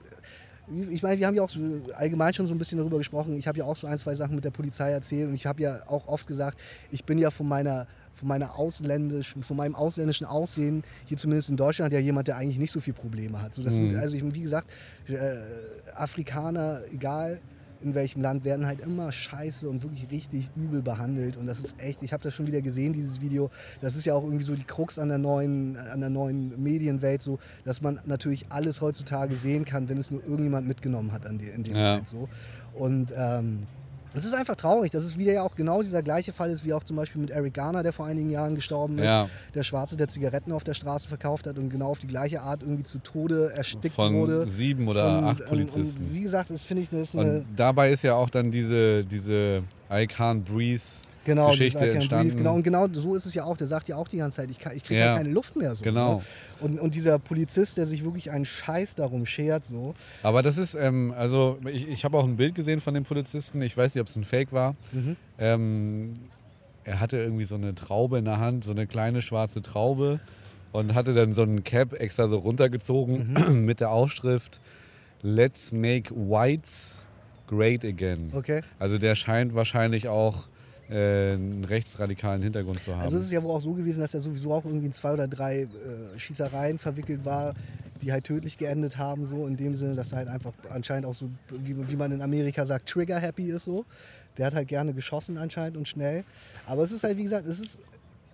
Ich 0.91 1.03
meine, 1.03 1.21
wir 1.21 1.27
haben 1.27 1.35
ja 1.35 1.43
auch 1.43 1.49
so 1.51 1.61
allgemein 1.95 2.33
schon 2.33 2.47
so 2.47 2.55
ein 2.55 2.59
bisschen 2.59 2.79
darüber 2.79 2.99
gesprochen. 2.99 3.37
Ich 3.37 3.47
habe 3.47 3.59
ja 3.59 3.65
auch 3.65 3.77
so 3.77 3.87
ein, 3.87 3.99
zwei 3.99 4.15
Sachen 4.15 4.35
mit 4.35 4.45
der 4.45 4.51
Polizei 4.51 4.91
erzählt 4.91 5.29
und 5.29 5.35
ich 5.35 5.45
habe 5.47 5.63
ja 5.63 5.81
auch 5.87 6.09
oft 6.09 6.27
gesagt, 6.27 6.59
ich 6.91 7.05
bin 7.05 7.19
ja 7.19 7.31
von 7.31 7.47
meiner, 7.47 7.87
von 8.15 8.29
meiner 8.29 8.59
ausländischen, 8.59 9.43
von 9.43 9.57
meinem 9.59 9.75
ausländischen 9.75 10.25
Aussehen, 10.27 10.83
hier 11.05 11.19
zumindest 11.19 11.51
in 11.51 11.57
Deutschland, 11.57 11.93
ja 11.93 11.99
jemand, 11.99 12.29
der 12.29 12.37
eigentlich 12.39 12.59
nicht 12.59 12.73
so 12.73 12.81
viele 12.81 12.97
Probleme 12.97 13.43
hat. 13.43 13.55
So, 13.55 13.63
das 13.63 13.75
sind, 13.75 13.93
Mhm. 13.93 13.99
also 13.99 14.17
ich, 14.17 14.25
wie 14.35 14.41
gesagt, 14.41 14.69
äh, 15.09 15.15
Afrikaner, 15.97 16.81
egal 16.93 17.41
in 17.85 17.95
welchem 17.95 18.23
Land, 18.23 18.45
werden 18.45 18.67
halt 18.67 18.81
immer 18.81 19.13
scheiße 19.13 19.69
und 19.69 19.83
wirklich 19.83 20.11
richtig 20.11 20.49
übel 20.57 20.83
behandelt. 20.83 21.37
Und 21.37 21.47
das 21.47 21.61
ist 21.61 21.77
echt, 21.79 22.03
ich 22.03 22.13
habe 22.13 22.23
das 22.23 22.35
schon 22.35 22.47
wieder 22.47 22.63
gesehen, 22.63 22.93
dieses 22.93 23.21
Video. 23.21 23.51
Das 23.81 23.95
ist 23.95 24.05
ja 24.07 24.15
auch 24.15 24.25
irgendwie 24.25 24.45
so 24.45 24.55
die 24.55 24.65
Krux 24.65 24.99
an 24.99 25.09
der 25.09 25.19
neuen, 25.19 25.77
an 25.77 26.01
der 26.01 26.11
neuen 26.11 26.61
Medienwelt, 26.63 27.23
so, 27.23 27.39
dass 27.65 27.81
man 27.83 28.01
natürlich 28.07 28.47
alles 28.51 28.81
heutzutage 28.81 29.37
sehen 29.37 29.65
kann, 29.65 29.89
wenn 29.89 29.99
es 29.99 30.11
nur 30.11 30.23
irgendjemand 30.25 30.67
mitgenommen 30.67 31.13
hat 31.13 31.27
an 31.27 31.39
die, 31.39 31.47
in 31.47 31.63
dem 31.63 31.77
Ja. 31.77 31.91
Moment 31.91 32.09
so. 32.09 32.29
Und 32.75 33.13
ähm, 33.17 33.61
es 34.15 34.25
ist 34.25 34.33
einfach 34.33 34.55
traurig, 34.55 34.93
dass 34.93 35.05
es 35.05 35.19
wieder 35.19 35.33
ja 35.33 35.43
auch 35.43 35.55
genau 35.57 35.83
dieser 35.83 36.03
gleiche 36.03 36.33
Fall 36.33 36.51
ist, 36.51 36.65
wie 36.65 36.73
auch 36.73 36.85
zum 36.85 36.97
Beispiel 36.97 37.21
mit 37.21 37.31
Eric 37.31 37.55
Garner, 37.55 37.83
der 37.83 37.93
vor 37.93 38.07
einigen 38.07 38.31
Jahren 38.31 38.55
gestorben 38.55 38.99
ist. 38.99 39.05
Ja. 39.05 39.29
Der 39.55 39.65
Schwarze, 39.65 39.97
der 39.97 40.09
Zigaretten 40.09 40.53
auf 40.53 40.65
der 40.65 40.75
Straße 40.75 41.09
verkauft 41.09 41.47
hat 41.47 41.59
und 41.59 41.69
genau 41.69 41.89
auf 41.91 41.99
die 41.99 42.07
gleiche 42.07 42.41
Art 42.43 42.63
irgendwie 42.63 42.85
zu 42.85 42.99
Tode 42.99 43.53
erstickt 43.55 43.95
Von 43.95 44.15
wurde. 44.15 44.47
sieben 44.47 44.87
oder 44.89 45.19
Und, 45.19 45.25
acht 45.25 45.47
Polizisten. 45.47 46.05
Und 46.05 46.15
wie 46.15 46.23
gesagt, 46.23 46.51
das 46.51 46.63
finde 46.63 46.83
ich 46.83 46.91
das 46.91 47.01
ist 47.01 47.17
eine 47.17 47.39
Und 47.39 47.47
dabei 47.57 47.91
ist 47.91 48.05
ja 48.05 48.15
auch 48.15 48.31
dann 48.31 48.51
diese, 48.51 49.05
diese 49.05 49.63
I 49.91 50.07
can't 50.07 50.43
breathe 50.43 50.83
genau, 51.25 51.51
Geschichte 51.51 51.91
entstanden. 51.91 52.29
Breathe, 52.29 52.39
genau, 52.39 52.55
und 52.55 52.63
genau 52.63 52.89
so 52.93 53.15
ist 53.15 53.27
es 53.27 53.35
ja 53.35 53.45
auch. 53.45 53.57
Der 53.57 53.67
sagt 53.67 53.89
ja 53.89 53.97
auch 53.97 54.09
die 54.09 54.19
ganze 54.19 54.37
Zeit, 54.39 54.51
ich, 54.51 54.59
kann- 54.59 54.77
ich 54.77 54.85
kriege 54.85 55.01
Ja. 55.01 55.17
keine 55.17 55.31
Luft 55.31 55.57
mehr. 55.57 55.75
So, 55.75 55.83
Genau. 55.85 56.17
Ne? 56.17 56.23
Und, 56.61 56.81
und 56.81 56.95
dieser 56.95 57.19
Polizist, 57.19 57.77
der 57.77 57.87
sich 57.87 58.05
wirklich 58.05 58.31
einen 58.31 58.45
Scheiß 58.45 58.95
darum 58.95 59.27
schert, 59.27 59.65
so. 59.65 59.93
Aber 60.23 60.43
das 60.43 60.59
ist, 60.59 60.75
ähm, 60.75 61.13
also 61.17 61.59
ich, 61.71 61.89
ich 61.89 62.05
habe 62.05 62.17
auch 62.19 62.25
ein 62.25 62.37
Bild 62.37 62.55
gesehen 62.55 62.81
von 62.81 62.95
dem 62.95 63.05
Polizisten. 63.05 63.61
Ich 63.63 63.77
weiß 63.77 63.95
nicht, 63.95 64.01
ob 64.03 64.09
es 64.09 64.17
ein 64.17 64.25
Fake 64.25 64.53
war. 64.53 64.77
Mhm. 64.93 65.17
Ähm, 65.39 66.15
er 66.85 67.01
hatte 67.01 67.17
irgendwie 67.17 67.45
so 67.45 67.55
eine 67.55 67.75
Traube 67.75 68.19
in 68.19 68.25
der 68.27 68.39
Hand, 68.39 68.65
so 68.65 68.71
eine 68.73 68.87
kleine 68.87 69.23
schwarze 69.23 69.63
Traube 69.63 70.21
und 70.73 70.95
hatte 70.95 71.15
dann 71.15 71.35
so 71.35 71.43
einen 71.43 71.65
Cap 71.65 71.95
extra 71.95 72.29
so 72.29 72.39
runtergezogen 72.39 73.35
Mhm. 73.35 73.65
mit 73.65 73.81
der 73.81 73.91
Aufschrift 73.91 74.61
Let's 75.23 75.73
make 75.73 76.15
whites 76.15 77.05
great 77.47 77.85
again. 77.85 78.31
Okay. 78.35 78.61
Also 78.79 78.99
der 78.99 79.15
scheint 79.15 79.55
wahrscheinlich 79.55 80.09
auch 80.09 80.49
einen 80.89 81.65
rechtsradikalen 81.65 82.43
Hintergrund 82.43 82.83
zu 82.83 82.93
haben. 82.93 83.03
Also 83.03 83.17
es 83.17 83.25
ist 83.25 83.33
ja 83.33 83.43
wohl 83.43 83.53
auch 83.53 83.61
so 83.61 83.73
gewesen, 83.73 84.01
dass 84.01 84.15
er 84.15 84.21
sowieso 84.21 84.53
auch 84.53 84.65
irgendwie 84.65 84.87
in 84.87 84.93
zwei 84.93 85.13
oder 85.13 85.27
drei 85.27 85.63
äh, 85.63 86.19
Schießereien 86.19 86.79
verwickelt 86.79 87.25
war, 87.25 87.55
die 88.03 88.13
halt 88.13 88.25
tödlich 88.25 88.59
geendet 88.59 88.99
haben, 88.99 89.25
so 89.25 89.47
in 89.47 89.57
dem 89.57 89.75
Sinne, 89.75 89.95
dass 89.95 90.13
er 90.13 90.19
halt 90.19 90.29
einfach 90.29 90.53
anscheinend 90.71 91.07
auch 91.07 91.15
so, 91.15 91.31
wie, 91.51 91.77
wie 91.89 91.97
man 91.97 92.13
in 92.13 92.21
Amerika 92.21 92.67
sagt, 92.67 92.89
trigger-happy 92.89 93.51
ist 93.51 93.65
so. 93.65 93.85
Der 94.37 94.47
hat 94.47 94.55
halt 94.55 94.69
gerne 94.69 94.93
geschossen 94.93 95.39
anscheinend 95.39 95.77
und 95.77 95.89
schnell. 95.89 96.25
Aber 96.67 96.83
es 96.83 96.93
ist 96.93 97.05
halt, 97.05 97.17
wie 97.17 97.23
gesagt, 97.23 97.47
es 97.47 97.61
ist 97.61 97.81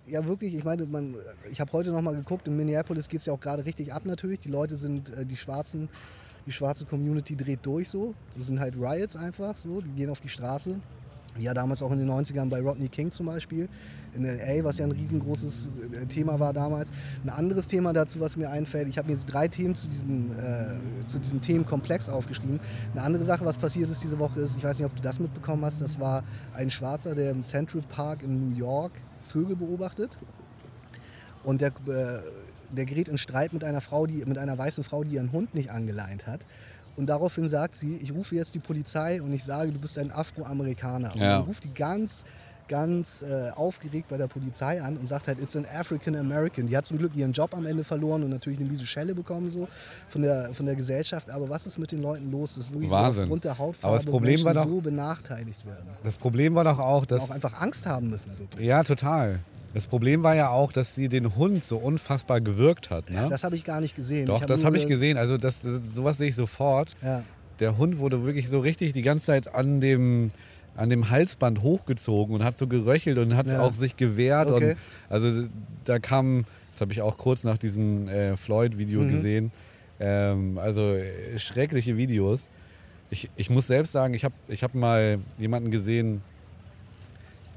ja 0.07 0.25
wirklich, 0.27 0.53
ich 0.55 0.63
meine, 0.63 0.85
man, 0.85 1.15
ich 1.49 1.61
habe 1.61 1.71
heute 1.71 1.91
nochmal 1.91 2.15
geguckt, 2.15 2.47
in 2.47 2.57
Minneapolis 2.57 3.07
geht 3.07 3.21
es 3.21 3.27
ja 3.27 3.33
auch 3.33 3.39
gerade 3.39 3.65
richtig 3.65 3.93
ab 3.93 4.05
natürlich. 4.05 4.39
Die 4.39 4.49
Leute 4.49 4.75
sind, 4.75 5.15
äh, 5.15 5.25
die 5.25 5.37
Schwarzen, 5.37 5.89
die 6.45 6.51
schwarze 6.51 6.85
Community 6.85 7.35
dreht 7.35 7.59
durch 7.63 7.87
so. 7.87 8.13
Das 8.35 8.47
sind 8.47 8.59
halt 8.59 8.75
Riots 8.75 9.15
einfach 9.15 9.55
so, 9.55 9.79
die 9.79 9.91
gehen 9.91 10.09
auf 10.09 10.19
die 10.19 10.29
Straße. 10.29 10.75
Ja, 11.39 11.53
damals 11.53 11.81
auch 11.81 11.91
in 11.91 11.99
den 11.99 12.09
90ern 12.09 12.49
bei 12.49 12.61
Rodney 12.61 12.89
King 12.89 13.11
zum 13.11 13.25
Beispiel 13.25 13.69
in 14.13 14.23
LA, 14.23 14.63
was 14.63 14.77
ja 14.77 14.85
ein 14.85 14.91
riesengroßes 14.91 15.69
äh, 15.93 16.05
Thema 16.07 16.39
war 16.39 16.53
damals. 16.53 16.91
Ein 17.23 17.29
anderes 17.29 17.67
Thema 17.67 17.93
dazu, 17.93 18.19
was 18.19 18.35
mir 18.35 18.49
einfällt, 18.49 18.89
ich 18.89 18.97
habe 18.97 19.11
mir 19.11 19.17
drei 19.25 19.47
Themen 19.47 19.73
zu 19.73 19.87
diesem, 19.87 20.31
äh, 20.31 21.05
zu 21.07 21.19
diesem 21.19 21.39
Themenkomplex 21.39 22.09
aufgeschrieben. 22.09 22.59
Eine 22.93 23.03
andere 23.03 23.23
Sache, 23.23 23.45
was 23.45 23.57
passiert 23.57 23.89
ist 23.89 24.03
diese 24.03 24.19
Woche, 24.19 24.41
ist, 24.41 24.57
ich 24.57 24.63
weiß 24.63 24.77
nicht, 24.77 24.85
ob 24.85 24.95
du 24.95 25.01
das 25.01 25.19
mitbekommen 25.19 25.63
hast, 25.63 25.79
das 25.81 25.99
war 25.99 26.23
ein 26.53 26.69
Schwarzer, 26.69 27.15
der 27.15 27.31
im 27.31 27.43
Central 27.43 27.81
Park 27.87 28.23
in 28.23 28.49
New 28.49 28.55
York 28.55 28.91
Vögel 29.27 29.55
beobachtet. 29.55 30.17
Und 31.43 31.61
der, 31.61 31.69
äh, 31.69 32.19
der 32.71 32.85
gerät 32.85 33.07
in 33.07 33.17
Streit 33.17 33.53
mit 33.53 33.63
einer 33.63 33.81
Frau, 33.81 34.05
die, 34.05 34.25
mit 34.25 34.37
einer 34.37 34.57
weißen 34.57 34.83
Frau, 34.83 35.03
die 35.03 35.11
ihren 35.11 35.31
Hund 35.31 35.55
nicht 35.55 35.71
angeleint 35.71 36.27
hat. 36.27 36.45
Und 36.97 37.07
daraufhin 37.07 37.47
sagt 37.47 37.75
sie, 37.77 37.95
ich 37.97 38.13
rufe 38.13 38.35
jetzt 38.35 38.53
die 38.55 38.59
Polizei 38.59 39.21
und 39.21 39.31
ich 39.33 39.43
sage, 39.43 39.71
du 39.71 39.79
bist 39.79 39.97
ein 39.97 40.11
Afroamerikaner. 40.11 41.13
Und 41.13 41.19
Ja. 41.21 41.37
dann 41.37 41.43
ruft 41.43 41.63
die 41.63 41.73
ganz, 41.73 42.23
ganz 42.67 43.21
äh, 43.21 43.49
aufgeregt 43.51 44.07
bei 44.09 44.15
der 44.17 44.27
Polizei 44.27 44.81
an 44.81 44.95
und 44.97 45.05
sagt 45.07 45.27
halt, 45.27 45.41
it's 45.41 45.55
an 45.57 45.65
African 45.77 46.15
American. 46.15 46.67
Die 46.67 46.77
hat 46.77 46.85
zum 46.85 46.97
Glück 46.97 47.13
ihren 47.15 47.33
Job 47.33 47.53
am 47.53 47.65
Ende 47.65 47.83
verloren 47.83 48.23
und 48.23 48.29
natürlich 48.29 48.59
eine 48.59 48.69
miese 48.69 48.85
Schelle 48.87 49.13
bekommen 49.13 49.49
so 49.51 49.67
von 50.07 50.21
der, 50.21 50.53
von 50.53 50.65
der 50.65 50.75
Gesellschaft. 50.75 51.29
Aber 51.31 51.49
was 51.49 51.65
ist 51.65 51.77
mit 51.77 51.91
den 51.91 52.01
Leuten 52.01 52.31
los? 52.31 52.55
Das 52.55 52.65
ist 52.65 52.71
wirklich 52.71 52.89
Wahnsinn. 52.89 53.23
aufgrund 53.23 53.43
der 53.43 53.57
Hautfarbe 53.57 53.87
Aber 53.87 53.97
das 53.97 54.05
Problem 54.05 54.31
Menschen 54.31 54.45
war 54.45 54.53
doch- 54.53 54.67
so 54.67 54.79
benachteiligt 54.79 55.65
werden. 55.65 55.85
das 56.03 56.17
Problem 56.17 56.55
war 56.55 56.63
doch 56.63 56.79
auch, 56.79 57.01
Und 57.01 57.11
dass. 57.11 57.29
auch 57.29 57.31
einfach 57.35 57.59
Angst 57.61 57.85
haben 57.85 58.09
müssen, 58.09 58.31
wirklich. 58.39 58.65
Ja, 58.65 58.83
total. 58.83 59.39
Das 59.73 59.87
Problem 59.87 60.21
war 60.23 60.35
ja 60.35 60.49
auch, 60.49 60.71
dass 60.71 60.95
sie 60.95 61.07
den 61.07 61.35
Hund 61.35 61.63
so 61.63 61.77
unfassbar 61.77 62.41
gewürgt 62.41 62.89
hat. 62.89 63.09
Ne? 63.09 63.27
Das 63.29 63.43
habe 63.43 63.55
ich 63.55 63.63
gar 63.63 63.79
nicht 63.81 63.95
gesehen. 63.95 64.25
Doch, 64.25 64.41
hab 64.41 64.47
das 64.47 64.63
habe 64.65 64.75
ich 64.77 64.83
ge- 64.83 64.91
gesehen. 64.91 65.17
Also 65.17 65.37
das, 65.37 65.61
das, 65.61 65.79
sowas 65.95 66.17
sehe 66.17 66.27
ich 66.29 66.35
sofort. 66.35 66.95
Ja. 67.01 67.23
Der 67.59 67.77
Hund 67.77 67.97
wurde 67.99 68.23
wirklich 68.25 68.49
so 68.49 68.59
richtig 68.59 68.93
die 68.93 69.01
ganze 69.01 69.27
Zeit 69.27 69.53
an 69.55 69.79
dem, 69.79 70.29
an 70.75 70.89
dem 70.89 71.09
Halsband 71.09 71.61
hochgezogen 71.61 72.35
und 72.35 72.43
hat 72.43 72.57
so 72.57 72.67
geröchelt 72.67 73.17
und 73.17 73.35
hat 73.37 73.47
Ja. 73.47 73.61
auch 73.61 73.73
sich 73.73 73.95
gewehrt. 73.97 74.49
Okay. 74.49 74.71
Und 74.71 74.77
also 75.09 75.47
da 75.85 75.99
kam, 75.99 76.45
das 76.71 76.81
habe 76.81 76.91
ich 76.91 77.01
auch 77.01 77.17
kurz 77.17 77.43
nach 77.43 77.57
diesem 77.57 78.07
äh, 78.09 78.35
Floyd-Video 78.35 79.01
Mhm. 79.01 79.11
gesehen, 79.11 79.51
ähm, 79.99 80.57
also 80.57 80.81
äh, 80.95 81.37
schreckliche 81.39 81.95
Videos. 81.97 82.49
Ich, 83.09 83.29
ich 83.35 83.49
muss 83.49 83.67
selbst 83.67 83.91
sagen, 83.91 84.13
ich 84.15 84.23
habe 84.23 84.33
ich 84.47 84.63
hab 84.63 84.73
mal 84.73 85.19
jemanden 85.37 85.69
gesehen, 85.71 86.21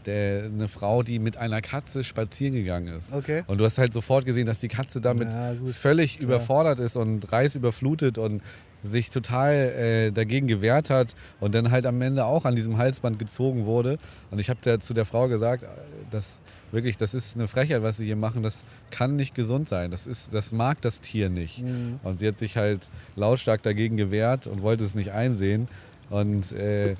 der, 0.06 0.44
eine 0.44 0.68
Frau, 0.68 1.02
die 1.02 1.18
mit 1.18 1.37
einer 1.37 1.61
Katze 1.61 2.04
spazieren 2.04 2.54
gegangen 2.54 2.96
ist. 2.99 3.12
Okay. 3.12 3.42
Und 3.46 3.58
du 3.58 3.64
hast 3.64 3.78
halt 3.78 3.92
sofort 3.92 4.25
gesehen, 4.25 4.46
dass 4.46 4.61
die 4.61 4.68
Katze 4.68 5.00
damit 5.00 5.28
Ja, 5.28 5.54
völlig 5.73 6.18
Klar. 6.18 6.25
überfordert 6.25 6.78
ist 6.78 6.96
und 6.96 7.30
reisüberflutet 7.32 8.18
und 8.18 8.42
sich 8.84 9.08
total 9.11 9.54
äh, 9.54 10.11
dagegen 10.12 10.46
gewehrt 10.46 10.90
hat 10.90 11.14
und 11.40 11.54
dann 11.54 11.70
halt 11.70 11.87
am 11.87 12.00
Ende 12.02 12.26
auch 12.26 12.44
an 12.44 12.54
diesem 12.54 12.76
Halsband 12.76 13.18
gezogen 13.18 13.64
wurde. 13.64 13.99
Und 14.30 14.38
ich 14.38 14.50
habe 14.50 14.78
zu 14.78 14.94
der 14.94 15.06
Frau 15.06 15.28
gesagt, 15.28 15.62
äh, 15.62 15.66
dass 16.11 16.40
wirklich, 16.70 16.99
das 16.99 17.14
ist 17.14 17.34
eine 17.34 17.49
Frechheit, 17.49 17.82
was 17.82 17.96
sie 17.96 18.04
hier 18.04 18.16
machen, 18.16 18.42
das 18.42 18.64
kann 18.90 19.16
nicht 19.16 19.34
gesund 19.34 19.68
sein. 19.68 19.90
Das, 19.90 20.06
ist, 20.06 20.34
das 20.34 20.52
mag 20.52 20.80
das 20.82 21.00
Tier 21.00 21.30
nicht. 21.30 21.62
Mhm. 21.62 22.00
Und 22.02 22.18
sie 22.18 22.28
hat 22.28 22.38
sich 22.38 22.56
halt 22.56 22.90
lautstark 23.16 23.62
dagegen 23.62 23.96
gewehrt 23.96 24.46
und 24.46 24.61
wollte 24.62 24.84
es 24.84 24.94
nicht 24.94 25.12
einsehen. 25.12 25.68
Und 26.11 26.52
äh, 26.52 26.96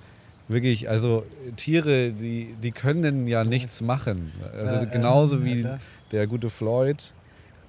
wirklich, 0.49 0.89
also 0.89 1.25
Tiere, 1.57 2.13
die, 2.13 2.55
die 2.63 2.71
können 2.73 3.27
ja 3.27 3.45
nichts 3.45 3.81
machen. 3.81 4.33
Also 4.53 4.75
Ja, 4.75 4.83
ja, 4.83 4.89
genauso 4.91 5.39
ja, 5.39 5.45
wie 5.45 5.57
klar. 5.61 5.81
der 6.13 6.27
gute 6.27 6.51
Floyd, 6.51 7.13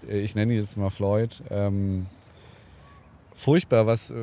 äh, 0.10 0.20
ich 0.20 0.36
nenne 0.36 0.54
ihn 0.54 0.60
jetzt 0.60 0.78
mal 0.78 0.90
Floyd, 0.90 1.42
ähm, 1.50 2.06
furchtbar, 3.34 3.86
was, 3.86 4.12
äh, 4.12 4.16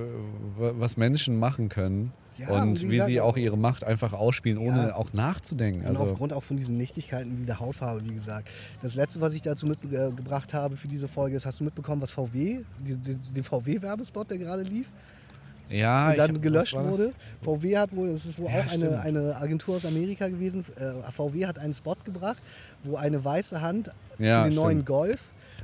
wa- 0.59 0.73
was 0.79 0.97
Menschen 0.97 1.39
machen 1.39 1.69
können. 1.69 2.13
Ja, 2.39 2.49
und 2.63 2.81
wie 2.81 2.87
wie 2.87 2.91
gesagt, 2.93 3.09
sie 3.09 3.21
auch 3.21 3.37
ihre 3.37 3.59
Macht 3.59 3.85
einfach 3.85 4.15
ausspielen, 4.15 4.57
ohne 4.57 4.89
Ja. 4.89 4.95
auch 4.97 5.13
nachzudenken. 5.13 5.83
Und 5.83 5.89
Also, 5.89 6.05
aufgrund 6.05 6.33
auch 6.33 6.43
von 6.43 6.57
diesen 6.57 6.79
Nichtigkeiten 6.79 7.39
wie 7.39 7.45
der 7.45 7.61
Hautfarbe, 7.61 8.03
wie 8.09 8.15
gesagt. 8.15 8.49
Das 8.81 8.95
letzte, 8.95 9.21
was 9.21 9.35
ich 9.35 9.43
dazu 9.43 9.67
mitgebracht 9.67 10.55
habe 10.55 10.79
für 10.79 10.89
diese 10.89 11.09
Folge, 11.09 11.37
ist, 11.37 11.45
hast 11.45 11.61
du 11.61 11.65
mitbekommen, 11.65 12.01
was 12.01 12.11
VW, 12.11 12.61
den 12.81 13.45
VW-Werbespot, 13.45 14.31
der 14.31 14.39
gerade 14.39 14.63
lief, 14.63 14.91
ja, 15.73 16.11
und 16.11 16.19
dann 16.19 16.35
hab- 16.37 16.43
gelöscht 16.43 16.75
wurde? 16.75 17.13
VW 17.43 17.77
hat 17.79 17.95
wohl, 17.97 18.11
das 18.13 18.25
ist 18.27 18.39
wohl 18.39 18.51
Ja, 18.51 18.61
auch 18.61 18.69
stimmt. 18.69 18.85
eine, 18.85 19.01
eine 19.01 19.37
Agentur 19.37 19.77
aus 19.77 19.85
Amerika 19.87 20.29
gewesen, 20.29 20.65
äh, 20.77 21.11
VW 21.13 21.47
hat 21.47 21.59
einen 21.59 21.75
Spot 21.75 21.97
gebracht, 22.05 22.39
wo 22.85 22.97
eine 22.97 23.25
weiße 23.25 23.61
Hand 23.61 23.91
Ja, 24.19 24.45
für 24.45 24.51
den 24.51 24.55
neuen 24.57 24.71
stimmt. 24.79 24.87
Golf, 24.87 25.21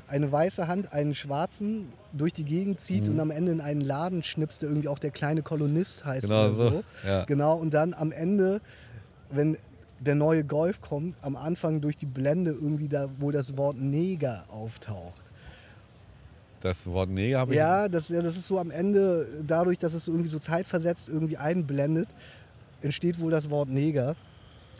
eine 0.06 0.30
weiße 0.32 0.66
Hand 0.68 0.92
einen 0.92 1.14
schwarzen 1.14 1.86
durch 2.12 2.32
die 2.32 2.44
Gegend 2.44 2.80
zieht 2.80 3.06
Mhm. 3.06 3.14
und 3.14 3.20
am 3.20 3.30
Ende 3.30 3.52
in 3.52 3.60
einen 3.60 3.80
Laden 3.80 4.22
schnipst, 4.22 4.62
der 4.62 4.68
irgendwie 4.70 4.88
auch 4.88 4.98
der 4.98 5.10
kleine 5.10 5.42
Kolonist 5.42 6.04
heißt 6.04 6.22
Genau 6.22 6.40
oder 6.46 6.50
so, 6.54 6.68
so. 6.70 6.84
ja. 7.06 7.24
Genau, 7.24 7.56
und 7.56 7.74
dann 7.74 7.94
am 7.94 8.10
Ende, 8.12 8.60
wenn 9.30 9.56
der 10.00 10.14
neue 10.14 10.44
Golf 10.44 10.80
kommt, 10.80 11.16
am 11.22 11.34
Anfang 11.36 11.80
durch 11.80 11.96
die 11.96 12.06
Blende 12.06 12.52
irgendwie 12.52 12.88
da, 12.88 13.08
wo 13.18 13.30
das 13.32 13.56
Wort 13.56 13.76
Neger 13.78 14.44
auftaucht. 14.48 15.27
Das 16.60 16.86
Wort 16.86 17.10
Neger 17.10 17.38
habe 17.38 17.52
ich. 17.52 17.58
Ja, 17.58 17.88
das, 17.88 18.08
ja, 18.08 18.20
das 18.20 18.36
ist 18.36 18.46
so 18.46 18.58
am 18.58 18.70
Ende, 18.70 19.26
dadurch, 19.46 19.78
dass 19.78 19.94
es 19.94 20.08
irgendwie 20.08 20.28
so 20.28 20.38
zeitversetzt 20.38 21.08
irgendwie 21.08 21.36
einblendet, 21.36 22.08
entsteht 22.82 23.20
wohl 23.20 23.30
das 23.30 23.50
Wort 23.50 23.68
Neger. 23.68 24.16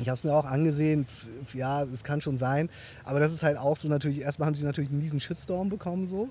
Ich 0.01 0.09
habe 0.09 0.17
es 0.17 0.25
mir 0.25 0.33
auch 0.33 0.45
angesehen, 0.45 1.07
ja, 1.55 1.83
es 1.83 2.05
kann 2.05 2.21
schon 2.21 2.37
sein, 2.37 2.69
aber 3.05 3.19
das 3.21 3.33
ist 3.33 3.43
halt 3.43 3.59
auch 3.59 3.77
so 3.77 3.89
natürlich, 3.89 4.21
erstmal 4.21 4.47
haben 4.47 4.55
sie 4.55 4.65
natürlich 4.65 4.91
einen 4.91 5.01
miesen 5.01 5.21
Shitstorm 5.21 5.69
bekommen 5.69 6.07
so. 6.07 6.29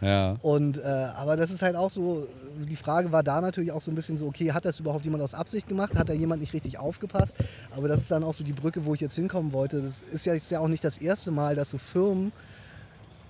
ja. 0.00 0.36
Und, 0.40 0.78
äh, 0.78 0.82
aber 0.82 1.36
das 1.36 1.50
ist 1.50 1.60
halt 1.60 1.76
auch 1.76 1.90
so, 1.90 2.26
die 2.58 2.76
Frage 2.76 3.12
war 3.12 3.22
da 3.22 3.40
natürlich 3.40 3.72
auch 3.72 3.82
so 3.82 3.90
ein 3.90 3.94
bisschen 3.94 4.16
so, 4.16 4.26
okay, 4.26 4.52
hat 4.52 4.64
das 4.64 4.80
überhaupt 4.80 5.04
jemand 5.04 5.22
aus 5.22 5.34
Absicht 5.34 5.68
gemacht? 5.68 5.94
Hat 5.96 6.08
da 6.08 6.14
jemand 6.14 6.40
nicht 6.40 6.54
richtig 6.54 6.78
aufgepasst? 6.78 7.36
Aber 7.76 7.86
das 7.86 8.00
ist 8.00 8.10
dann 8.10 8.24
auch 8.24 8.34
so 8.34 8.44
die 8.44 8.52
Brücke, 8.52 8.84
wo 8.86 8.94
ich 8.94 9.00
jetzt 9.00 9.14
hinkommen 9.14 9.52
wollte. 9.52 9.82
Das 9.82 10.00
ist 10.00 10.24
ja, 10.24 10.32
ist 10.32 10.50
ja 10.50 10.60
auch 10.60 10.68
nicht 10.68 10.84
das 10.84 10.96
erste 10.96 11.30
Mal, 11.30 11.54
dass 11.54 11.70
so 11.70 11.78
Firmen 11.78 12.32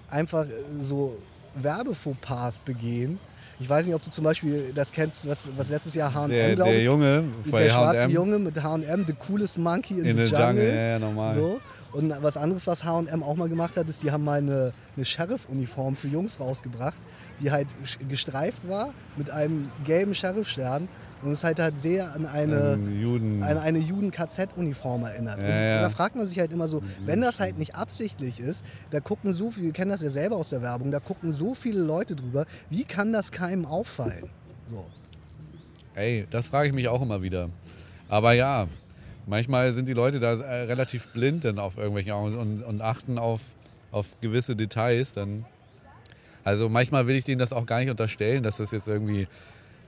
einfach 0.08 0.46
äh, 0.46 0.50
so 0.80 1.18
Werbefauxpas 1.54 2.60
begehen. 2.60 3.18
Ich 3.60 3.68
weiß 3.68 3.86
nicht, 3.86 3.94
ob 3.94 4.02
du 4.02 4.10
zum 4.10 4.24
Beispiel 4.24 4.72
das 4.74 4.90
kennst, 4.90 5.26
was, 5.26 5.48
was 5.56 5.70
letztes 5.70 5.94
Jahr 5.94 6.12
H&M, 6.12 6.30
Der, 6.30 6.56
der 6.56 6.76
ich, 6.78 6.84
Junge 6.84 7.22
der 7.46 7.70
schwarze 7.70 8.08
Junge 8.08 8.38
mit 8.38 8.60
H&M, 8.60 9.04
the 9.06 9.12
coolest 9.12 9.58
monkey 9.58 10.00
in, 10.00 10.04
in 10.04 10.16
the 10.16 10.26
the 10.26 10.32
jungle. 10.32 10.46
Jungle, 10.46 10.68
ja, 10.68 10.82
ja, 10.92 10.98
normal. 10.98 11.34
So. 11.34 11.60
Und 11.92 12.12
was 12.22 12.36
anderes, 12.36 12.66
was 12.66 12.84
H&M 12.84 13.22
auch 13.22 13.36
mal 13.36 13.48
gemacht 13.48 13.76
hat, 13.76 13.88
ist, 13.88 14.02
die 14.02 14.10
haben 14.10 14.24
mal 14.24 14.38
eine, 14.38 14.72
eine 14.96 15.04
Sheriff-Uniform 15.04 15.94
für 15.94 16.08
Jungs 16.08 16.40
rausgebracht, 16.40 16.96
die 17.40 17.52
halt 17.52 17.68
gestreift 18.08 18.68
war 18.68 18.94
mit 19.16 19.30
einem 19.30 19.70
gelben 19.84 20.14
Sheriff-Stern 20.14 20.88
und 21.22 21.30
es 21.32 21.44
halt 21.44 21.60
halt 21.60 21.78
sehr 21.78 22.12
an 22.14 22.26
eine, 22.26 22.72
Ähm, 22.74 23.00
Juden. 23.00 23.42
an 23.42 23.58
eine 23.58 23.78
Juden-KZ-Uniform 23.78 25.04
erinnert. 25.04 25.38
Ja, 25.40 25.44
und 25.44 25.50
ja. 25.54 25.82
da 25.82 25.90
fragt 25.90 26.16
man 26.16 26.26
sich 26.26 26.38
halt 26.38 26.52
immer 26.52 26.68
so, 26.68 26.82
wenn 27.06 27.20
das 27.20 27.40
halt 27.40 27.58
nicht 27.58 27.74
absichtlich 27.76 28.40
ist, 28.40 28.64
da 28.90 29.00
gucken 29.00 29.32
so 29.32 29.50
viele, 29.50 29.66
wir 29.66 29.72
kennen 29.72 29.90
das 29.90 30.02
ja 30.02 30.10
selber 30.10 30.36
aus 30.36 30.50
der 30.50 30.62
Werbung, 30.62 30.90
da 30.90 31.00
gucken 31.00 31.32
so 31.32 31.54
viele 31.54 31.80
Leute 31.80 32.16
drüber, 32.16 32.46
wie 32.70 32.84
kann 32.84 33.12
das 33.12 33.30
keinem 33.30 33.64
auffallen? 33.64 34.28
So. 34.68 34.84
Ey, 35.94 36.26
das 36.30 36.48
frage 36.48 36.68
ich 36.68 36.74
mich 36.74 36.88
auch 36.88 37.02
immer 37.02 37.22
wieder. 37.22 37.50
Aber 38.08 38.32
ja, 38.32 38.66
manchmal 39.26 39.72
sind 39.72 39.86
die 39.88 39.94
Leute 39.94 40.20
da 40.20 40.34
äh, 40.34 40.62
relativ 40.64 41.08
blind 41.08 41.44
dann 41.44 41.58
auf 41.58 41.76
irgendwelche 41.76 42.14
und, 42.14 42.62
und 42.62 42.80
achten 42.82 43.18
auf, 43.18 43.42
auf 43.90 44.06
gewisse 44.20 44.56
Details. 44.56 45.12
Dann. 45.12 45.44
Also 46.44 46.68
manchmal 46.68 47.06
will 47.06 47.16
ich 47.16 47.24
denen 47.24 47.38
das 47.38 47.52
auch 47.52 47.66
gar 47.66 47.80
nicht 47.80 47.90
unterstellen, 47.90 48.42
dass 48.42 48.56
das 48.56 48.70
jetzt 48.70 48.88
irgendwie 48.88 49.28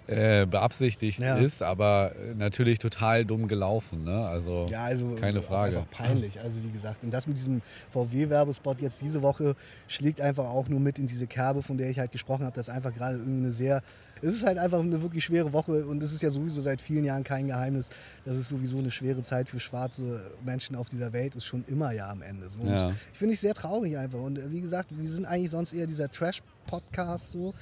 äh, 0.07 0.45
beabsichtigt 0.47 1.19
Ja. 1.19 1.37
ist, 1.37 1.62
aber 1.62 2.12
äh, 2.17 2.35
natürlich 2.35 2.79
total 2.79 3.25
dumm 3.25 3.49
gelaufen. 3.49 4.05
Ne? 4.05 4.27
Also 4.27 4.67
Ja, 4.71 4.85
also 4.85 5.14
keine 5.14 5.38
auch 5.38 5.45
Frage. 5.45 5.79
Einfach 5.79 5.90
peinlich, 5.90 6.38
also 6.40 6.62
wie 6.62 6.71
gesagt. 6.71 7.05
Und 7.05 7.11
das 7.11 7.27
mit 7.27 7.37
diesem 7.38 7.62
VW-Werbespot 7.93 8.81
jetzt 8.81 9.01
diese 9.01 9.23
Woche 9.23 9.55
schlägt 9.88 10.21
einfach 10.21 10.45
auch 10.45 10.69
nur 10.69 10.81
mit 10.81 10.99
in 10.99 11.07
diese 11.07 11.27
Kerbe, 11.27 11.62
von 11.62 11.79
der 11.79 11.88
ich 11.90 11.99
halt 11.99 12.12
gesprochen 12.12 12.45
habe. 12.45 12.55
Das 12.55 12.69
ist 12.69 12.75
einfach 12.75 12.95
gerade 12.95 13.17
irgendwie 13.17 13.45
eine 13.45 13.53
sehr. 13.53 13.83
Es 14.23 14.35
ist 14.35 14.45
halt 14.47 14.59
einfach 14.59 14.79
eine 14.81 15.03
wirklich 15.03 15.25
schwere 15.25 15.53
Woche 15.53 15.85
und 15.87 16.03
es 16.03 16.12
ist 16.12 16.23
ja 16.23 16.31
sowieso 16.31 16.61
seit 16.62 16.81
vielen 16.81 17.05
Jahren 17.05 17.25
kein 17.25 17.47
Geheimnis, 17.47 17.90
dass 18.25 18.37
es 18.37 18.49
sowieso 18.49 18.79
eine 18.79 18.90
schwere 18.90 19.23
Zeit 19.23 19.49
für 19.49 19.61
schwarze 19.61 20.31
Menschen 20.45 20.77
auf 20.77 20.88
dieser 20.88 21.12
Welt 21.12 21.35
ist, 21.35 21.45
schon 21.45 21.64
immer 21.67 21.93
ja 21.93 22.09
am 22.11 22.23
Ende. 22.23 22.49
So. 22.49 22.64
Ja. 22.64 22.93
Ich 23.12 23.19
finde 23.19 23.35
es 23.35 23.40
sehr 23.40 23.55
traurig 23.55 23.99
einfach. 23.99 24.21
Und 24.21 24.38
äh, 24.38 24.51
wie 24.51 24.61
gesagt, 24.61 24.88
wir 24.97 25.09
sind 25.09 25.27
eigentlich 25.27 25.51
sonst 25.51 25.73
eher 25.75 25.87
dieser 25.87 26.11
Trash-Podcast 26.11 27.33
so. 27.33 27.55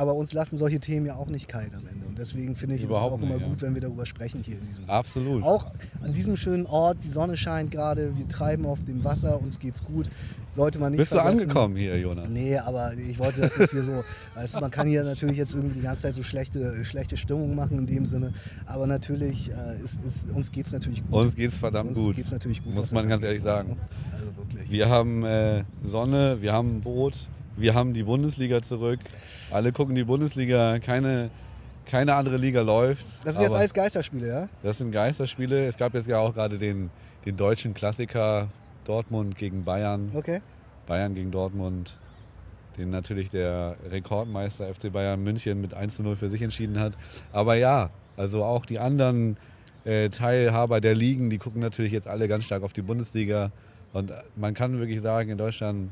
Aber 0.00 0.14
uns 0.14 0.32
lassen 0.32 0.56
solche 0.56 0.80
Themen 0.80 1.04
ja 1.04 1.16
auch 1.16 1.26
nicht 1.26 1.46
kalt 1.46 1.74
am 1.74 1.86
Ende. 1.86 2.06
Und 2.06 2.18
deswegen 2.18 2.54
finde 2.54 2.76
ich 2.76 2.84
Überhaupt 2.84 3.12
es 3.12 3.18
auch 3.18 3.22
immer 3.22 3.34
nicht, 3.34 3.42
ja. 3.42 3.48
gut, 3.48 3.60
wenn 3.60 3.74
wir 3.74 3.82
darüber 3.82 4.06
sprechen 4.06 4.42
hier 4.42 4.56
in 4.56 4.64
diesem 4.64 4.88
Absolut. 4.88 5.42
Auch 5.42 5.66
an 6.02 6.14
diesem 6.14 6.38
schönen 6.38 6.64
Ort, 6.64 6.96
die 7.04 7.10
Sonne 7.10 7.36
scheint 7.36 7.70
gerade, 7.70 8.16
wir 8.16 8.26
treiben 8.26 8.64
auf 8.64 8.82
dem 8.82 9.04
Wasser, 9.04 9.38
uns 9.42 9.58
geht's 9.58 9.84
gut. 9.84 10.08
Sollte 10.48 10.78
man 10.78 10.92
nicht 10.92 11.00
Bist 11.00 11.12
du 11.12 11.16
vergessen. 11.18 11.42
angekommen 11.42 11.76
hier, 11.76 11.98
Jonas? 12.00 12.30
Nee, 12.30 12.56
aber 12.56 12.94
ich 12.94 13.18
wollte 13.18 13.42
das 13.42 13.54
jetzt 13.58 13.72
hier 13.72 13.82
so. 13.84 14.02
Du, 14.34 14.60
man 14.60 14.70
kann 14.70 14.86
hier 14.86 15.04
natürlich 15.04 15.36
jetzt 15.36 15.54
irgendwie 15.54 15.74
die 15.76 15.82
ganze 15.82 16.02
Zeit 16.04 16.14
so 16.14 16.22
schlechte, 16.22 16.82
schlechte 16.86 17.18
Stimmung 17.18 17.54
machen 17.54 17.78
in 17.80 17.86
dem 17.86 18.06
Sinne. 18.06 18.32
Aber 18.64 18.86
natürlich, 18.86 19.50
äh, 19.50 19.82
ist, 19.84 20.02
ist, 20.02 20.26
uns 20.34 20.50
geht 20.50 20.64
es 20.64 20.72
natürlich 20.72 21.04
gut. 21.04 21.12
Uns 21.12 21.36
geht's 21.36 21.56
verdammt 21.58 21.90
Uns 21.90 21.98
gut. 21.98 22.16
geht's 22.16 22.32
natürlich 22.32 22.64
gut. 22.64 22.74
Muss 22.74 22.90
man 22.90 23.02
das 23.04 23.10
ganz 23.10 23.22
ehrlich 23.22 23.42
sagen. 23.42 23.76
Also 24.12 24.26
wirklich. 24.38 24.70
Wir 24.70 24.88
haben 24.88 25.24
äh, 25.24 25.64
Sonne, 25.84 26.38
wir 26.40 26.54
haben 26.54 26.76
ein 26.76 26.80
Boot, 26.80 27.28
wir 27.56 27.74
haben 27.74 27.94
die 27.94 28.02
Bundesliga 28.02 28.62
zurück. 28.62 29.00
Alle 29.50 29.72
gucken 29.72 29.94
die 29.94 30.04
Bundesliga, 30.04 30.78
keine, 30.78 31.30
keine 31.86 32.14
andere 32.14 32.36
Liga 32.36 32.62
läuft. 32.62 33.04
Das 33.24 33.34
sind 33.34 33.42
jetzt 33.42 33.54
alles 33.54 33.74
Geisterspiele, 33.74 34.28
ja? 34.28 34.48
das 34.62 34.78
sind 34.78 34.92
Geisterspiele. 34.92 35.66
Es 35.66 35.76
gab 35.76 35.94
jetzt 35.94 36.08
ja 36.08 36.18
auch 36.18 36.34
gerade 36.34 36.58
den, 36.58 36.90
den 37.26 37.36
deutschen 37.36 37.74
Klassiker 37.74 38.48
Dortmund 38.84 39.36
gegen 39.36 39.64
Bayern. 39.64 40.10
Okay. 40.14 40.40
Bayern 40.86 41.14
gegen 41.14 41.30
Dortmund, 41.30 41.96
den 42.76 42.90
natürlich 42.90 43.30
der 43.30 43.76
Rekordmeister 43.90 44.72
FC 44.72 44.92
Bayern 44.92 45.22
München 45.22 45.60
mit 45.60 45.74
1 45.74 45.96
zu 45.96 46.02
0 46.02 46.16
für 46.16 46.30
sich 46.30 46.42
entschieden 46.42 46.80
hat. 46.80 46.94
Aber 47.32 47.54
ja, 47.54 47.90
also 48.16 48.42
auch 48.44 48.66
die 48.66 48.78
anderen 48.78 49.36
äh, 49.84 50.08
Teilhaber 50.08 50.80
der 50.80 50.94
Ligen, 50.94 51.30
die 51.30 51.38
gucken 51.38 51.60
natürlich 51.60 51.92
jetzt 51.92 52.08
alle 52.08 52.28
ganz 52.28 52.44
stark 52.44 52.62
auf 52.62 52.72
die 52.72 52.82
Bundesliga. 52.82 53.50
Und 53.92 54.12
man 54.36 54.54
kann 54.54 54.78
wirklich 54.78 55.00
sagen, 55.00 55.30
in 55.30 55.38
Deutschland, 55.38 55.90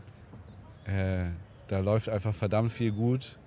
äh, 0.85 1.27
da 1.68 1.81
läuft 1.81 2.09
einfach 2.09 2.35
verdammt 2.35 2.72
viel 2.72 2.92
gut. 2.92 3.38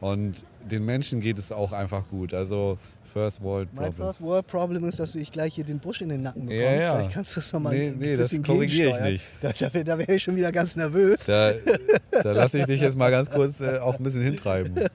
Und 0.00 0.44
den 0.68 0.84
Menschen 0.84 1.20
geht 1.20 1.38
es 1.38 1.52
auch 1.52 1.72
einfach 1.72 2.08
gut. 2.08 2.34
Also 2.34 2.76
First 3.12 3.40
World 3.42 3.72
Mein 3.72 3.86
Problem. 3.86 4.06
First 4.06 4.20
World 4.20 4.46
Problem 4.46 4.84
ist, 4.84 4.98
dass 4.98 5.14
ich 5.14 5.30
gleich 5.30 5.54
hier 5.54 5.64
den 5.64 5.78
Busch 5.78 6.00
in 6.00 6.08
den 6.08 6.22
Nacken 6.22 6.46
bekomme. 6.46 6.60
Ja, 6.60 6.72
ja. 6.72 6.96
Vielleicht 6.96 7.12
kannst 7.12 7.36
du 7.36 7.40
das 7.40 7.52
nochmal 7.52 7.74
Nee, 7.76 7.88
ein 7.88 7.98
nee, 7.98 8.16
das 8.16 8.42
korrigiere 8.42 8.90
ich 8.90 9.00
nicht. 9.00 9.24
Da, 9.40 9.52
da, 9.52 9.82
da 9.84 9.98
wäre 9.98 10.14
ich 10.14 10.22
schon 10.22 10.34
wieder 10.34 10.50
ganz 10.50 10.74
nervös. 10.74 11.26
Da, 11.26 11.52
da 12.22 12.32
lasse 12.32 12.58
ich 12.58 12.66
dich 12.66 12.80
jetzt 12.80 12.96
mal 12.96 13.10
ganz 13.10 13.30
kurz 13.30 13.60
äh, 13.60 13.78
auch 13.78 13.98
ein 13.98 14.02
bisschen 14.02 14.22
hintreiben. 14.22 14.74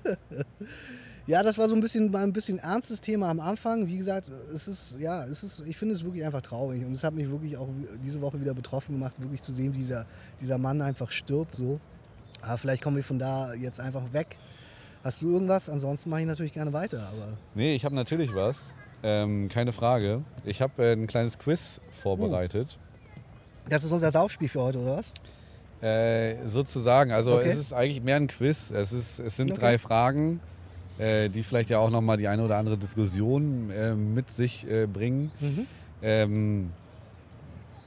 Ja, 1.28 1.44
das 1.44 1.58
war 1.58 1.68
so 1.68 1.76
ein 1.76 1.82
bisschen 1.82 2.16
ein 2.16 2.32
bisschen 2.32 2.58
ernstes 2.58 3.02
Thema 3.02 3.30
am 3.30 3.42
Anfang. 3.42 3.86
Wie 3.86 3.98
gesagt, 3.98 4.32
es 4.54 4.70
ist 4.70 4.96
ja, 4.98 5.26
es 5.26 5.44
ist, 5.44 5.62
ich 5.68 5.76
finde 5.76 5.94
es 5.94 6.06
wirklich 6.06 6.24
einfach 6.24 6.40
traurig 6.42 6.86
und 6.86 6.94
es 6.94 7.04
hat 7.04 7.14
mich 7.14 7.30
wirklich 7.30 7.58
auch 7.58 7.68
diese 8.02 8.22
Woche 8.22 8.40
wieder 8.40 8.54
betroffen 8.54 8.94
gemacht, 8.96 9.22
wirklich 9.22 9.42
zu 9.42 9.52
sehen, 9.52 9.74
wie 9.74 9.80
dieser, 9.80 10.06
dieser 10.40 10.58
Mann 10.58 10.82
einfach 10.82 11.12
stirbt 11.12 11.54
so. 11.54 11.82
Aber 12.48 12.58
vielleicht 12.58 12.82
kommen 12.84 12.96
wir 12.96 13.04
von 13.04 13.20
da 13.20 13.54
jetzt 13.54 13.80
einfach 13.80 14.14
weg. 14.14 14.38
Hast 15.04 15.22
du 15.22 15.32
irgendwas? 15.32 15.70
Ansonsten 15.70 16.10
mache 16.10 16.22
ich 16.22 16.28
natürlich 16.28 16.54
gerne 16.54 16.74
weiter. 16.74 17.00
Aber 17.12 17.38
Nee, 17.56 17.76
ich 17.76 17.86
habe 17.86 17.96
natürlich 17.96 18.34
was. 18.34 18.58
Ähm, 19.04 19.48
keine 19.50 19.74
Frage. 19.74 20.22
Ich 20.44 20.62
habe 20.62 20.84
äh, 20.84 20.94
ein 20.94 21.08
kleines 21.08 21.38
Quiz 21.38 21.80
vorbereitet. 22.02 22.78
das 23.70 23.84
ist 23.84 23.92
unser 23.92 24.12
Saufspiel 24.12 24.50
für 24.50 24.62
heute, 24.62 24.80
oder 24.80 24.98
was? 24.98 25.12
Äh, 25.82 26.48
sozusagen. 26.48 27.12
Also 27.12 27.34
Okay. 27.38 27.50
es 27.50 27.58
ist 27.58 27.74
eigentlich 27.74 28.02
mehr 28.02 28.16
ein 28.16 28.28
Quiz. 28.28 28.72
Es, 28.72 28.92
ist, 28.92 29.20
es 29.20 29.36
sind 29.36 29.52
Okay. 29.52 29.60
drei 29.62 29.78
Fragen, 29.78 30.40
äh, 30.98 31.30
die 31.30 31.44
vielleicht 31.44 31.70
ja 31.70 31.78
auch 31.80 31.92
nochmal 31.92 32.18
die 32.18 32.28
eine 32.28 32.44
oder 32.44 32.58
andere 32.58 32.78
Diskussion 32.78 33.70
äh, 33.70 33.94
mit 33.94 34.30
sich 34.32 34.68
äh, 34.68 34.88
bringen. 34.88 35.32
Mhm. 35.40 35.68
Ähm, 36.02 36.72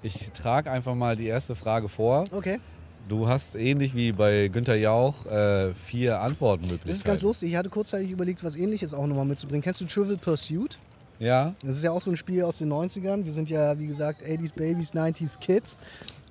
ich 0.03 0.31
trage 0.31 0.70
einfach 0.70 0.94
mal 0.94 1.16
die 1.16 1.27
erste 1.27 1.55
Frage 1.57 1.88
vor. 1.88 2.25
Okay. 2.33 2.61
Du 3.09 3.29
hast 3.29 3.57
ähnlich 3.57 3.95
wie 3.95 4.13
bei 4.13 4.49
Günther 4.49 4.77
Jauch 4.77 5.27
äh, 5.27 5.75
vier 5.75 6.21
Antwortmöglichkeiten. 6.21 6.89
Das 6.89 6.97
ist 6.99 7.05
ganz 7.05 7.23
lustig. 7.23 7.51
Ich 7.51 7.57
hatte 7.57 7.69
kurzzeitig 7.69 8.11
überlegt, 8.11 8.45
was 8.45 8.57
ähnliches 8.57 8.95
auch 8.95 9.07
nochmal 9.07 9.25
mitzubringen. 9.25 9.63
Kennst 9.63 9.81
du 9.81 9.87
Trivial 9.87 10.17
Pursuit? 10.17 10.79
Ja, 11.19 11.55
Das 11.63 11.77
ist 11.77 11.83
ja 11.85 11.91
auch 11.91 12.01
so 12.01 12.11
ein 12.11 12.17
Spiel 12.17 12.43
aus 12.45 12.59
den 12.59 12.73
90ern. 12.73 13.25
Wir 13.27 13.33
sind 13.33 13.51
ja, 13.51 13.79
wie 13.79 13.87
gesagt, 13.87 14.23
80s 14.25 14.55
Babies, 14.55 14.95
90s 14.95 15.39
Kids. 15.39 15.77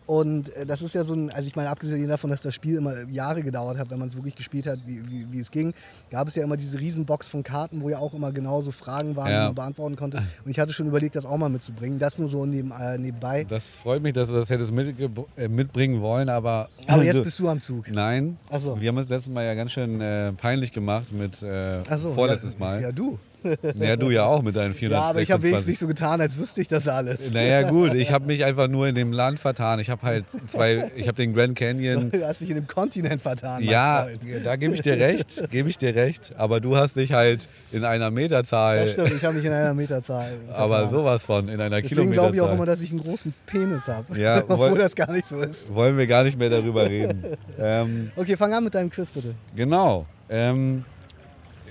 Und 0.10 0.52
äh, 0.56 0.66
das 0.66 0.82
ist 0.82 0.96
ja 0.96 1.04
so 1.04 1.14
ein, 1.14 1.30
also 1.30 1.48
ich 1.48 1.56
meine, 1.56 1.70
abgesehen 1.70 2.10
davon, 2.10 2.32
dass 2.32 2.42
das 2.42 2.56
Spiel 2.56 2.78
immer 2.78 3.08
Jahre 3.12 3.44
gedauert 3.44 3.78
hat, 3.78 3.92
wenn 3.92 4.00
man 4.00 4.08
es 4.08 4.16
wirklich 4.16 4.36
gespielt 4.36 4.66
hat, 4.66 4.80
wie, 4.88 5.08
wie, 5.08 5.32
wie 5.32 5.40
es 5.40 5.52
ging, 5.52 5.72
gab 6.10 6.28
es 6.28 6.34
ja 6.34 6.44
immer 6.44 6.58
diese 6.58 6.80
Riesenbox 6.80 7.28
von 7.28 7.44
Karten, 7.44 7.84
wo 7.84 7.90
ja 7.90 8.00
auch 8.00 8.16
immer 8.16 8.32
genauso 8.32 8.72
Fragen 8.72 9.16
waren, 9.16 9.30
Ja. 9.30 9.42
die 9.42 9.46
man 9.46 9.56
beantworten 9.56 9.96
konnte. 9.98 10.18
Und 10.44 10.50
ich 10.50 10.58
hatte 10.60 10.74
schon 10.74 10.88
überlegt, 10.88 11.16
das 11.16 11.28
auch 11.28 11.38
mal 11.38 11.50
mitzubringen. 11.50 12.00
Das 12.00 12.18
nur 12.18 12.28
so 12.28 12.44
neben, 12.48 12.72
äh, 12.72 12.98
nebenbei. 12.98 13.44
das 13.44 13.76
freut 13.76 14.02
mich, 14.02 14.14
dass 14.14 14.30
du 14.30 14.34
das 14.36 14.50
hättest 14.50 14.74
äh, 15.38 15.48
mitbringen 15.48 16.02
wollen, 16.02 16.28
aber. 16.30 16.70
Aber 16.88 17.04
jetzt 17.04 17.22
bist 17.22 17.38
du 17.38 17.48
am 17.48 17.62
Zug. 17.62 17.92
Nein. 17.92 18.40
Ach 18.50 18.60
so. 18.60 18.82
Wir 18.82 18.88
haben 18.88 18.98
es 18.98 19.10
letztes 19.10 19.32
Mal 19.32 19.46
ja 19.46 19.54
ganz 19.54 19.74
schön 19.74 20.02
äh, 20.02 20.34
peinlich 20.34 20.72
gemacht 20.72 21.14
mit 21.14 21.44
äh, 21.44 21.84
Ach 21.88 22.00
so, 22.00 22.14
vorletztes 22.14 22.54
ja, 22.54 22.60
Mal. 22.60 22.82
Ja, 22.82 22.92
du. 22.92 23.20
Ja, 23.76 23.96
du 23.96 24.10
ja 24.10 24.26
auch 24.26 24.42
mit 24.42 24.56
deinen 24.56 24.74
Ja, 24.80 25.02
aber 25.02 25.22
ich 25.22 25.32
habe 25.32 25.42
426. 25.42 25.44
wenigstens 25.44 25.68
nicht 25.68 25.80
so 25.80 25.88
getan, 25.88 26.22
als 26.22 26.38
wüsste 26.38 26.62
ich 26.62 26.68
das 26.68 26.88
alles. 26.88 27.32
naja, 27.32 27.70
gut, 27.70 27.94
ich 27.94 28.12
habe 28.12 28.26
mich 28.26 28.44
einfach 28.46 28.68
nur 28.68 28.88
in 28.88 28.96
dem 28.96 29.12
Land 29.14 29.40
vertan. 29.40 29.80
Ich 29.80 29.90
habe 29.90 30.02
halt 30.04 30.26
zwei, 30.48 30.92
ich 30.96 31.08
habe 31.08 31.16
den 31.16 31.34
Grand 31.34 31.56
Canyon. 31.58 32.12
Du 32.12 32.26
hast 32.28 32.42
dich 32.42 32.50
in 32.50 32.56
dem 32.56 32.68
Kontinent 32.68 33.22
vertan, 33.22 33.64
Ja, 33.64 34.08
da 34.44 34.56
gebe 34.56 34.74
ich 34.76 34.82
dir 34.82 34.98
recht, 34.98 35.50
gebe 35.50 35.70
ich 35.70 35.78
dir 35.78 35.96
recht. 35.96 36.32
Aber 36.38 36.60
du 36.60 36.76
hast 36.76 36.96
dich 36.96 37.14
halt 37.14 37.48
in 37.72 37.86
einer 37.86 38.12
Meterzahl, 38.12 38.82
Das 38.82 38.92
stimmt, 38.92 39.12
ich 39.14 39.24
habe 39.26 39.36
mich 39.36 39.46
in 39.46 39.54
einer 39.54 39.74
Meterzahl 39.74 40.32
aber 40.54 40.80
vertan. 40.80 40.90
sowas 40.92 41.24
von, 41.24 41.48
in 41.50 41.62
einer 41.62 41.82
Deswegen 41.82 42.12
glaube 42.12 42.36
ich 42.36 42.42
auch 42.42 42.46
immer, 42.52 42.66
Kilometerzahl. 42.66 42.66
dass 42.76 42.82
ich 42.82 42.92
einen 42.92 43.02
großen 43.04 43.34
Penis 43.46 43.88
habe. 43.88 44.18
Ja, 44.20 44.44
Obwohl 44.48 44.78
das 44.78 44.96
gar 44.96 45.12
nicht 45.12 45.28
so 45.28 45.42
ist. 45.42 45.74
Wollen 45.74 45.98
wir 45.98 46.08
gar 46.08 46.24
nicht 46.24 46.38
mehr 46.38 46.50
darüber 46.50 46.88
reden. 46.90 47.24
ähm, 47.60 48.12
Okay, 48.16 48.36
fang 48.38 48.54
an 48.54 48.64
mit 48.64 48.76
deinem 48.76 48.90
Quiz 48.90 49.12
bitte. 49.12 49.34
Genau. 49.56 50.06
Ähm, 50.30 50.84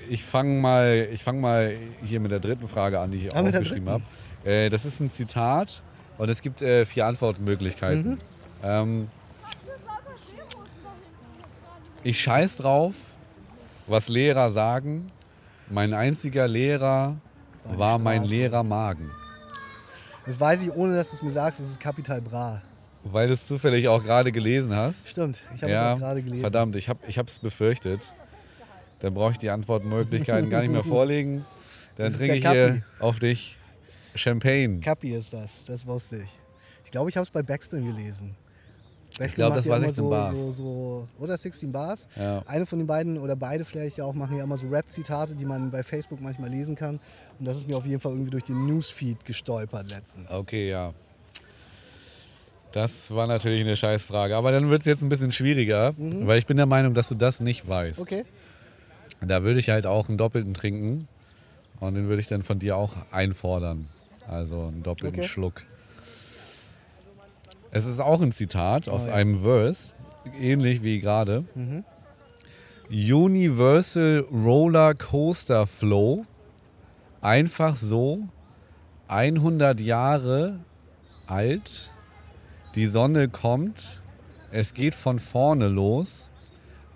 ich 0.09 0.25
fange 0.25 0.61
mal, 0.61 1.09
ich 1.13 1.23
fang 1.25 1.41
mal 1.41 1.75
hier 2.05 2.21
mit 2.21 2.31
der 2.31 2.41
dritten 2.41 2.69
Frage 2.69 3.01
an, 3.01 3.11
die 3.11 3.27
ich 3.27 3.35
Ah, 3.35 3.43
der 3.43 3.51
aufgeschrieben 3.53 3.89
habe. 3.89 4.03
Äh, 4.45 4.71
das 4.71 4.85
ist 4.85 5.01
ein 5.01 5.11
Zitat 5.11 5.83
und 6.19 6.29
es 6.29 6.43
gibt 6.43 6.63
äh, 6.63 6.85
vier 6.87 7.07
Antwortmöglichkeiten. 7.07 8.13
Mhm. 8.13 8.19
Ähm, 8.63 9.09
ich 12.05 12.21
scheiß 12.21 12.59
drauf, 12.59 12.95
was 13.87 14.09
Lehrer 14.09 14.51
sagen. 14.51 15.11
Mein 15.71 15.93
einziger 15.93 16.49
Lehrer 16.49 17.17
War 17.65 17.99
mein 17.99 18.21
Straße. 18.21 18.35
Lehrermagen. 18.35 19.11
Das 20.25 20.39
weiß 20.39 20.63
ich, 20.63 20.73
ohne 20.73 20.95
dass 20.97 21.11
du 21.11 21.17
es 21.17 21.23
mir 21.23 21.31
sagst, 21.31 21.61
das 21.61 21.69
ist 21.69 21.81
Kapital 21.81 22.21
Bra. 22.21 22.63
Weil 23.05 23.29
du 23.29 23.35
es 23.35 23.47
zufällig 23.47 23.89
auch 23.89 24.03
gerade 24.03 24.33
gelesen 24.33 24.75
hast. 24.75 25.09
Stimmt, 25.09 25.43
ich 25.55 25.63
habe 25.63 25.73
ja, 25.73 25.93
es 25.93 25.97
auch 25.97 26.01
gerade 26.01 26.23
gelesen. 26.23 26.41
verdammt, 26.41 26.77
ich 26.77 26.89
habe 26.89 27.01
es 27.27 27.39
befürchtet. 27.39 28.13
Dann 29.01 29.15
brauche 29.15 29.33
ich 29.33 29.39
die 29.39 29.51
Antwortmöglichkeiten 29.51 30.51
gar 30.51 30.63
nicht 30.63 30.73
mehr 30.73 30.85
vorlegen. 30.97 31.45
Dann 31.97 32.13
trinke 32.13 32.37
ich 32.37 32.49
hier 32.49 32.83
auf 33.01 33.19
dich 33.19 33.57
Champagne. 34.15 34.81
Kapi 34.81 35.15
ist 35.15 35.33
das, 35.33 35.65
das 35.65 35.87
wusste 35.87 36.19
ich. 36.19 36.31
Ich 36.85 36.91
glaube, 36.91 37.11
ich 37.11 37.17
habe 37.17 37.25
es 37.25 37.31
bei 37.31 37.43
Backspin 37.43 37.85
gelesen. 37.85 38.35
Backspin 39.19 39.35
glaub, 39.37 39.51
macht 39.51 39.59
das 39.59 39.69
war 39.69 39.77
immer 39.79 39.87
16 39.87 40.05
so, 40.05 40.11
Bars. 40.11 40.37
So, 40.37 40.53
so, 40.53 41.09
oder 41.19 41.37
16 41.37 41.73
Bars. 41.73 42.09
Ja. 42.17 42.43
Eine 42.47 42.67
von 42.67 42.79
den 42.79 42.87
beiden 42.87 43.19
oder 43.19 43.37
beide 43.37 43.65
vielleicht 43.65 44.01
auch 44.01 44.15
machen 44.15 44.37
ja 44.37 44.45
immer 44.45 44.57
so 44.57 44.69
Rap-Zitate, 44.69 45.35
die 45.35 45.45
man 45.45 45.71
bei 45.71 45.83
Facebook 45.83 46.21
manchmal 46.21 46.51
lesen 46.51 46.75
kann. 46.75 47.01
Und 47.39 47.45
das 47.45 47.59
ist 47.59 47.69
mir 47.69 47.77
auf 47.77 47.87
jeden 47.87 48.01
Fall 48.01 48.13
irgendwie 48.13 48.31
durch 48.31 48.45
den 48.45 48.67
Newsfeed 48.67 49.25
gestolpert 49.25 49.91
letztens. 49.91 50.31
Okay, 50.31 50.71
ja. 50.71 50.93
Das 52.73 53.11
war 53.11 53.27
natürlich 53.27 53.61
eine 53.61 53.77
Scheißfrage. 53.77 54.37
Aber 54.37 54.53
dann 54.53 54.69
wird 54.69 54.81
es 54.81 54.87
jetzt 54.87 55.03
ein 55.03 55.09
bisschen 55.09 55.33
schwieriger, 55.33 55.95
weil 55.97 56.39
ich 56.39 56.47
bin 56.47 56.57
der 56.57 56.67
Meinung, 56.67 56.95
dass 56.95 57.09
du 57.09 57.15
das 57.15 57.41
nicht 57.41 57.67
weißt. 57.67 57.99
Mhm. 57.99 58.03
Okay. 58.03 58.25
Da 59.21 59.43
würde 59.43 59.59
ich 59.61 59.69
halt 59.71 59.87
auch 59.87 60.09
einen 60.09 60.19
doppelten 60.19 60.55
trinken. 60.55 61.09
Und 61.81 61.95
den 61.95 62.09
würde 62.09 62.21
ich 62.21 62.27
dann 62.27 62.43
von 62.43 62.59
dir 62.59 62.77
auch 62.77 62.95
einfordern. 63.11 63.89
Also 64.27 64.67
einen 64.67 64.83
doppelten 64.83 65.21
Okay. 65.21 65.29
Schluck. 65.29 65.63
Es 67.71 67.85
ist 67.85 68.01
auch 68.01 68.21
ein 68.21 68.33
Zitat 68.33 68.89
aus 68.89 69.05
Oh 69.05 69.09
ja. 69.09 69.15
einem 69.15 69.43
Verse, 69.43 69.93
ähnlich 70.41 70.83
wie 70.83 71.01
gerade. 71.01 71.45
Universal 72.91 74.25
Roller 74.33 74.95
Coaster 74.95 75.67
Flow. 75.67 76.25
Einfach 77.21 77.77
so. 77.77 78.21
100 79.09 79.81
Jahre 79.81 80.61
alt. 81.27 81.91
Die 82.75 82.87
Sonne 82.87 83.29
kommt. 83.29 84.01
Es 84.51 84.73
geht 84.75 84.95
von 84.95 85.19
vorne 85.19 85.69
los. 85.69 86.31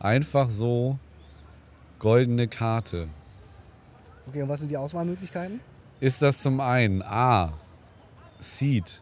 Einfach 0.01 0.51
so. 0.51 0.98
Goldene 2.03 2.49
Karte. 2.49 3.09
Okay, 4.27 4.43
und 4.43 4.49
was 4.49 4.59
sind 4.59 4.73
die 4.73 4.77
Auswahlmöglichkeiten? 4.77 5.61
Ist 6.01 6.21
das 6.21 6.43
zum 6.43 6.61
einen 6.61 7.01
A. 7.01 7.53
Seed. 8.41 9.01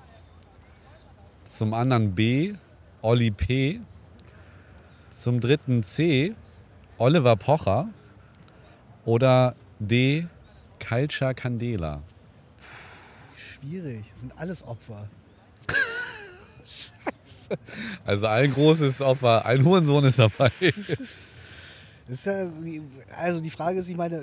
Zum 1.47 1.73
anderen 1.73 2.15
B. 2.15 2.57
Olli 3.01 3.31
P. 3.31 3.81
Zum 5.13 5.41
dritten 5.41 5.83
C. 5.83 6.35
Oliver 6.99 7.37
Pocher. 7.37 7.89
Oder 9.07 9.55
D. 9.79 10.27
Culture 10.79 11.35
Candela. 11.35 12.03
Schwierig, 13.35 14.05
das 14.11 14.21
sind 14.21 14.39
alles 14.39 14.63
Opfer. 14.63 15.09
Also 18.05 18.29
ein 18.29 18.53
großes 18.53 19.01
Opfer, 19.01 19.45
ein 19.45 19.65
Hurensohn 19.65 20.05
ist 20.05 20.21
dabei. 20.21 20.53
Das 22.11 22.19
ist 22.19 22.27
ja, 22.27 22.51
also 23.19 23.41
die 23.41 23.51
Frage 23.51 23.79
ist, 23.79 23.89
ich 23.89 23.97
meine, 23.97 24.23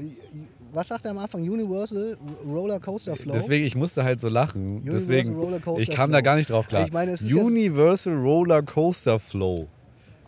was 0.74 0.90
sagt 0.90 1.06
er 1.06 1.12
am 1.12 1.18
Anfang? 1.20 1.42
Universal 1.42 2.18
Roller 2.46 2.80
Coaster 2.80 3.16
Flow? 3.16 3.34
Deswegen, 3.34 3.66
ich 3.66 3.76
musste 3.76 4.04
halt 4.04 4.20
so 4.22 4.28
lachen. 4.28 4.80
Universal 4.82 5.00
Deswegen, 5.00 5.36
Roller 5.36 5.60
Coaster 5.62 5.82
ich 5.84 5.90
kam 5.92 6.12
da 6.12 6.18
Flow. 6.18 6.24
gar 6.26 6.36
nicht 6.36 6.50
drauf 6.50 6.68
klar. 6.68 6.86
Ich 6.86 6.92
meine, 6.92 7.12
es 7.12 7.22
ist 7.22 7.30
ja 7.32 7.36
so- 7.42 7.48
Universal 7.48 8.14
Roller 8.16 8.62
Coaster 8.62 9.18
Flow. 9.20 9.68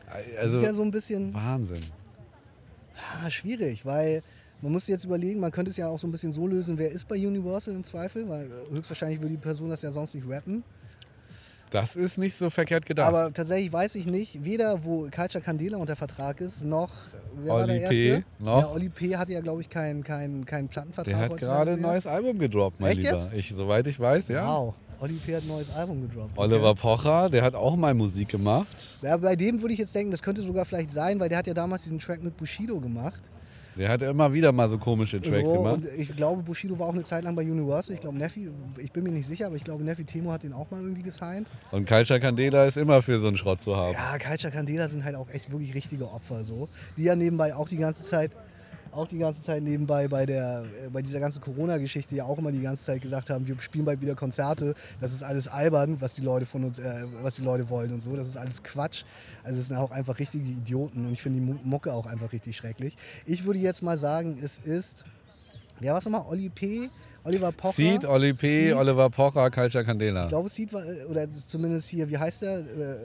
das 0.07 0.43
Also, 0.43 0.57
ist 0.57 0.63
ja 0.63 0.73
so 0.73 0.81
ein 0.83 0.91
bisschen 0.91 1.33
Wahnsinn. 1.33 1.83
ah, 3.23 3.29
schwierig, 3.29 3.85
weil 3.85 4.23
man 4.61 4.71
muss 4.71 4.87
jetzt 4.87 5.05
überlegen, 5.05 5.39
man 5.39 5.51
könnte 5.51 5.71
es 5.71 5.77
ja 5.77 5.87
auch 5.87 5.99
so 5.99 6.07
ein 6.07 6.11
bisschen 6.11 6.31
so 6.31 6.47
lösen, 6.47 6.77
wer 6.77 6.89
ist 6.91 7.07
bei 7.07 7.15
Universal 7.15 7.73
im 7.75 7.83
Zweifel, 7.83 8.27
weil 8.29 8.45
äh, 8.47 8.75
höchstwahrscheinlich 8.75 9.19
würde 9.21 9.31
die 9.35 9.41
Person 9.41 9.69
das 9.69 9.81
ja 9.81 9.91
sonst 9.91 10.15
nicht 10.15 10.27
rappen. 10.27 10.63
Das 11.71 11.95
ist 11.95 12.17
nicht 12.17 12.35
so 12.35 12.49
verkehrt 12.49 12.85
gedacht. 12.85 13.07
Aber 13.07 13.31
tatsächlich 13.31 13.71
weiß 13.71 13.95
ich 13.95 14.05
nicht, 14.05 14.43
weder 14.43 14.83
wo 14.83 15.07
Culture 15.09 15.43
Candela 15.43 15.77
unter 15.77 15.95
Vertrag 15.95 16.41
ist, 16.41 16.63
noch 16.63 16.89
wer 17.43 17.53
war 17.53 17.67
der 17.67 17.75
Oli 17.75 17.87
P. 17.87 18.07
Erste? 18.09 18.23
noch. 18.39 18.61
Ja, 18.61 18.69
Oli 18.69 18.89
P. 18.89 19.15
hat 19.15 19.29
ja, 19.29 19.41
glaube 19.41 19.61
ich, 19.61 19.69
keinen 19.69 20.03
kein, 20.03 20.45
kein 20.45 20.67
Plattenvertrag. 20.67 21.13
Der 21.13 21.17
hat 21.17 21.37
gerade 21.37 21.73
ein 21.73 21.81
neues 21.81 22.07
Album 22.07 22.39
gedroppt, 22.39 22.79
mein 22.79 22.91
Echt 22.91 23.01
Lieber. 23.03 23.17
jetzt? 23.17 23.33
Ich, 23.33 23.53
soweit 23.55 23.85
ich 23.87 23.99
weiß, 23.99 24.29
ja. 24.29 24.47
Wow, 24.47 24.73
Oli 24.99 25.13
P. 25.13 25.35
hat 25.35 25.43
ein 25.43 25.47
neues 25.47 25.69
Album 25.73 26.01
gedroppt. 26.01 26.31
Okay. 26.37 26.41
Oliver 26.41 26.75
Pocher, 26.75 27.29
der 27.29 27.43
hat 27.43 27.55
auch 27.55 27.75
mal 27.75 27.93
Musik 27.93 28.29
gemacht. 28.29 28.67
Ja, 29.01 29.15
bei 29.17 29.35
dem 29.35 29.61
würde 29.61 29.73
ich 29.73 29.79
jetzt 29.79 29.93
denken, 29.93 30.11
das 30.11 30.21
könnte 30.23 30.41
sogar 30.41 30.65
vielleicht 30.65 30.91
sein, 30.91 31.19
weil 31.19 31.29
der 31.29 31.37
hat 31.37 31.47
ja 31.47 31.53
damals 31.53 31.83
diesen 31.83 31.99
Track 31.99 32.23
mit 32.23 32.35
Bushido 32.35 32.79
gemacht. 32.79 33.21
Der 33.77 33.89
hat 33.89 34.01
immer 34.01 34.33
wieder 34.33 34.51
mal 34.51 34.67
so 34.67 34.77
komische 34.77 35.21
Tracks 35.21 35.47
so, 35.47 35.55
gemacht. 35.55 35.81
ich 35.97 36.15
glaube, 36.15 36.43
Bushido 36.43 36.77
war 36.77 36.87
auch 36.87 36.93
eine 36.93 37.03
Zeit 37.03 37.23
lang 37.23 37.35
bei 37.35 37.43
Universal. 37.43 37.95
Ich 37.95 38.01
glaube, 38.01 38.17
Neffi, 38.17 38.49
ich 38.77 38.91
bin 38.91 39.03
mir 39.03 39.11
nicht 39.11 39.27
sicher, 39.27 39.47
aber 39.47 39.55
ich 39.55 39.63
glaube, 39.63 39.83
Neffi 39.83 40.03
Temo 40.03 40.31
hat 40.31 40.43
den 40.43 40.53
auch 40.53 40.69
mal 40.71 40.81
irgendwie 40.81 41.03
gesigned. 41.03 41.47
Und 41.71 41.87
Culture 41.87 42.19
Candela 42.19 42.65
ist 42.65 42.77
immer 42.77 43.01
für 43.01 43.19
so 43.19 43.27
einen 43.27 43.37
Schrott 43.37 43.61
zu 43.61 43.75
haben. 43.75 43.93
Ja, 43.93 44.17
Culture 44.17 44.51
Candela 44.51 44.87
sind 44.89 45.03
halt 45.03 45.15
auch 45.15 45.29
echt 45.29 45.51
wirklich 45.51 45.73
richtige 45.75 46.09
Opfer 46.11 46.43
so. 46.43 46.67
Die 46.97 47.03
ja 47.03 47.15
nebenbei 47.15 47.55
auch 47.55 47.69
die 47.69 47.77
ganze 47.77 48.03
Zeit, 48.03 48.31
auch 48.91 49.07
die 49.07 49.17
ganze 49.17 49.41
Zeit 49.41 49.63
nebenbei 49.63 50.07
bei 50.07 50.25
der, 50.25 50.63
äh, 50.85 50.89
bei 50.89 51.01
dieser 51.01 51.19
ganzen 51.19 51.41
Corona-Geschichte 51.41 52.15
ja 52.15 52.23
auch 52.25 52.37
immer 52.37 52.51
die 52.51 52.61
ganze 52.61 52.83
Zeit 52.83 53.01
gesagt 53.01 53.29
haben, 53.29 53.47
wir 53.47 53.59
spielen 53.59 53.85
bald 53.85 54.01
wieder 54.01 54.15
Konzerte. 54.15 54.73
Das 55.01 55.13
ist 55.13 55.23
alles 55.23 55.47
albern, 55.47 55.97
was 55.99 56.15
die 56.15 56.21
Leute 56.21 56.45
von 56.45 56.63
uns, 56.63 56.79
äh, 56.79 57.05
was 57.21 57.35
die 57.35 57.43
Leute 57.43 57.69
wollen 57.69 57.91
und 57.93 58.01
so. 58.01 58.15
Das 58.15 58.27
ist 58.27 58.37
alles 58.37 58.63
Quatsch. 58.63 59.03
Also 59.43 59.59
es 59.59 59.67
sind 59.67 59.77
auch 59.77 59.91
einfach 59.91 60.19
richtige 60.19 60.45
Idioten 60.45 61.05
und 61.05 61.13
ich 61.13 61.21
finde 61.21 61.39
die 61.39 61.45
Mu- 61.45 61.59
Mucke 61.63 61.93
auch 61.93 62.05
einfach 62.05 62.31
richtig 62.31 62.57
schrecklich. 62.57 62.95
Ich 63.25 63.45
würde 63.45 63.59
jetzt 63.59 63.81
mal 63.83 63.97
sagen, 63.97 64.37
es 64.41 64.59
ist, 64.59 65.05
ja 65.79 65.93
was 65.93 66.05
nochmal, 66.05 66.25
Oli 66.29 66.49
P., 66.49 66.89
Oliver 67.23 67.51
Pocher. 67.51 67.73
Seed, 67.73 68.05
Oli 68.05 68.33
P., 68.33 68.67
Seed. 68.67 68.73
Oliver 68.75 69.09
Pocher, 69.09 69.51
Culture 69.51 69.83
Candela. 69.83 70.23
Ich 70.23 70.29
glaube, 70.29 70.49
Seed 70.49 70.71
war, 70.73 70.85
äh, 70.85 71.03
oder 71.05 71.29
zumindest 71.29 71.89
hier, 71.89 72.09
wie 72.09 72.17
heißt 72.17 72.41
der, 72.41 72.59
äh, 72.59 72.97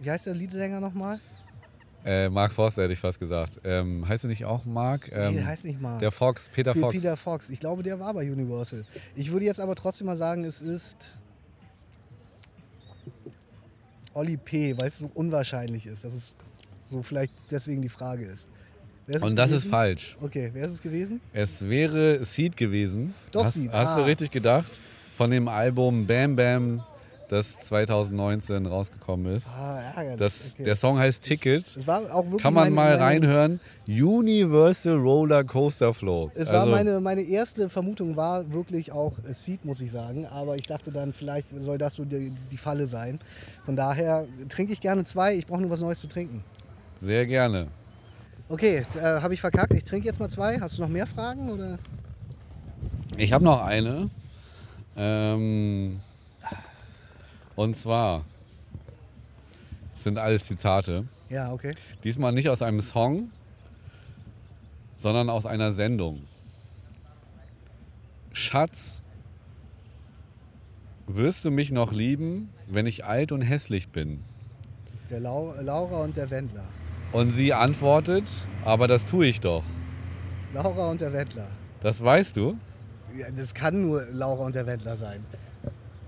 wie 0.00 0.10
heißt 0.10 0.26
der 0.26 0.34
Leadsänger 0.34 0.80
nochmal? 0.80 1.18
Äh, 2.08 2.30
Mark 2.30 2.52
Forster 2.52 2.84
hätte 2.84 2.94
ich 2.94 3.00
fast 3.00 3.20
gesagt. 3.20 3.60
Ähm, 3.64 4.08
heißt 4.08 4.24
er 4.24 4.28
nicht 4.28 4.46
auch 4.46 4.64
Mark? 4.64 5.10
Ähm, 5.12 5.32
nee, 5.32 5.36
der 5.40 5.46
heißt 5.46 5.66
nicht 5.66 5.78
mal. 5.78 5.98
der 5.98 6.10
Fox, 6.10 6.48
Peter 6.48 6.72
Pe- 6.72 6.80
Fox. 6.80 6.94
Peter 6.94 7.16
Fox. 7.18 7.50
Ich 7.50 7.60
glaube, 7.60 7.82
der 7.82 8.00
war 8.00 8.14
bei 8.14 8.32
Universal. 8.32 8.86
Ich 9.14 9.30
würde 9.30 9.44
jetzt 9.44 9.60
aber 9.60 9.74
trotzdem 9.74 10.06
mal 10.06 10.16
sagen, 10.16 10.44
es 10.44 10.62
ist 10.62 11.14
Oli 14.14 14.38
P., 14.38 14.74
weil 14.78 14.88
es 14.88 14.98
so 14.98 15.10
unwahrscheinlich 15.14 15.84
ist, 15.84 16.04
dass 16.04 16.14
es 16.14 16.36
so 16.90 17.02
vielleicht 17.02 17.32
deswegen 17.50 17.82
die 17.82 17.90
Frage 17.90 18.24
ist. 18.24 18.48
Und 19.20 19.36
das 19.36 19.50
ist 19.50 19.58
gewesen? 19.64 19.70
falsch. 19.70 20.16
Okay, 20.20 20.50
wer 20.52 20.64
ist 20.64 20.72
es 20.72 20.82
gewesen? 20.82 21.20
Es 21.34 21.66
wäre 21.68 22.24
Seed 22.24 22.56
gewesen. 22.56 23.14
Doch, 23.32 23.44
hast, 23.44 23.54
Seed, 23.54 23.70
Hast 23.70 23.88
ah. 23.90 23.96
du 23.98 24.06
richtig 24.06 24.30
gedacht? 24.30 24.70
Von 25.14 25.30
dem 25.30 25.48
Album 25.48 26.06
Bam 26.06 26.36
Bam, 26.36 26.82
das 27.28 27.58
2019 27.60 28.66
rausgekommen 28.66 29.36
ist. 29.36 29.46
Ah, 29.48 29.78
ärgerlich. 29.96 30.18
Das, 30.18 30.52
okay. 30.54 30.64
Der 30.64 30.76
Song 30.76 30.98
heißt 30.98 31.22
Ticket. 31.22 31.76
es 31.76 31.86
war 31.86 32.02
auch 32.14 32.24
wirklich 32.24 32.42
Kann 32.42 32.54
man 32.54 32.72
meine, 32.72 32.96
mal 32.96 33.04
reinhören. 33.04 33.60
Universal 33.86 34.96
Roller 34.96 35.44
Coaster 35.44 35.92
Flow. 35.94 36.30
Es 36.34 36.48
war 36.48 36.60
Also, 36.60 36.70
meine, 36.72 37.00
meine 37.00 37.22
erste 37.22 37.68
Vermutung 37.68 38.16
war 38.16 38.50
wirklich 38.52 38.92
auch 38.92 39.12
Seed, 39.26 39.64
muss 39.64 39.80
ich 39.80 39.90
sagen. 39.90 40.26
Aber 40.26 40.56
ich 40.56 40.66
dachte 40.66 40.90
dann, 40.90 41.12
vielleicht 41.12 41.48
soll 41.60 41.78
das 41.78 41.94
so 41.94 42.04
die, 42.04 42.32
die 42.50 42.56
Falle 42.56 42.86
sein. 42.86 43.20
Von 43.64 43.76
daher 43.76 44.26
trinke 44.48 44.72
ich 44.72 44.80
gerne 44.80 45.04
zwei. 45.04 45.34
Ich 45.34 45.46
brauche 45.46 45.60
nur 45.60 45.70
was 45.70 45.80
Neues 45.80 46.00
zu 46.00 46.06
trinken. 46.06 46.42
Sehr 47.00 47.26
gerne. 47.26 47.68
Okay, 48.48 48.82
äh, 48.96 49.00
habe 49.00 49.34
ich 49.34 49.40
verkackt. 49.40 49.74
Ich 49.74 49.84
trinke 49.84 50.06
jetzt 50.06 50.18
mal 50.20 50.30
zwei. 50.30 50.58
Hast 50.60 50.78
du 50.78 50.82
noch 50.82 50.88
mehr 50.88 51.06
Fragen? 51.06 51.50
Oder? 51.50 51.78
Ich 53.16 53.32
habe 53.32 53.44
noch 53.44 53.62
eine. 53.62 54.08
Ähm, 54.96 56.00
und 57.58 57.74
zwar 57.74 58.24
sind 59.92 60.16
alles 60.16 60.46
Zitate. 60.46 61.06
Ja, 61.28 61.52
okay. 61.52 61.74
Diesmal 62.04 62.30
nicht 62.30 62.48
aus 62.48 62.62
einem 62.62 62.80
Song, 62.80 63.32
sondern 64.96 65.28
aus 65.28 65.44
einer 65.44 65.72
Sendung. 65.72 66.20
Schatz, 68.32 69.02
wirst 71.08 71.44
du 71.44 71.50
mich 71.50 71.72
noch 71.72 71.92
lieben, 71.92 72.50
wenn 72.68 72.86
ich 72.86 73.04
alt 73.04 73.32
und 73.32 73.42
hässlich 73.42 73.88
bin? 73.88 74.22
Der 75.10 75.18
Lau 75.18 75.52
Laura 75.60 76.04
und 76.04 76.16
der 76.16 76.30
Wendler. 76.30 76.64
Und 77.10 77.30
sie 77.30 77.52
antwortet, 77.54 78.30
aber 78.64 78.86
das 78.86 79.04
tue 79.04 79.26
ich 79.26 79.40
doch. 79.40 79.64
Laura 80.54 80.92
und 80.92 81.00
der 81.00 81.12
Wendler. 81.12 81.48
Das 81.80 82.04
weißt 82.04 82.36
du? 82.36 82.56
Ja, 83.16 83.26
das 83.36 83.52
kann 83.52 83.82
nur 83.82 84.06
Laura 84.12 84.46
und 84.46 84.54
der 84.54 84.66
Wendler 84.66 84.96
sein. 84.96 85.24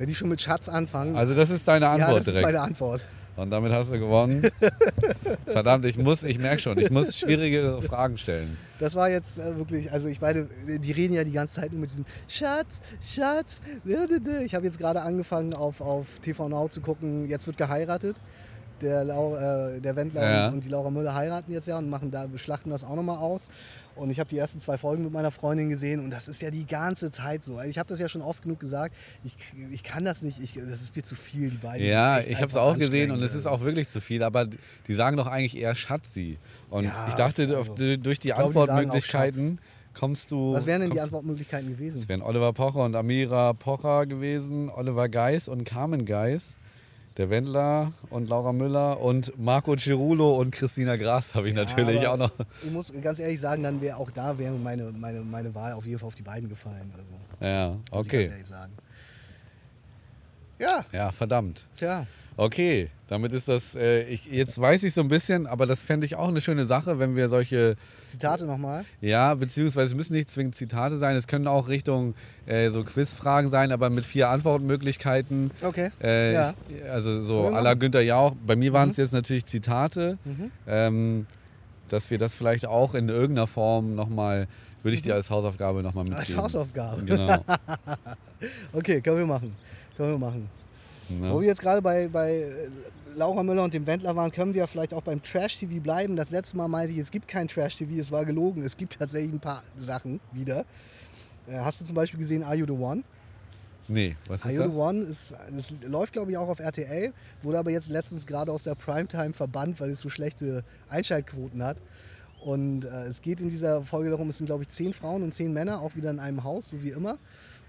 Wenn 0.00 0.06
die 0.06 0.14
schon 0.14 0.30
mit 0.30 0.40
Schatz 0.40 0.66
anfangen. 0.66 1.14
Also 1.14 1.34
das 1.34 1.50
ist 1.50 1.68
deine 1.68 1.84
ja, 1.84 1.92
Antwort 1.92 2.20
das 2.20 2.28
ist 2.28 2.32
direkt. 2.32 2.46
meine 2.46 2.60
Antwort. 2.62 3.04
Und 3.36 3.50
damit 3.50 3.70
hast 3.70 3.92
du 3.92 3.98
gewonnen. 3.98 4.48
Verdammt, 5.46 5.84
ich 5.84 5.98
muss, 5.98 6.22
ich 6.22 6.38
merke 6.38 6.62
schon, 6.62 6.78
ich 6.78 6.90
muss 6.90 7.18
schwierige 7.18 7.82
Fragen 7.82 8.16
stellen. 8.16 8.56
Das 8.78 8.94
war 8.94 9.10
jetzt 9.10 9.38
äh, 9.38 9.58
wirklich, 9.58 9.92
also 9.92 10.08
ich 10.08 10.18
meine, 10.22 10.48
die 10.66 10.92
reden 10.92 11.12
ja 11.12 11.22
die 11.22 11.32
ganze 11.32 11.60
Zeit 11.60 11.72
nur 11.72 11.82
mit 11.82 11.90
diesem 11.90 12.06
Schatz, 12.28 12.80
Schatz. 13.06 13.60
Ich 14.42 14.54
habe 14.54 14.64
jetzt 14.64 14.78
gerade 14.78 15.02
angefangen 15.02 15.52
auf, 15.52 15.82
auf 15.82 16.06
TV 16.22 16.48
Now 16.48 16.68
zu 16.68 16.80
gucken, 16.80 17.28
jetzt 17.28 17.46
wird 17.46 17.58
geheiratet. 17.58 18.22
Der, 18.80 19.04
Lau, 19.04 19.36
äh, 19.36 19.82
der 19.82 19.96
Wendler 19.96 20.22
Ja. 20.22 20.48
und, 20.48 20.54
und 20.54 20.64
die 20.64 20.70
Laura 20.70 20.88
Müller 20.90 21.14
heiraten 21.14 21.52
jetzt 21.52 21.68
ja 21.68 21.76
und 21.76 21.90
machen 21.90 22.10
da, 22.10 22.24
schlachten 22.36 22.70
das 22.70 22.84
auch 22.84 22.96
nochmal 22.96 23.18
aus. 23.18 23.50
Und 23.96 24.10
ich 24.10 24.18
habe 24.18 24.28
die 24.28 24.38
ersten 24.38 24.58
zwei 24.60 24.78
Folgen 24.78 25.04
mit 25.04 25.12
meiner 25.12 25.30
Freundin 25.30 25.68
gesehen 25.68 26.00
und 26.00 26.10
das 26.10 26.28
ist 26.28 26.40
ja 26.40 26.50
die 26.50 26.66
ganze 26.66 27.10
Zeit 27.10 27.44
so. 27.44 27.56
Also 27.56 27.68
Ich 27.70 27.78
habe 27.78 27.88
das 27.88 28.00
ja 28.00 28.08
schon 28.08 28.22
oft 28.22 28.42
genug 28.42 28.60
gesagt. 28.60 28.94
Ich, 29.24 29.34
ich 29.70 29.82
kann 29.82 30.04
das 30.04 30.22
nicht, 30.22 30.40
ich, 30.40 30.54
das 30.54 30.80
ist 30.80 30.94
mir 30.96 31.02
zu 31.02 31.14
viel, 31.14 31.50
die 31.50 31.56
beiden. 31.56 31.86
Ja, 31.86 32.20
ich 32.20 32.40
habe 32.40 32.48
es 32.48 32.56
auch 32.56 32.76
gesehen 32.78 33.10
und 33.10 33.22
es 33.22 33.34
ist 33.34 33.46
auch 33.46 33.60
wirklich 33.60 33.88
zu 33.88 34.00
viel, 34.00 34.22
aber 34.22 34.46
die 34.46 34.94
sagen 34.94 35.16
doch 35.16 35.26
eigentlich 35.26 35.56
eher 35.56 35.74
Schatzi. 35.74 36.38
Und 36.70 36.84
Ja, 36.84 37.06
ich 37.08 37.14
dachte, 37.14 37.56
also, 37.56 37.74
durch 37.74 37.96
die 37.96 37.96
glaube, 37.96 38.20
die 38.20 38.32
Antwortmöglichkeiten 38.32 39.58
kommst 39.94 40.30
du. 40.30 40.54
Was 40.54 40.66
wären 40.66 40.82
denn 40.82 40.90
die 40.90 41.00
Antwortmöglichkeiten 41.00 41.68
gewesen? 41.68 41.98
Es 41.98 42.08
wären 42.08 42.22
Oliver 42.22 42.52
Pocher 42.52 42.84
und 42.84 42.94
Amira 42.94 43.52
Pocher 43.52 44.06
gewesen, 44.06 44.70
Oliver 44.70 45.08
Geis 45.08 45.48
und 45.48 45.64
Carmen 45.64 46.04
Geis, 46.04 46.56
der 47.20 47.28
Wendler 47.28 47.92
und 48.08 48.30
Laura 48.30 48.52
Müller 48.54 48.98
und 48.98 49.38
Marco 49.38 49.76
Cirulo 49.76 50.36
und 50.36 50.52
Christina 50.52 50.96
Gras 50.96 51.34
habe 51.34 51.50
ich 51.50 51.54
natürlich 51.54 52.00
aber 52.08 52.12
auch 52.12 52.16
noch. 52.16 52.46
Ich 52.64 52.70
muss 52.70 52.90
ganz 53.02 53.18
ehrlich 53.18 53.38
sagen, 53.38 53.62
dann 53.62 53.80
wäre 53.82 53.98
auch 53.98 54.10
da 54.10 54.38
wäre 54.38 54.54
meine, 54.54 54.84
meine, 54.92 55.20
meine 55.20 55.54
Wahl 55.54 55.74
auf 55.74 55.84
jeden 55.84 55.98
Fall 55.98 56.06
auf 56.06 56.14
die 56.14 56.22
beiden 56.22 56.48
gefallen. 56.48 56.90
Also, 56.96 57.46
Ja, 57.46 57.76
okay. 57.90 58.22
ganz 58.22 58.32
ehrlich 58.32 58.46
sagen. 58.46 58.72
Ja, 60.58 60.84
Ja, 60.92 61.12
verdammt. 61.12 61.66
tja. 61.76 62.06
Okay, 62.42 62.88
damit 63.08 63.34
ist 63.34 63.48
das, 63.48 63.74
äh, 63.74 64.04
ich, 64.04 64.24
jetzt 64.32 64.58
weiß 64.58 64.82
ich 64.84 64.94
so 64.94 65.02
ein 65.02 65.08
bisschen, 65.08 65.46
aber 65.46 65.66
das 65.66 65.82
fände 65.82 66.06
ich 66.06 66.16
auch 66.16 66.28
eine 66.28 66.40
schöne 66.40 66.64
Sache, 66.64 66.98
wenn 66.98 67.14
wir 67.14 67.28
solche, 67.28 67.76
Zitate 68.06 68.46
nochmal. 68.46 68.86
ja, 69.02 69.34
beziehungsweise 69.34 69.88
es 69.88 69.94
müssen 69.94 70.14
nicht 70.14 70.30
zwingend 70.30 70.54
Zitate 70.54 70.96
sein, 70.96 71.16
es 71.16 71.26
können 71.26 71.46
auch 71.46 71.68
Richtung 71.68 72.14
äh, 72.46 72.70
so 72.70 72.82
Quizfragen 72.82 73.50
sein, 73.50 73.72
aber 73.72 73.90
mit 73.90 74.06
vier 74.06 74.30
Antwortmöglichkeiten. 74.30 75.50
Okay. 75.62 75.90
Äh, 76.02 76.32
Ja. 76.32 76.54
ich, 76.70 76.82
also 76.90 77.20
so 77.20 77.48
à 77.48 77.60
la. 77.60 77.74
Günther 77.74 78.00
Jauch. 78.00 78.34
Bei 78.46 78.56
mir 78.56 78.72
waren 78.72 78.88
es 78.88 78.96
jetzt 78.96 79.12
natürlich 79.12 79.44
Zitate, 79.44 80.16
Mhm. 80.24 80.50
ähm, 80.66 81.26
dass 81.90 82.10
wir 82.10 82.16
das 82.16 82.32
vielleicht 82.32 82.64
auch 82.64 82.94
in 82.94 83.10
irgendeiner 83.10 83.48
Form 83.48 83.94
nochmal, 83.94 84.48
würde 84.82 84.94
ich 84.94 85.02
dir 85.02 85.14
als 85.14 85.28
Hausaufgabe 85.28 85.82
nochmal 85.82 86.04
Mhm. 86.04 86.12
Als 86.12 86.20
mitgeben. 86.20 86.42
Hausaufgabe. 86.42 87.02
Genau. 87.04 87.36
Okay, 88.72 89.02
können 89.02 89.18
wir 89.18 89.26
machen. 89.26 89.54
Können 89.98 90.12
wir 90.12 90.18
machen. 90.18 90.48
Ne? 91.10 91.32
Wo 91.32 91.40
wir 91.40 91.48
jetzt 91.48 91.60
gerade 91.60 91.82
bei, 91.82 92.08
bei 92.08 92.32
äh, 92.42 92.68
Laura 93.16 93.42
Müller 93.42 93.64
und 93.64 93.74
dem 93.74 93.86
Wendler 93.86 94.14
waren, 94.16 94.30
können 94.30 94.54
wir 94.54 94.66
vielleicht 94.66 94.94
auch 94.94 95.02
beim 95.02 95.22
Trash-TV 95.22 95.80
bleiben. 95.80 96.16
Das 96.16 96.30
letzte 96.30 96.56
Mal 96.56 96.68
meinte 96.68 96.92
ich, 96.92 96.98
es 96.98 97.10
gibt 97.10 97.28
kein 97.28 97.48
Trash-TV, 97.48 98.00
es 98.00 98.10
war 98.10 98.24
gelogen. 98.24 98.62
Es 98.62 98.76
gibt 98.76 98.98
tatsächlich 98.98 99.32
ein 99.32 99.40
paar 99.40 99.62
Sachen 99.76 100.20
wieder. 100.32 100.64
Äh, 101.48 101.58
Hast 101.58 101.80
du 101.80 101.84
zum 101.84 101.94
Beispiel 101.94 102.18
gesehen 102.20 102.42
Are 102.42 102.54
You 102.54 102.66
The 102.66 102.72
One? 102.72 103.02
Nee, 103.88 104.16
was 104.28 104.42
Are 104.44 104.52
ist 104.52 104.58
You 104.58 104.64
das? 104.64 104.72
The 104.72 104.78
One 104.78 105.00
ist, 105.00 105.34
das 105.54 105.74
läuft 105.82 106.12
glaube 106.12 106.30
ich 106.30 106.36
auch 106.36 106.48
auf 106.48 106.60
RTL, 106.60 107.12
wurde 107.42 107.58
aber 107.58 107.70
jetzt 107.70 107.88
letztens 107.88 108.24
gerade 108.24 108.52
aus 108.52 108.62
der 108.62 108.76
Primetime 108.76 109.32
verbannt, 109.32 109.80
weil 109.80 109.90
es 109.90 110.00
so 110.00 110.08
schlechte 110.08 110.62
Einschaltquoten 110.88 111.62
hat. 111.62 111.78
Und 112.44 112.84
äh, 112.84 113.06
es 113.06 113.20
geht 113.20 113.40
in 113.40 113.48
dieser 113.48 113.82
Folge 113.82 114.10
darum, 114.10 114.28
es 114.28 114.38
sind 114.38 114.46
glaube 114.46 114.62
ich 114.62 114.68
zehn 114.68 114.92
Frauen 114.92 115.22
und 115.22 115.34
zehn 115.34 115.52
Männer, 115.52 115.80
auch 115.80 115.96
wieder 115.96 116.10
in 116.10 116.20
einem 116.20 116.44
Haus, 116.44 116.68
so 116.70 116.82
wie 116.82 116.90
immer, 116.90 117.18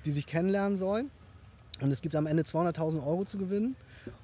die 0.06 0.12
sich 0.12 0.28
kennenlernen 0.28 0.78
sollen. 0.78 1.10
Und 1.82 1.92
es 1.92 2.02
gibt 2.02 2.16
am 2.16 2.28
Ende 2.28 2.44
200.000 2.44 3.06
Euro 3.06 3.26
zu 3.26 3.38
gewinnen. 3.38 3.76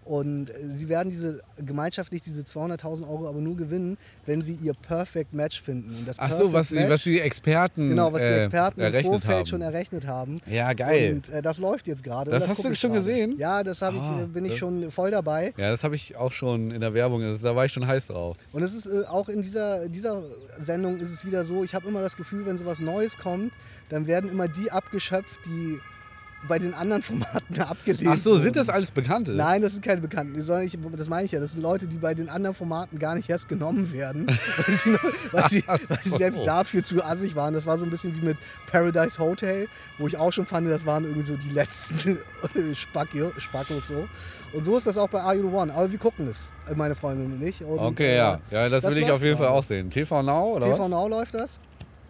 Und 0.06 0.50
äh, 0.50 0.54
sie 0.70 0.90
werden 0.90 1.10
diese 1.10 1.42
gemeinschaftlich 1.64 2.22
diese 2.22 2.42
200.000 2.44 3.08
Euro 3.08 3.28
aber 3.28 3.40
nur 3.42 3.56
gewinnen, 3.58 3.98
wenn 4.26 4.42
sie 4.42 4.54
ihr 4.54 4.74
Perfect 4.74 5.34
Match 5.34 5.62
finden. 5.62 5.90
Und 5.90 6.08
das 6.08 6.18
Ach 6.20 6.30
so, 6.32 6.50
Perfect 6.50 6.54
was, 6.54 6.68
die, 6.70 6.76
Match, 6.76 6.90
was 6.90 7.04
die 7.04 7.20
Experten 7.20 7.90
Genau, 7.90 8.14
was 8.14 8.22
die 8.22 8.28
äh, 8.28 8.38
Experten 8.38 8.80
im 8.80 8.86
errechnet 8.86 9.12
Vorfeld 9.12 9.38
haben. 9.40 9.46
schon 9.48 9.62
errechnet 9.62 10.08
haben. 10.08 10.36
Ja, 10.48 10.74
geil. 10.74 11.14
Und 11.16 11.30
äh, 11.30 11.42
das 11.42 11.58
läuft 11.60 11.88
jetzt 11.88 12.04
gerade. 12.04 12.32
Das 12.32 12.44
und 12.44 12.50
hast 12.50 12.64
du 12.64 12.76
schon 12.76 12.94
gerade. 12.94 13.06
gesehen? 13.06 13.36
Ja, 13.38 13.64
das 13.64 13.78
ich, 13.78 13.84
Ah, 13.84 14.22
äh, 14.24 14.26
bin 14.28 14.46
ich 14.46 14.52
das- 14.52 14.60
schon 14.60 14.90
voll 14.92 15.12
dabei. 15.12 15.54
ja, 15.58 15.70
das 15.72 15.84
habe 15.84 15.96
ich 15.96 16.16
auch 16.16 16.32
schon 16.32 16.72
in 16.72 16.82
der 16.82 16.94
Werbung, 16.94 17.22
das- 17.22 17.42
da 17.42 17.56
war 17.56 17.66
ich 17.66 17.72
schon 17.74 17.86
heiß 17.86 18.08
drauf. 18.08 18.38
Und 18.54 18.64
es 18.64 18.74
ist 18.74 18.86
äh, 18.88 19.04
auch 19.08 19.30
in 19.30 19.42
dieser, 19.42 19.90
dieser 19.90 20.24
Sendung 20.60 20.98
ist 20.98 21.12
es 21.12 21.26
wieder 21.26 21.44
so, 21.44 21.64
ich 21.64 21.76
habe 21.76 21.88
immer 21.88 22.02
das 22.02 22.16
Gefühl, 22.18 22.46
wenn 22.46 22.58
sowas 22.58 22.80
Neues 22.80 23.18
kommt, 23.18 23.54
dann 23.90 24.08
werden 24.08 24.30
immer 24.32 24.48
die 24.48 24.72
abgeschöpft, 24.72 25.40
die 25.46 25.80
bei 26.48 26.60
den 26.60 26.74
anderen 26.74 27.02
Formaten 27.04 27.60
abgelehnt 27.60 28.10
Ach 28.12 28.18
so, 28.18 28.36
sind 28.36 28.56
das 28.56 28.70
alles 28.70 28.92
Bekannte? 28.92 29.34
Nein, 29.34 29.62
das 29.62 29.74
sind 29.74 29.84
keine 29.84 30.02
Bekannten. 30.02 30.40
Sondern 30.42 30.66
ich, 30.66 30.78
das 30.96 31.10
meine 31.10 31.26
ich 31.26 31.32
ja. 31.32 31.40
Das 31.40 31.54
sind 31.54 31.62
Leute, 31.62 31.88
die 31.88 31.98
bei 31.98 32.14
den 32.14 32.30
anderen 32.30 32.56
Formaten 32.56 33.00
gar 33.00 33.16
nicht 33.16 33.30
erst 33.30 33.48
genommen 33.48 33.92
werden. 33.92 34.28
weil, 34.66 34.76
sie, 34.76 34.98
weil, 35.32 35.50
sie, 35.50 35.64
weil 35.68 36.00
sie 36.00 36.10
selbst 36.10 36.46
dafür 36.46 36.84
zu 36.84 37.04
assig 37.04 37.36
waren. 37.36 37.54
Das 37.54 37.66
war 37.66 37.78
so 37.78 37.84
ein 37.84 37.90
bisschen 37.90 38.16
wie 38.16 38.26
mit 38.26 38.38
Paradise 38.72 39.20
Hotel, 39.20 39.68
wo 39.98 40.08
ich 40.08 40.18
auch 40.18 40.32
schon 40.32 40.46
fand, 40.46 40.70
das 40.70 40.86
waren 40.86 41.04
irgendwie 41.04 41.24
so 41.24 41.36
die 41.36 41.50
letzten 41.50 42.18
Spacke, 42.74 43.32
Spackos 43.38 43.88
so. 43.88 44.08
Und 44.54 44.64
so 44.64 44.78
ist 44.78 44.88
das 44.88 44.98
auch 44.98 45.10
bei 45.10 45.22
Are 45.22 45.36
You 45.36 45.50
the 45.50 45.56
One. 45.56 45.74
Aber 45.74 45.92
wir 45.92 46.00
gucken 46.00 46.28
es, 46.28 46.52
meine 46.76 46.96
Freundin 46.96 47.34
und 47.34 47.44
ich. 47.46 47.64
Und, 47.64 47.80
Okay, 47.80 48.14
äh, 48.14 48.18
ja. 48.18 48.40
Ja, 48.52 48.70
das, 48.70 48.84
das 48.84 48.96
will 48.96 49.04
ich 49.04 49.12
auf 49.12 49.22
jeden 49.22 49.38
Fall 49.38 49.48
auch 49.48 49.64
sehen. 49.64 49.90
TV 49.90 50.22
Now, 50.24 50.56
oder 50.56 50.66
TV 50.68 50.80
was? 50.80 50.90
Now 50.90 51.08
läuft 51.08 51.34
das. 51.34 51.60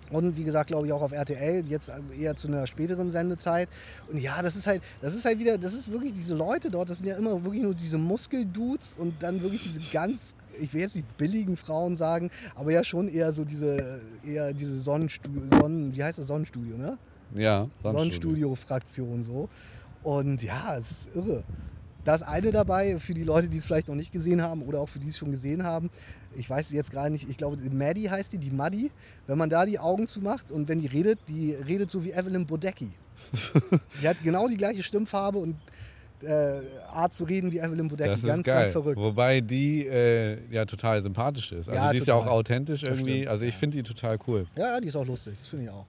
Und 0.09 0.37
wie 0.37 0.43
gesagt, 0.43 0.67
glaube 0.67 0.87
ich 0.87 0.93
auch 0.93 1.01
auf 1.01 1.11
RTL, 1.11 1.65
jetzt 1.65 1.91
eher 2.17 2.35
zu 2.35 2.47
einer 2.47 2.65
späteren 2.67 3.11
Sendezeit. 3.11 3.67
Und 4.09 4.19
ja, 4.19 4.41
das 4.41 4.55
ist 4.55 4.67
halt, 4.67 4.81
das 5.01 5.15
ist 5.15 5.25
halt 5.25 5.39
wieder, 5.39 5.57
das 5.57 5.73
ist 5.73 5.91
wirklich 5.91 6.13
diese 6.13 6.33
Leute 6.33 6.69
dort, 6.69 6.89
das 6.89 6.99
sind 6.99 7.07
ja 7.07 7.17
immer 7.17 7.43
wirklich 7.43 7.63
nur 7.63 7.75
diese 7.75 7.97
Muskeldudes 7.97 8.95
und 8.97 9.21
dann 9.21 9.41
wirklich 9.41 9.63
diese 9.63 9.81
ganz, 9.91 10.33
ich 10.59 10.73
will 10.73 10.81
jetzt 10.81 10.95
nicht 10.95 11.17
billigen 11.17 11.57
Frauen 11.57 11.95
sagen, 11.95 12.31
aber 12.55 12.71
ja 12.71 12.83
schon 12.83 13.09
eher 13.09 13.31
so 13.33 13.43
diese, 13.43 13.99
eher 14.25 14.53
diese 14.53 14.79
Sonnenstudio, 14.79 15.41
Sonnen, 15.59 15.95
wie 15.95 16.03
heißt 16.03 16.19
das 16.19 16.27
Sonnenstudio, 16.27 16.77
ne? 16.77 16.97
Ja, 17.35 17.67
Sonnenstudio-Fraktion 17.83 19.23
so. 19.23 19.49
Und 20.03 20.41
ja, 20.41 20.77
es 20.77 20.91
ist 20.91 21.15
irre. 21.15 21.43
Da 22.07 22.15
ist 22.15 22.21
eine 22.21 22.51
dabei, 22.51 22.99
für 22.99 23.13
die 23.13 23.25
Leute, 23.25 23.49
die 23.49 23.57
es 23.57 23.65
vielleicht 23.65 23.89
noch 23.89 23.95
nicht 23.95 24.13
gesehen 24.13 24.41
haben 24.41 24.61
oder 24.61 24.79
auch 24.79 24.87
für 24.87 24.97
die 24.97 25.09
es 25.09 25.17
schon 25.17 25.29
gesehen 25.29 25.65
haben. 25.65 25.89
Ich 26.37 26.49
weiß 26.49 26.71
jetzt 26.71 26.89
gerade 26.89 27.09
nicht, 27.09 27.29
ich 27.29 27.35
glaube, 27.35 27.57
Maddie 27.69 28.09
heißt 28.09 28.31
die, 28.31 28.37
die 28.37 28.49
Maddie. 28.49 28.91
Wenn 29.25 29.37
man 29.37 29.49
da 29.49 29.65
die 29.65 29.77
Augen 29.77 30.07
zumacht 30.07 30.49
und 30.49 30.69
wenn 30.69 30.79
die 30.79 30.87
redet, 30.87 31.19
die 31.27 31.51
redet 31.51 31.91
so 31.91 32.05
wie 32.05 32.13
Evelyn 32.13 32.45
Bodecki. 32.45 32.91
die 34.01 34.07
hat 34.07 34.23
genau 34.23 34.47
die 34.47 34.55
gleiche 34.55 34.83
Stimmfarbe 34.83 35.37
und 35.37 35.57
äh, 36.23 36.61
Art 36.93 37.13
zu 37.13 37.25
reden 37.25 37.51
wie 37.51 37.59
Evelyn 37.59 37.89
Bodecki. 37.89 38.11
Das 38.11 38.21
ist 38.21 38.25
ganz, 38.25 38.47
geil. 38.47 38.59
ganz 38.59 38.71
verrückt. 38.71 39.01
Wobei 39.01 39.41
die 39.41 39.85
äh, 39.85 40.37
ja 40.49 40.63
total 40.63 41.03
sympathisch 41.03 41.51
ist. 41.51 41.67
Also 41.67 41.77
Ja, 41.77 41.91
die 41.91 41.97
ist 41.97 42.07
ja 42.07 42.13
auch 42.13 42.23
total. 42.23 42.37
authentisch 42.39 42.83
irgendwie. 42.83 43.27
Also 43.27 43.43
ich 43.43 43.55
finde 43.55 43.75
die 43.75 43.83
total 43.83 44.17
cool. 44.27 44.47
Ja, 44.55 44.79
die 44.79 44.87
ist 44.87 44.95
auch 44.95 45.05
lustig, 45.05 45.37
das 45.37 45.49
finde 45.49 45.65
ich 45.65 45.71
auch. 45.71 45.85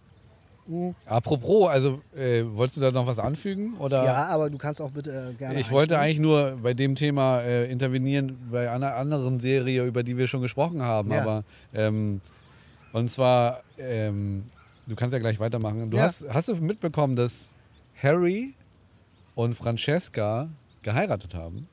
Apropos, 1.07 1.69
also 1.69 2.01
äh, 2.17 2.43
wolltest 2.45 2.77
du 2.77 2.81
da 2.83 2.91
noch 2.91 3.07
was 3.07 3.19
anfügen? 3.19 3.75
Oder? 3.79 4.05
Ja, 4.05 4.27
aber 4.27 4.51
du 4.51 4.59
kannst 4.59 4.81
auch 4.83 4.91
bitte 4.91 5.31
äh, 5.31 5.35
gerne. 5.35 5.59
Ich 5.61 5.71
wollte 5.71 5.99
einspringen. 5.99 6.31
eigentlich 6.35 6.53
nur 6.55 6.63
bei 6.63 6.75
dem 6.75 6.95
Thema 6.95 7.41
äh, 7.41 7.71
intervenieren, 7.71 8.37
bei 8.51 8.71
einer 8.71 8.95
anderen 8.95 9.41
Serie, 9.41 9.85
über 9.87 10.03
die 10.03 10.17
wir 10.19 10.27
schon 10.27 10.43
gesprochen 10.43 10.83
haben. 10.83 11.11
Ja. 11.11 11.23
Aber 11.23 11.45
ähm, 11.75 12.21
und 12.93 13.11
zwar, 13.11 13.63
ähm, 13.79 14.45
du 14.87 14.95
kannst 14.95 15.13
ja 15.13 15.19
gleich 15.19 15.41
weitermachen. 15.41 15.91
Du 15.91 15.97
Ja. 15.97 16.05
hast, 16.05 16.25
hast 16.29 16.49
du 16.49 16.55
mitbekommen, 16.57 17.17
dass 17.17 17.49
Harry 18.03 18.55
und 19.35 19.55
Francesca 19.55 20.49
geheiratet 20.83 21.35
haben? 21.35 21.69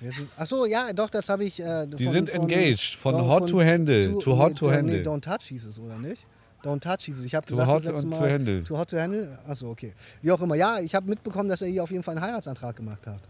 Wer 0.00 0.12
sind- 0.12 0.28
Ach 0.36 0.46
so, 0.46 0.64
ja, 0.64 0.92
doch, 0.92 1.10
das 1.10 1.28
habe 1.28 1.44
ich. 1.44 1.58
Äh, 1.60 1.86
Die 1.88 2.04
von- 2.04 2.12
sind 2.12 2.30
von- 2.30 2.42
engaged, 2.48 2.94
von 2.96 3.14
von- 3.16 3.26
Hot 3.28 3.48
to 3.48 3.60
Handle, 3.60 4.18
to 4.20 4.38
Hot 4.38 4.56
to 4.56 4.68
nee, 4.70 4.76
Handle. 4.76 4.96
Nee, 4.98 5.02
Don't 5.02 5.20
Touch 5.22 5.42
hieß 5.48 5.66
es, 5.66 5.80
oder 5.80 5.98
nicht? 5.98 6.24
Don't 6.64 6.80
Touch 6.80 7.04
hieß 7.04 7.18
es. 7.20 7.24
Ich 7.24 7.34
habe 7.34 7.46
gesagt, 7.46 7.68
das 7.70 7.84
letzte 7.84 8.06
Mal. 8.08 8.18
to 8.18 8.24
Handle. 8.24 8.64
To 8.64 8.78
Hot 8.78 8.90
to 8.90 8.98
Handle? 9.00 9.38
Achso, 9.46 9.70
okay. 9.70 9.92
Wie 10.22 10.32
auch 10.32 10.40
immer. 10.40 10.56
Ja, 10.56 10.80
ich 10.80 10.94
habe 10.94 11.08
mitbekommen, 11.08 11.48
dass 11.48 11.62
er 11.62 11.68
hier 11.68 11.82
auf 11.84 11.90
jeden 11.90 12.02
Fall 12.02 12.16
einen 12.16 12.24
Heiratsantrag 12.24 12.74
gemacht 12.76 13.06
hat. 13.06 13.20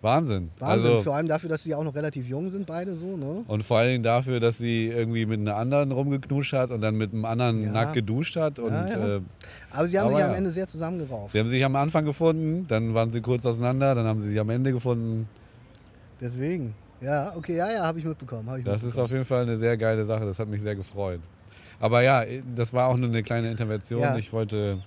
Wahnsinn. 0.00 0.50
Wahnsinn. 0.60 0.92
Also, 0.92 1.00
Vor 1.02 1.16
allem 1.16 1.26
dafür, 1.26 1.48
dass 1.50 1.64
sie 1.64 1.74
auch 1.74 1.82
noch 1.82 1.94
relativ 1.96 2.28
jung 2.28 2.50
sind, 2.50 2.66
beide 2.66 2.94
so, 2.94 3.16
ne? 3.16 3.42
und 3.48 3.64
vor 3.64 3.78
allen 3.78 3.88
Dingen 3.94 4.02
dafür, 4.04 4.38
dass 4.38 4.56
sie 4.58 4.86
irgendwie 4.86 5.26
mit 5.26 5.40
einer 5.40 5.56
anderen 5.56 5.90
rumgeknuscht 5.90 6.52
hat 6.52 6.70
und 6.70 6.82
dann 6.82 6.94
mit 6.96 7.12
einem 7.12 7.24
anderen 7.24 7.64
Ja. 7.64 7.72
nackt 7.72 7.94
geduscht 7.94 8.36
hat. 8.36 8.60
Und 8.60 8.70
Ja, 8.72 8.86
ja. 8.88 9.16
Äh, 9.16 9.20
Aber 9.72 9.88
sie 9.88 9.98
haben 9.98 10.06
Aber 10.08 10.16
sich 10.16 10.24
am. 10.24 10.34
Ende 10.34 10.50
sehr 10.50 10.68
zusammengerauft. 10.68 11.32
sie 11.32 11.40
haben 11.40 11.48
sich 11.48 11.64
am 11.64 11.74
Anfang 11.74 12.04
gefunden, 12.04 12.64
dann 12.68 12.94
waren 12.94 13.10
sie 13.10 13.20
kurz 13.20 13.44
auseinander, 13.44 13.96
dann 13.96 14.06
haben 14.06 14.20
sie 14.20 14.28
sich 14.28 14.38
am 14.38 14.50
Ende 14.50 14.70
gefunden. 14.72 15.28
Deswegen. 16.20 16.74
Ja, 17.00 17.32
okay, 17.36 17.56
ja, 17.56 17.68
ja, 17.70 17.82
habe 17.84 17.98
ich 17.98 18.04
mitbekommen. 18.04 18.48
Hab 18.48 18.58
ich 18.58 18.64
Das 18.64 18.76
ist 18.76 18.82
mitbekommen. 18.84 19.04
auf 19.04 19.10
jeden 19.10 19.24
Fall 19.24 19.42
eine 19.42 19.58
sehr 19.58 19.76
geile 19.76 20.04
Sache, 20.04 20.24
das 20.26 20.38
hat 20.38 20.46
mich 20.48 20.62
sehr 20.62 20.76
gefreut. 20.76 21.20
Aber 21.80 22.02
ja, 22.02 22.24
das 22.54 22.72
war 22.72 22.88
auch 22.88 22.96
nur 22.96 23.08
eine 23.08 23.22
kleine 23.22 23.50
Intervention. 23.50 24.00
Ja. 24.00 24.16
Ich 24.16 24.32
wollte. 24.32 24.82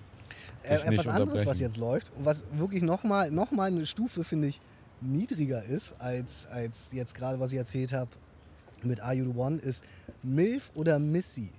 Äh, 0.64 0.76
etwas 0.76 1.08
anderes, 1.08 1.46
was 1.46 1.60
jetzt 1.60 1.78
läuft 1.78 2.12
und 2.18 2.26
was 2.26 2.44
wirklich 2.54 2.84
nochmal 2.84 3.32
noch 3.32 3.50
mal 3.52 3.66
eine 3.68 3.86
Stufe, 3.88 4.24
finde 4.24 4.50
ich, 4.50 4.62
niedriger 5.02 5.64
ist, 5.64 5.96
als, 5.98 6.46
als 6.52 6.76
jetzt 6.92 7.16
gerade, 7.16 7.40
was 7.40 7.52
ich 7.52 7.58
erzählt 7.58 7.94
habe 7.94 8.12
mit 8.84 9.00
Are 9.02 9.14
You 9.16 9.26
the 9.32 9.38
One, 9.38 9.58
ist 9.58 9.84
Milf 10.22 10.72
oder 10.78 11.00
Missy. 11.00 11.50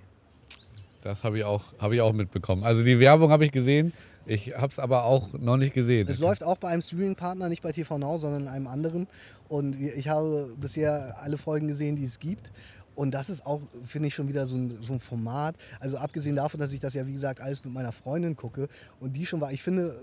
Das 1.01 1.25
habe 1.25 1.39
ich, 1.39 1.43
auch- 1.43 1.73
hab 1.79 1.91
ich 1.91 1.99
auch 1.99 2.13
mitbekommen. 2.13 2.63
Also 2.63 2.83
die 2.85 2.97
Werbung 2.97 3.29
habe 3.29 3.43
ich 3.43 3.51
gesehen, 3.51 3.91
ich 4.25 4.55
habe 4.55 4.67
es 4.67 4.79
aber 4.79 5.03
auch 5.03 5.33
noch 5.33 5.57
nicht 5.57 5.73
gesehen. 5.73 6.07
Es 6.07 6.19
läuft 6.19 6.41
auch 6.45 6.55
bei 6.57 6.69
einem 6.69 6.81
Streaming-Partner, 6.81 7.49
nicht 7.49 7.61
bei 7.61 7.73
TV 7.73 7.97
Now, 7.97 8.17
sondern 8.17 8.43
in 8.43 8.47
einem 8.47 8.67
anderen. 8.67 9.07
Und 9.49 9.75
ich 9.81 10.07
habe 10.07 10.53
bisher 10.61 11.17
alle 11.21 11.37
Folgen 11.37 11.67
gesehen, 11.67 11.97
die 11.97 12.05
es 12.05 12.19
gibt. 12.19 12.53
Und 12.95 13.11
das 13.11 13.29
ist 13.29 13.45
auch, 13.45 13.61
finde 13.83 14.07
ich, 14.07 14.15
schon 14.15 14.27
wieder 14.27 14.45
so 14.45 14.55
ein, 14.55 14.81
so 14.81 14.93
ein 14.93 14.99
Format. 14.99 15.55
Also 15.79 15.97
abgesehen 15.97 16.35
davon, 16.35 16.59
dass 16.59 16.73
ich 16.73 16.79
das 16.79 16.93
ja, 16.93 17.05
wie 17.07 17.13
gesagt, 17.13 17.41
alles 17.41 17.63
mit 17.63 17.73
meiner 17.73 17.91
Freundin 17.91 18.35
gucke. 18.35 18.67
Und 18.99 19.13
die 19.13 19.25
schon 19.25 19.41
war, 19.41 19.51
ich 19.51 19.63
finde, 19.63 20.01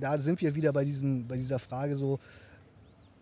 da 0.00 0.18
sind 0.18 0.40
wir 0.40 0.54
wieder 0.54 0.72
bei, 0.72 0.84
diesem, 0.84 1.26
bei 1.26 1.36
dieser 1.36 1.58
Frage 1.58 1.96
so, 1.96 2.18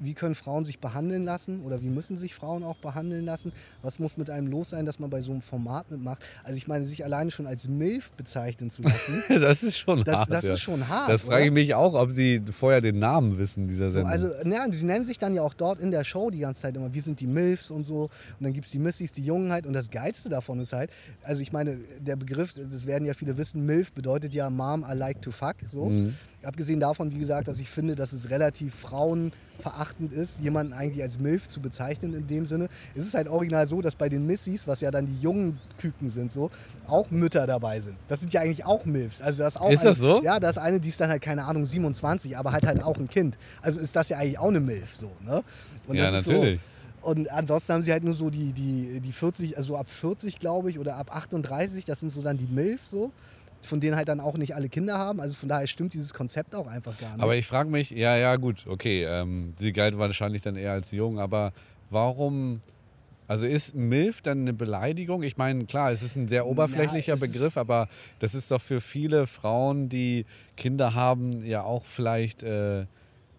wie 0.03 0.15
können 0.15 0.35
Frauen 0.35 0.65
sich 0.65 0.79
behandeln 0.79 1.25
lassen 1.25 1.63
oder 1.63 1.83
wie 1.83 1.89
müssen 1.89 2.17
sich 2.17 2.35
Frauen 2.35 2.63
auch 2.63 2.77
behandeln 2.77 3.25
lassen? 3.25 3.53
Was 3.83 3.99
muss 3.99 4.17
mit 4.17 4.31
einem 4.31 4.49
los 4.49 4.71
sein, 4.71 4.85
dass 4.85 4.99
man 4.99 5.11
bei 5.11 5.21
so 5.21 5.33
einem 5.33 5.43
Format 5.43 5.91
mitmacht? 5.91 6.23
Also 6.45 6.57
ich 6.57 6.67
meine, 6.67 6.85
sich 6.85 7.05
alleine 7.05 7.31
schon 7.31 7.47
als 7.47 7.69
MILF 7.69 8.13
bezeichnen 8.13 8.71
zu 8.71 8.83
lassen, 8.83 9.23
das 9.29 9.63
ist 9.63 9.79
schon 9.79 10.05
das, 10.05 10.17
hart. 10.17 10.31
das 10.33 10.45
ja. 10.45 10.53
ist 10.55 10.61
schon 10.61 10.89
hart. 10.89 11.09
das 11.09 11.23
frage 11.23 11.47
ich 11.47 11.53
mich 11.53 11.75
auch, 11.75 11.95
ob 11.95 12.11
sie 12.11 12.43
vorher 12.51 12.81
den 12.81 12.99
Namen 12.99 13.39
wissen 13.39 13.69
dieser 13.69 13.87
So, 13.91 13.99
Sendung. 13.99 14.11
also, 14.11 14.31
na, 14.45 14.67
sie 14.71 14.87
nennen 14.87 15.05
sich 15.05 15.19
dann 15.19 15.35
ja 15.35 15.43
auch 15.43 15.55
dort 15.55 15.79
in 15.79 15.91
der 15.91 16.05
Show 16.05 16.31
die 16.31 16.41
ganze 16.41 16.63
Zeit 16.63 16.77
immer, 16.77 16.93
wir 16.93 17.03
sind 17.03 17.21
die 17.21 17.27
MILFs 17.27 17.71
und 17.71 17.85
so. 17.85 18.03
Und 18.03 18.11
dann 18.41 18.53
gibt 18.53 18.67
es 18.67 18.73
die 18.73 18.79
Missys, 18.79 19.13
die 19.13 19.25
Jungen 19.25 19.53
halt. 19.53 19.67
Und 19.67 19.73
das 19.73 19.91
Geilste 19.91 20.29
davon 20.29 20.61
ist 20.61 20.73
halt, 20.73 20.91
also 21.23 21.43
ich 21.43 21.53
meine, 21.53 21.79
der 22.01 22.17
Begriff, 22.17 22.53
das 22.53 22.87
werden 22.87 23.05
ja 23.07 23.15
viele 23.15 23.37
wissen, 23.37 23.65
MILF 23.65 23.93
bedeutet 23.93 24.35
ja 24.35 24.51
Mom, 24.51 24.85
I 24.89 24.95
like 24.95 25.23
to 25.23 25.31
fuck. 25.31 25.57
So. 25.67 25.87
Mhm. 25.87 26.15
Abgesehen 26.45 26.81
davon, 26.81 27.13
wie 27.13 27.19
gesagt, 27.19 27.49
dass 27.49 27.61
ich 27.61 27.69
finde, 27.69 27.95
dass 27.95 28.13
es 28.13 28.31
relativ 28.31 28.75
frauenverachtend 28.75 30.13
ist, 30.13 30.41
jemanden 30.41 30.73
eigentlich 30.73 31.03
als 31.03 31.21
MILF 31.21 31.49
zu 31.49 31.61
bezeichnen 31.61 32.15
in 32.15 32.27
dem 32.27 32.47
Sinne. 32.47 32.69
Es 32.95 33.07
ist 33.07 33.15
halt 33.15 33.29
original 33.29 33.67
so, 33.67 33.81
dass 33.81 33.95
bei 33.95 34.09
den 34.09 34.27
Missys, 34.27 34.67
was 34.67 34.81
ja 34.81 34.91
dann 34.91 35.07
die 35.07 35.21
jungen 35.21 35.61
Küken 35.79 36.11
sind, 36.11 36.33
so, 36.33 36.51
auch 36.87 37.11
Mütter 37.11 37.47
dabei 37.47 37.81
sind. 37.81 37.97
Das 38.09 38.21
sind 38.21 38.33
ja 38.33 38.41
eigentlich 38.41 38.65
auch 38.65 38.85
MILFs. 38.85 39.23
Also 39.23 39.43
das 39.43 39.55
ist 39.55 39.61
auch 39.61 39.71
Ist 39.71 39.81
eine, 39.81 39.91
das 39.91 39.99
so? 39.99 40.23
Ja, 40.23 40.41
da 40.41 40.51
ist 40.51 40.59
eine, 40.59 40.81
die 40.81 40.89
ist 40.89 41.01
dann 41.01 41.11
halt, 41.11 41.23
keine 41.23 41.45
Ahnung, 41.45 41.65
27, 41.65 42.37
aber 42.37 42.53
halt 42.53 42.67
halt 42.67 42.83
auch 42.83 42.97
ein 42.97 43.09
Kind. 43.09 43.37
Also 43.61 43.79
ist 43.79 43.95
das 43.95 44.09
ja 44.09 44.19
eigentlich 44.19 44.39
auch 44.39 44.49
eine 44.49 44.61
MILF 44.61 44.97
so, 44.97 45.13
ne? 45.25 45.45
Und 45.87 45.97
ja, 45.97 46.11
das 46.11 46.27
natürlich. 46.27 46.61
Und 47.03 47.31
ansonsten 47.31 47.73
haben 47.75 47.83
sie 47.83 47.93
halt 47.93 48.05
nur 48.05 48.15
so 48.15 48.31
die, 48.31 48.53
die, 48.53 49.01
die 49.01 49.13
40, 49.13 49.57
also 49.57 49.77
ab 49.77 49.91
40, 49.91 50.39
glaube 50.39 50.71
ich, 50.71 50.79
oder 50.79 50.97
ab 50.97 51.15
38, 51.15 51.85
das 51.85 52.01
sind 52.01 52.11
so 52.11 52.23
dann 52.23 52.37
die 52.37 52.47
MILF 52.47 52.85
so, 52.85 53.11
von 53.67 53.81
denen 53.81 53.97
halt 53.97 54.09
dann 54.09 54.21
auch 54.21 54.37
nicht 54.37 54.55
alle 54.55 54.69
Kinder 54.69 54.99
haben. 54.99 55.21
Also 55.21 55.35
von 55.37 55.49
daher 55.49 55.67
stimmt 55.67 55.95
dieses 55.95 56.13
Konzept 56.15 56.55
auch 56.55 56.67
einfach 56.67 56.99
gar 56.99 57.13
nicht. 57.15 57.23
Aber 57.23 57.37
ich 57.37 57.47
frage 57.47 57.71
mich, 57.71 57.91
ja, 57.91 58.17
ja, 58.17 58.37
gut, 58.37 58.67
okay, 58.67 59.05
ähm, 59.05 59.55
sie 59.59 59.73
galt 59.73 59.97
wahrscheinlich 59.99 60.43
dann 60.43 60.57
eher 60.57 60.73
als 60.73 60.91
jung, 60.91 61.19
aber 61.19 61.53
warum, 61.91 62.61
also 63.29 63.47
ist 63.47 63.75
MILF 63.75 64.21
dann 64.23 64.41
eine 64.41 64.53
Beleidigung? 64.53 65.23
Ich 65.23 65.37
meine, 65.37 65.65
klar, 65.67 65.93
es 65.93 66.03
ist 66.03 66.17
ein 66.17 66.29
sehr 66.29 66.47
oberflächlicher 66.47 67.15
ist- 67.15 67.21
Begriff, 67.21 67.57
aber 67.57 67.89
das 68.19 68.35
ist 68.35 68.51
doch 68.51 68.61
für 68.61 68.81
viele 68.81 69.27
Frauen, 69.27 69.89
die 69.89 70.27
Kinder 70.57 70.95
haben, 70.95 71.45
ja 71.45 71.63
auch 71.63 71.85
vielleicht 71.87 72.43
äh, 72.43 72.87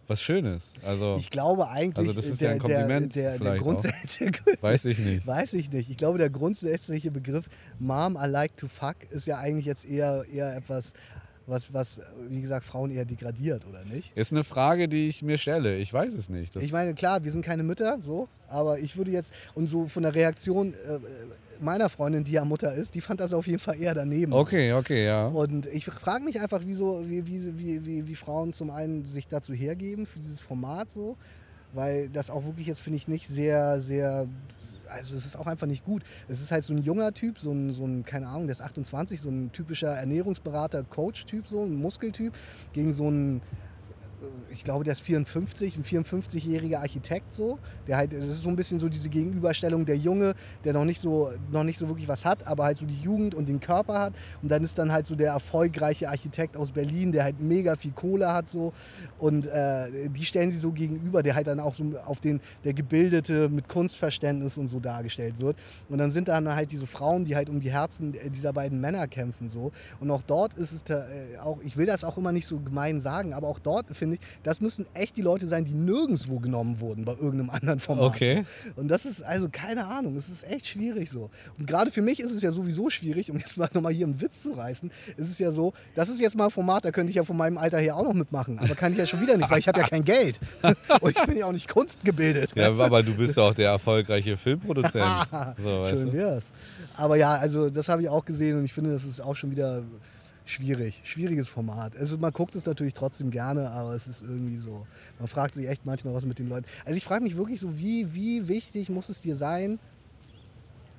was 0.07 0.21
Schönes. 0.21 0.73
Also, 0.85 1.15
ich 1.17 1.29
glaube 1.29 1.67
eigentlich, 1.69 1.97
Also 1.97 2.13
das 2.13 2.25
ist 2.25 2.41
ja 2.41 2.47
der, 2.47 2.55
ein 2.55 2.59
Kompliment 2.59 3.15
der, 3.15 3.37
der, 3.37 3.51
der 3.51 3.59
grundsätzliche, 3.59 4.33
weiß 4.61 4.85
ich 4.85 4.99
nicht. 4.99 5.25
weiß 5.25 5.53
ich 5.53 5.71
nicht. 5.71 5.89
Ich 5.89 5.97
glaube, 5.97 6.17
der 6.17 6.29
grundsätzliche 6.29 7.11
Begriff 7.11 7.45
Mom, 7.79 8.17
I 8.21 8.27
like 8.27 8.55
to 8.57 8.67
fuck 8.67 8.95
ist 9.11 9.27
ja 9.27 9.37
eigentlich 9.37 9.65
jetzt 9.65 9.85
eher, 9.85 10.25
eher 10.31 10.55
etwas 10.55 10.93
was, 11.45 11.73
was, 11.73 12.01
wie 12.29 12.41
gesagt, 12.41 12.65
Frauen 12.65 12.91
eher 12.91 13.06
degradiert, 13.06 13.65
oder 13.67 13.83
nicht? 13.85 14.15
Ist 14.15 14.31
eine 14.31 14.44
Frage, 14.44 14.87
die 14.87 15.10
ich 15.10 15.21
mir 15.21 15.37
stelle. 15.37 15.77
Ich 15.77 15.91
weiß 15.91 16.13
es 16.13 16.29
nicht. 16.29 16.56
Das 16.56 16.63
ich 16.63 16.71
meine, 16.71 16.94
klar, 16.94 17.23
wir 17.23 17.31
sind 17.31 17.44
keine 17.44 17.63
Mütter, 17.63 17.98
so, 18.02 18.27
aber 18.48 18.79
ich 18.79 18.96
würde 18.96 19.12
jetzt, 19.12 19.33
und 19.54 19.67
so 19.67 19.87
von 19.87 20.04
der 20.04 20.15
Reaktion 20.15 20.73
äh, 20.73 21.00
meiner 21.60 21.89
Freundin, 21.89 22.23
die 22.23 22.33
ja 22.33 22.46
Mutter 22.46 22.73
ist, 22.73 22.96
die 22.96 23.02
fand 23.02 23.19
das 23.19 23.33
auf 23.33 23.48
jeden 23.48 23.60
Fall 23.60 23.79
eher 23.79 23.94
daneben. 23.94 24.33
Okay, 24.33 24.73
okay, 24.73 25.06
ja. 25.06 25.27
Und 25.27 25.65
ich 25.67 25.85
frage 25.85 26.23
mich 26.23 26.39
einfach, 26.39 26.62
wieso, 26.65 27.04
wie, 27.08 27.25
wie, 27.27 27.58
wie, 27.58 27.85
wie, 27.85 28.08
wie 28.08 28.15
Frauen 28.15 28.54
zum 28.54 28.69
einen 28.69 29.06
sich 29.06 29.27
dazu 29.27 29.54
hergeben 29.54 30.06
für 30.06 30.19
dieses 30.19 30.41
Format 30.41 30.91
so, 30.91 31.17
weil 31.73 32.10
das 32.10 32.29
auch 32.29 32.46
wirklich 32.46 32.67
jetzt, 32.67 32.81
finde 32.81 32.98
ich, 32.98 33.08
nicht 33.08 33.27
sehr, 33.27 33.81
sehr 33.81 34.27
also 34.94 35.15
es 35.15 35.25
ist 35.25 35.35
auch 35.37 35.48
einfach 35.48 35.67
nicht 35.67 35.85
gut. 35.85 36.04
Es 36.27 36.41
ist 36.41 36.52
halt 36.52 36.63
so 36.63 36.73
ein 36.73 36.79
junger 36.79 37.13
Typ, 37.13 37.39
so 37.39 37.52
ein, 37.52 37.71
so 37.71 37.85
ein 37.85 38.04
keine 38.06 38.27
Ahnung, 38.27 38.48
der 38.48 38.54
ist 38.54 38.62
28, 38.62 39.19
so 39.19 39.29
ein 39.29 39.52
typischer 39.52 39.89
Ernährungsberater, 39.89 40.83
Coach-Typ, 40.83 41.48
so 41.48 41.63
ein 41.63 41.75
Muskeltyp, 41.75 42.33
gegen 42.73 42.94
so 42.94 43.08
einen 43.08 43.41
ich 44.52 44.63
glaube, 44.63 44.84
der 44.84 44.94
ist 44.94 45.02
54, 45.02 45.78
ein 45.78 45.84
54-jähriger 45.84 46.78
Architekt 46.78 47.34
so. 47.34 47.60
Der 47.88 47.98
halt, 47.98 48.13
es 48.13 48.28
ist 48.28 48.42
so 48.42 48.50
ein 48.50 48.56
bisschen 48.56 48.80
so 48.80 48.90
diese 48.90 49.10
Gegenüberstellung 49.10 49.86
der 49.86 49.98
Junge, 49.98 50.34
der 50.63 50.74
noch 50.74 50.86
nicht 50.86 51.02
so, 51.02 51.32
noch 51.52 51.63
nicht 51.63 51.78
so 51.78 51.88
wirklich 51.88 52.08
was 52.08 52.26
hat, 52.26 52.46
aber 52.48 52.65
halt 52.65 52.78
so 52.78 52.86
die 52.86 53.00
Jugend 53.00 53.36
und 53.36 53.48
den 53.48 53.60
Körper 53.60 54.00
hat. 54.00 54.13
Und 54.42 54.50
dann 54.50 54.63
ist 54.63 54.78
dann 54.78 54.92
halt 54.92 55.06
so 55.06 55.15
der 55.15 55.32
erfolgreiche 55.32 56.10
Architekt 56.10 56.58
aus 56.58 56.71
Berlin, 56.71 57.12
der 57.12 57.24
halt 57.24 57.40
mega 57.40 57.76
viel 57.76 57.92
Kohle 57.92 58.32
hat 58.32 58.50
so. 58.50 58.74
Und 59.19 59.48
äh, 59.48 60.10
die 60.10 60.26
stellen 60.26 60.52
sie 60.52 60.58
so 60.58 60.71
gegenüber, 60.71 61.24
der 61.24 61.36
halt 61.36 61.48
dann 61.48 61.60
auch 61.60 61.74
so 61.74 61.84
auf 62.06 62.19
den, 62.19 62.40
der 62.63 62.74
Gebildete 62.74 63.50
mit 63.50 63.67
Kunstverständnis 63.69 64.58
und 64.58 64.67
so 64.67 64.80
dargestellt 64.80 65.36
wird. 65.40 65.58
Und 65.90 65.98
dann 65.98 66.12
sind 66.12 66.28
dann 66.28 66.54
halt 66.54 66.71
diese 66.71 66.88
Frauen, 66.88 67.26
die 67.26 67.36
halt 67.36 67.50
um 67.50 67.60
die 67.60 67.71
Herzen 67.71 68.13
dieser 68.34 68.54
beiden 68.54 68.80
Männer 68.80 69.08
kämpfen 69.08 69.50
so. 69.50 69.71
Und 70.00 70.12
auch 70.12 70.21
dort 70.21 70.54
ist 70.56 70.71
es 70.71 70.84
äh, 70.90 71.38
auch, 71.42 71.60
ich 71.63 71.78
will 71.78 71.86
das 71.86 72.04
auch 72.04 72.17
immer 72.17 72.32
nicht 72.32 72.48
so 72.48 72.60
gemein 72.60 73.00
sagen, 73.00 73.34
aber 73.34 73.48
auch 73.48 73.60
dort 73.60 73.86
finde 73.96 74.12
ich, 74.13 74.19
das 74.43 74.61
müssen 74.61 74.85
echt 74.93 75.17
die 75.17 75.21
Leute 75.21 75.47
sein, 75.47 75.65
die 75.65 75.73
nirgendwo 75.73 76.39
genommen 76.39 76.79
wurden 76.79 77.05
bei 77.05 77.13
irgendeinem 77.13 77.49
anderen 77.49 77.79
Format. 77.79 78.05
Okay. 78.05 78.45
Und 78.75 78.87
das 78.87 79.05
ist 79.05 79.23
also 79.23 79.49
keine 79.51 79.87
Ahnung, 79.87 80.15
es 80.15 80.29
ist 80.29 80.43
echt 80.49 80.67
schwierig 80.67 81.09
so. 81.09 81.29
Und 81.57 81.67
gerade 81.67 81.91
für 81.91 82.01
mich 82.01 82.19
ist 82.19 82.31
es 82.31 82.41
ja 82.41 82.51
sowieso 82.51 82.89
schwierig, 82.89 83.31
um 83.31 83.37
jetzt 83.37 83.57
mal 83.57 83.69
nochmal 83.73 83.93
hier 83.93 84.05
einen 84.05 84.19
Witz 84.21 84.41
zu 84.41 84.51
reißen, 84.51 84.91
ist 85.17 85.29
es 85.29 85.39
ja 85.39 85.51
so, 85.51 85.73
das 85.95 86.09
ist 86.09 86.21
jetzt 86.21 86.37
mal 86.37 86.45
ein 86.45 86.51
Format, 86.51 86.85
da 86.85 86.91
könnte 86.91 87.09
ich 87.09 87.15
ja 87.15 87.23
von 87.23 87.37
meinem 87.37 87.57
Alter 87.57 87.79
her 87.79 87.95
auch 87.97 88.03
noch 88.03 88.13
mitmachen, 88.13 88.59
aber 88.59 88.75
kann 88.75 88.91
ich 88.91 88.97
ja 88.97 89.05
schon 89.05 89.21
wieder 89.21 89.37
nicht, 89.37 89.49
weil 89.49 89.59
ich 89.59 89.67
habe 89.67 89.79
ja 89.79 89.87
kein 89.87 90.03
Geld. 90.03 90.39
Und 91.01 91.17
ich 91.17 91.25
bin 91.25 91.37
ja 91.37 91.45
auch 91.45 91.51
nicht 91.51 91.67
kunstgebildet. 91.67 92.51
Ja, 92.55 92.69
aber 92.69 93.03
du 93.03 93.15
bist 93.15 93.37
ja 93.37 93.43
auch 93.43 93.53
der 93.53 93.69
erfolgreiche 93.69 94.37
Filmproduzent. 94.37 95.05
so, 95.63 95.87
Schön 95.89 96.13
wär's. 96.13 96.51
Aber 96.95 97.15
ja, 97.15 97.33
also 97.33 97.69
das 97.69 97.89
habe 97.89 98.01
ich 98.03 98.09
auch 98.09 98.25
gesehen 98.25 98.57
und 98.57 98.65
ich 98.65 98.73
finde, 98.73 98.91
das 98.91 99.03
ist 99.03 99.19
auch 99.21 99.35
schon 99.35 99.51
wieder 99.51 99.83
schwierig, 100.46 101.02
schwieriges 101.04 101.48
Format. 101.48 101.96
Also 101.96 102.17
man 102.17 102.31
guckt 102.31 102.56
es 102.56 102.65
natürlich 102.65 102.94
trotzdem 102.94 103.31
gerne, 103.31 103.69
aber 103.69 103.94
es 103.94 104.08
ist 104.08 104.21
irgendwie 104.21 104.58
so, 104.58 104.85
man 105.19 105.27
fragt 105.27 105.56
sich 105.56 105.67
echt 105.67 105.85
manchmal, 105.85 106.13
was 106.13 106.25
mit 106.25 106.39
den 106.39 106.50
Leuten. 106.50 106.65
Also 106.85 106.98
ich 106.98 107.04
frage 107.04 107.23
mich 107.23 107.37
wirklich 107.37 107.60
so, 107.60 107.77
wie, 107.77 108.13
wie 108.13 108.48
wichtig 108.48 108.89
muss 108.89 109.10
es 109.10 109.21
dir 109.21 109.35
sein, 109.35 109.79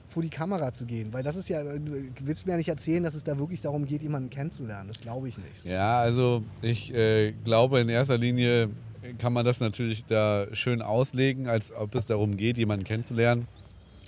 vor 0.09 0.23
die 0.23 0.31
Kamera 0.31 0.73
zu 0.73 0.87
gehen? 0.87 1.13
Weil 1.13 1.23
das 1.23 1.37
ist 1.37 1.49
ja, 1.49 1.63
du 1.63 2.11
willst 2.21 2.47
mir 2.47 2.53
ja 2.53 2.59
nicht 2.59 2.69
erzählen, 2.69 3.03
dass 3.03 3.15
es 3.15 3.25
da 3.25 3.39
wirklich 3.39 3.61
darum 3.61 3.85
geht, 3.85 4.03
jemanden 4.03 4.31
kennenzulernen. 4.31 4.89
Das 4.89 5.01
glaube 5.01 5.29
ich 5.29 5.37
nicht. 5.37 5.65
Ja, 5.65 5.99
also 5.99 6.43
ich 6.63 6.95
äh, 6.95 7.33
glaube 7.45 7.81
in 7.81 7.89
erster 7.89 8.17
Linie 8.17 8.71
kann 9.19 9.33
man 9.33 9.45
das 9.45 9.61
natürlich 9.61 10.07
da 10.07 10.47
schön 10.53 10.81
auslegen, 10.81 11.49
als 11.49 11.73
ob 11.73 11.95
es 11.95 12.07
darum 12.07 12.37
geht, 12.37 12.57
jemanden 12.57 12.85
kennenzulernen. 12.85 13.47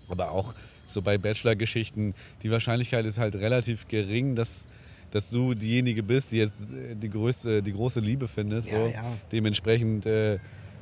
Aber 0.08 0.30
auch 0.30 0.54
so 0.86 1.02
bei 1.02 1.18
Bachelor-Geschichten, 1.18 2.14
die 2.42 2.50
Wahrscheinlichkeit 2.50 3.04
ist 3.04 3.18
halt 3.18 3.34
relativ 3.34 3.88
gering, 3.88 4.36
dass 4.36 4.66
dass 5.10 5.30
du 5.30 5.54
diejenige 5.54 6.02
bist, 6.02 6.32
die 6.32 6.38
jetzt 6.38 6.62
äh, 6.62 6.94
die, 6.94 7.10
größte, 7.10 7.62
die 7.62 7.72
große 7.72 8.00
Liebe 8.00 8.28
findest. 8.28 8.70
Ja, 8.70 8.78
so. 8.78 8.86
ja. 8.86 9.04
Dementsprechend 9.32 10.06
äh, 10.06 10.38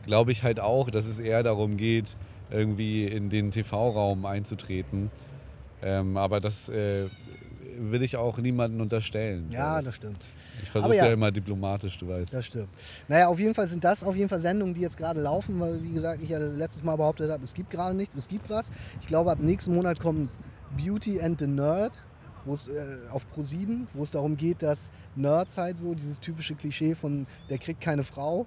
glaube 0.07 0.33
ich 0.33 0.43
halt 0.43 0.61
auch, 0.61 0.91
dass 0.91 1.07
es 1.07 1.19
eher 1.19 1.43
darum 1.43 1.77
geht, 1.77 2.17
irgendwie 2.51 3.05
in 3.07 3.31
den 3.31 3.51
TV-Raum 3.51 4.27
einzutreten. 4.27 5.11
Ähm, 5.83 6.17
aber 6.17 6.41
das 6.41 6.69
äh, 6.69 7.09
will 7.79 8.03
ich 8.03 8.17
auch 8.17 8.39
niemandem 8.39 8.81
unterstellen. 8.81 9.47
Ja, 9.51 9.77
das, 9.77 9.87
das 9.87 9.97
stimmt. 9.97 10.25
Ich 10.63 10.71
versuche 10.71 10.97
ja, 10.97 11.07
ja, 11.07 11.13
immer 11.13 11.31
diplomatisch, 11.31 11.99
du 11.99 12.09
weißt. 12.09 12.33
Das 12.33 12.47
stimmt. 12.47 12.69
Naja, 13.09 13.29
auf 13.29 13.39
jeden 13.39 13.55
Fall 13.55 13.67
sind 13.67 13.83
das 13.85 14.05
auf 14.05 14.15
jeden 14.17 14.29
Fall 14.29 14.39
Sendungen, 14.39 14.75
die 14.75 14.81
jetzt 14.81 14.97
gerade 14.97 15.21
laufen, 15.21 15.59
weil, 15.61 15.83
wie 15.83 15.93
gesagt, 15.93 16.23
ich 16.23 16.31
ja 16.31 16.39
letztes 16.39 16.85
Mal 16.85 16.97
behauptet 16.97 17.31
habe, 17.31 17.43
es 17.43 17.55
gibt 17.55 17.71
gerade 17.71 17.95
nichts, 17.95 18.15
es 18.17 18.29
gibt 18.29 18.49
was. 18.51 18.71
Ich 19.01 19.07
glaube, 19.07 19.33
ab 19.33 19.41
nächsten 19.41 19.75
Monat 19.75 20.01
kommt 20.01 20.31
Beauty 20.77 21.21
and 21.21 21.41
the 21.41 21.47
Nerd 21.47 21.93
wo 22.45 22.55
es 22.55 22.69
äh, 22.69 22.73
auf 23.11 23.27
Pro7, 23.35 23.87
wo 23.95 24.03
es 24.03 24.11
darum 24.11 24.37
geht, 24.37 24.63
dass 24.63 24.93
Nerds 25.17 25.59
halt 25.59 25.79
so, 25.79 25.95
dieses 25.95 26.21
typische 26.21 26.55
Klischee 26.55 26.95
von 26.95 27.27
der 27.49 27.59
kriegt 27.59 27.81
keine 27.81 28.03
Frau, 28.03 28.47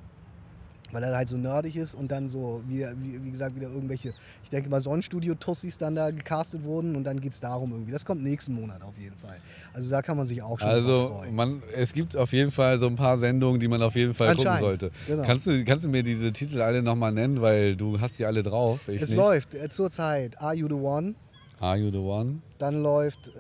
weil 0.92 1.04
er 1.04 1.16
halt 1.16 1.28
so 1.28 1.38
nerdig 1.38 1.76
ist 1.76 1.94
und 1.94 2.12
dann 2.12 2.30
so, 2.30 2.62
wie, 2.68 2.86
wie, 3.02 3.24
wie 3.24 3.32
gesagt, 3.32 3.56
wieder 3.56 3.70
irgendwelche, 3.70 4.14
ich 4.44 4.50
denke 4.50 4.70
mal 4.70 4.82
Sonnenstudio-Tussis 4.82 5.78
dann 5.78 5.96
da 5.96 6.12
gecastet 6.12 6.64
wurden 6.64 6.96
und 6.96 7.04
dann 7.04 7.20
geht 7.20 7.34
es 7.34 7.40
darum 7.40 7.72
irgendwie. 7.72 7.92
Das 7.92 8.06
kommt 8.06 8.24
nächsten 8.24 8.54
Monat 8.54 8.82
auf 8.82 8.98
jeden 8.98 9.18
Fall. 9.18 9.38
Also 9.74 9.90
da 9.90 10.02
kann 10.02 10.18
man 10.18 10.26
sich 10.26 10.42
auch 10.42 10.60
schon 10.60 10.70
also, 10.70 11.10
freuen. 11.10 11.36
Man, 11.36 11.64
es 11.76 11.94
gibt 11.94 12.16
auf 12.16 12.32
jeden 12.32 12.52
Fall 12.52 12.80
so 12.80 12.88
ein 12.88 12.96
paar 12.96 13.18
Sendungen, 13.18 13.60
die 13.60 13.68
man 13.68 13.82
auf 13.82 13.96
jeden 13.96 14.14
Fall 14.14 14.36
gucken 14.36 14.60
sollte. 14.60 14.92
Genau. 15.08 15.24
Kannst, 15.24 15.48
du, 15.48 15.64
kannst 15.66 15.86
du 15.86 15.90
mir 15.90 16.04
diese 16.04 16.32
Titel 16.32 16.62
alle 16.62 16.82
nochmal 16.82 17.12
nennen, 17.12 17.42
weil 17.42 17.76
du 17.76 18.00
hast 18.00 18.20
die 18.20 18.26
alle 18.26 18.44
drauf. 18.44 18.88
es 18.88 19.02
nicht. 19.02 19.14
läuft 19.16 19.56
äh, 19.56 19.70
zurzeit 19.70 20.40
Are 20.42 20.56
You 20.56 20.68
The 20.68 20.76
One? 20.76 21.16
Are 21.60 21.78
You 21.78 21.92
The 21.92 21.98
One? 21.98 22.40
Dann 22.60 22.82
läuft... 22.82 23.32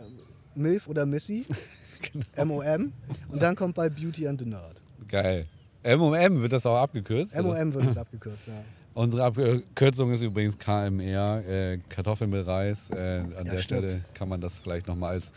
MILF 0.57 0.87
oder 0.87 1.05
Missy. 1.05 1.45
genau. 2.35 2.45
MOM. 2.45 2.93
Und 3.29 3.41
dann 3.41 3.55
kommt 3.55 3.75
bald 3.75 3.95
Beauty 3.95 4.27
and 4.27 4.39
the 4.39 4.45
Nerd. 4.45 4.81
Geil. 5.07 5.45
MOM 5.83 6.41
wird 6.41 6.51
das 6.51 6.65
auch 6.65 6.77
abgekürzt? 6.77 7.35
MOM 7.35 7.73
wird 7.73 7.85
es 7.85 7.97
abgekürzt, 7.97 8.47
ja. 8.47 8.63
Unsere 8.93 9.25
Abkürzung 9.25 10.11
ist 10.11 10.23
übrigens 10.23 10.57
KMR, 10.57 11.45
äh, 11.47 11.77
Kartoffeln 11.87 12.31
mit 12.31 12.47
Reis. 12.47 12.89
Äh, 12.89 13.19
an 13.19 13.31
ja, 13.31 13.43
der 13.43 13.57
stimmt. 13.59 13.63
Stelle 13.85 14.03
kann 14.15 14.27
man 14.27 14.41
das 14.41 14.55
vielleicht 14.55 14.87
nochmal 14.87 15.11
als 15.13 15.31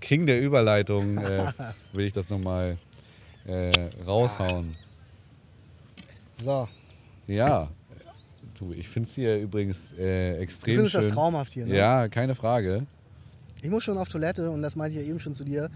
King 0.00 0.24
der 0.24 0.40
Überleitung, 0.40 1.18
äh, 1.18 1.52
will 1.92 2.06
ich 2.06 2.12
das 2.12 2.30
nochmal 2.30 2.78
äh, 3.44 3.70
raushauen. 4.06 4.70
So. 6.30 6.68
Ja. 7.26 7.70
Du, 8.58 8.72
ich 8.72 8.88
finde 8.88 9.08
es 9.08 9.14
hier 9.14 9.38
übrigens 9.38 9.92
äh, 9.98 10.38
extrem 10.38 10.76
du 10.76 10.88
schön. 10.88 11.02
das 11.02 11.10
traumhaft 11.10 11.52
hier, 11.52 11.66
ne? 11.66 11.76
Ja, 11.76 12.08
keine 12.08 12.34
Frage. 12.34 12.86
Ich 13.62 13.70
muss 13.70 13.84
schon 13.84 13.98
auf 13.98 14.08
Toilette 14.08 14.50
und 14.50 14.62
das 14.62 14.76
meinte 14.76 14.98
ich 14.98 15.04
ja 15.04 15.10
eben 15.10 15.20
schon 15.20 15.34
zu 15.34 15.44
dir. 15.44 15.70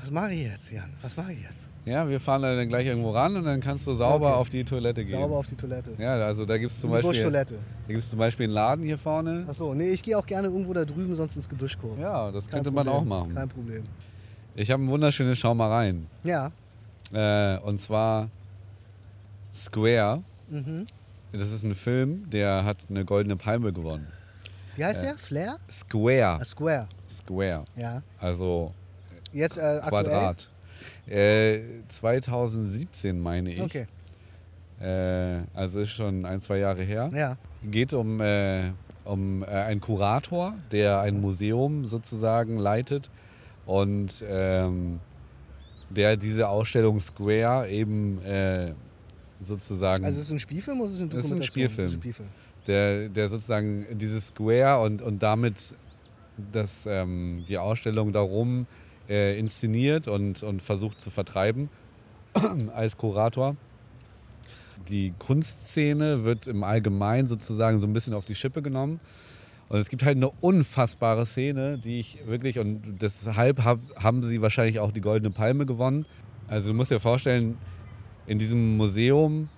Was 0.00 0.10
mache 0.10 0.32
ich 0.32 0.44
jetzt, 0.44 0.70
Jan? 0.70 0.90
Was 1.02 1.16
mache 1.16 1.32
ich 1.32 1.42
jetzt? 1.42 1.68
Ja, 1.84 2.08
wir 2.08 2.20
fahren 2.20 2.42
dann 2.42 2.68
gleich 2.68 2.86
irgendwo 2.86 3.10
ran 3.10 3.36
und 3.36 3.44
dann 3.44 3.60
kannst 3.60 3.86
du 3.86 3.94
sauber 3.94 4.28
okay. 4.28 4.36
auf 4.36 4.48
die 4.48 4.64
Toilette 4.64 5.04
gehen. 5.04 5.18
Sauber 5.18 5.36
auf 5.36 5.46
die 5.46 5.56
Toilette. 5.56 5.94
Ja, 5.98 6.14
also 6.16 6.44
da 6.44 6.56
gibt 6.58 6.70
es 6.70 6.80
zum, 6.80 6.90
Beispiel, 6.90 7.30
da 7.30 7.44
gibt's 7.86 8.10
zum 8.10 8.18
Beispiel 8.18 8.44
einen 8.44 8.52
Laden 8.52 8.84
hier 8.84 8.98
vorne. 8.98 9.44
Achso, 9.48 9.74
nee, 9.74 9.90
ich 9.90 10.02
gehe 10.02 10.16
auch 10.16 10.26
gerne 10.26 10.48
irgendwo 10.48 10.72
da 10.72 10.84
drüben, 10.84 11.16
sonst 11.16 11.36
ins 11.36 11.48
Gebüsch 11.48 11.78
kurz. 11.78 11.98
Ja, 11.98 12.30
das 12.30 12.46
Kein 12.46 12.62
könnte 12.62 12.70
Problem. 12.72 12.86
man 12.86 12.94
auch 12.94 13.04
machen. 13.04 13.34
Kein 13.34 13.48
Problem. 13.48 13.84
Ich 14.54 14.70
habe 14.70 14.82
ein 14.82 14.88
wunderschönes 14.88 15.38
Schaumereien. 15.38 16.06
Ja. 16.24 16.52
Äh, 17.12 17.58
und 17.60 17.80
zwar 17.80 18.28
Square. 19.54 20.22
Mhm. 20.48 20.86
Das 21.32 21.52
ist 21.52 21.64
ein 21.64 21.74
Film, 21.74 22.28
der 22.30 22.64
hat 22.64 22.78
eine 22.88 23.04
goldene 23.04 23.36
Palme 23.36 23.72
gewonnen. 23.72 24.06
Wie 24.78 24.84
heißt 24.84 25.02
der? 25.02 25.18
Flair? 25.18 25.58
Square. 25.70 26.38
Ah, 26.40 26.44
Square. 26.44 26.88
Square. 27.08 27.64
Ja. 27.74 28.02
Also 28.18 28.72
Jetzt 29.32 29.58
äh, 29.58 29.80
Quadrat. 29.86 30.48
Äh, 31.06 31.60
2017 31.88 33.18
meine 33.18 33.52
ich. 33.54 33.60
Okay. 33.60 33.86
Äh, 34.80 35.42
also 35.54 35.80
ist 35.80 35.90
schon 35.90 36.24
ein, 36.24 36.40
zwei 36.40 36.58
Jahre 36.58 36.82
her. 36.82 37.08
Ja. 37.12 37.36
Geht 37.68 37.92
um, 37.92 38.20
äh, 38.20 38.70
um 39.04 39.42
äh, 39.42 39.46
einen 39.46 39.80
Kurator, 39.80 40.54
der 40.70 41.00
ein 41.00 41.20
Museum 41.20 41.84
sozusagen 41.84 42.58
leitet 42.58 43.10
und 43.66 44.22
ähm, 44.26 45.00
der 45.90 46.16
diese 46.16 46.48
Ausstellung 46.48 47.00
Square 47.00 47.68
eben 47.68 48.22
äh, 48.22 48.74
sozusagen. 49.40 50.04
Also 50.04 50.20
ist 50.20 50.26
es 50.26 50.32
ein 50.32 50.38
Spielfilm 50.40 50.80
oder 50.80 50.88
ist 50.88 50.94
es 50.94 51.00
ein 51.00 51.10
Dokumentation? 51.10 51.38
Das 51.38 51.48
ist 51.48 51.48
ein 51.48 51.52
Spielfilm. 51.52 51.86
Ist 51.86 51.94
ein 51.94 52.00
Spielfilm 52.00 52.28
der, 52.68 53.08
der 53.08 53.28
sozusagen 53.28 53.86
dieses 53.98 54.28
Square 54.28 54.82
und, 54.82 55.02
und 55.02 55.22
damit 55.22 55.74
das, 56.52 56.86
ähm, 56.86 57.44
die 57.48 57.58
Ausstellung 57.58 58.12
darum 58.12 58.66
äh, 59.08 59.38
inszeniert 59.38 60.06
und, 60.06 60.42
und 60.42 60.62
versucht 60.62 61.00
zu 61.00 61.10
vertreiben 61.10 61.70
als 62.74 62.96
Kurator. 62.96 63.56
Die 64.88 65.12
Kunstszene 65.18 66.24
wird 66.24 66.46
im 66.46 66.62
Allgemeinen 66.62 67.26
sozusagen 67.26 67.80
so 67.80 67.86
ein 67.86 67.92
bisschen 67.92 68.14
auf 68.14 68.24
die 68.24 68.34
Schippe 68.34 68.62
genommen. 68.62 69.00
Und 69.68 69.78
es 69.78 69.88
gibt 69.90 70.02
halt 70.02 70.16
eine 70.16 70.30
unfassbare 70.30 71.26
Szene, 71.26 71.78
die 71.78 72.00
ich 72.00 72.18
wirklich, 72.26 72.58
und 72.58 72.98
deshalb 73.02 73.64
hab, 73.64 73.80
haben 73.96 74.22
sie 74.22 74.40
wahrscheinlich 74.40 74.78
auch 74.78 74.92
die 74.92 75.02
Goldene 75.02 75.30
Palme 75.30 75.66
gewonnen. 75.66 76.06
Also 76.46 76.68
du 76.70 76.74
musst 76.74 76.90
dir 76.90 77.00
vorstellen, 77.00 77.58
in 78.26 78.38
diesem 78.38 78.76
Museum 78.76 79.48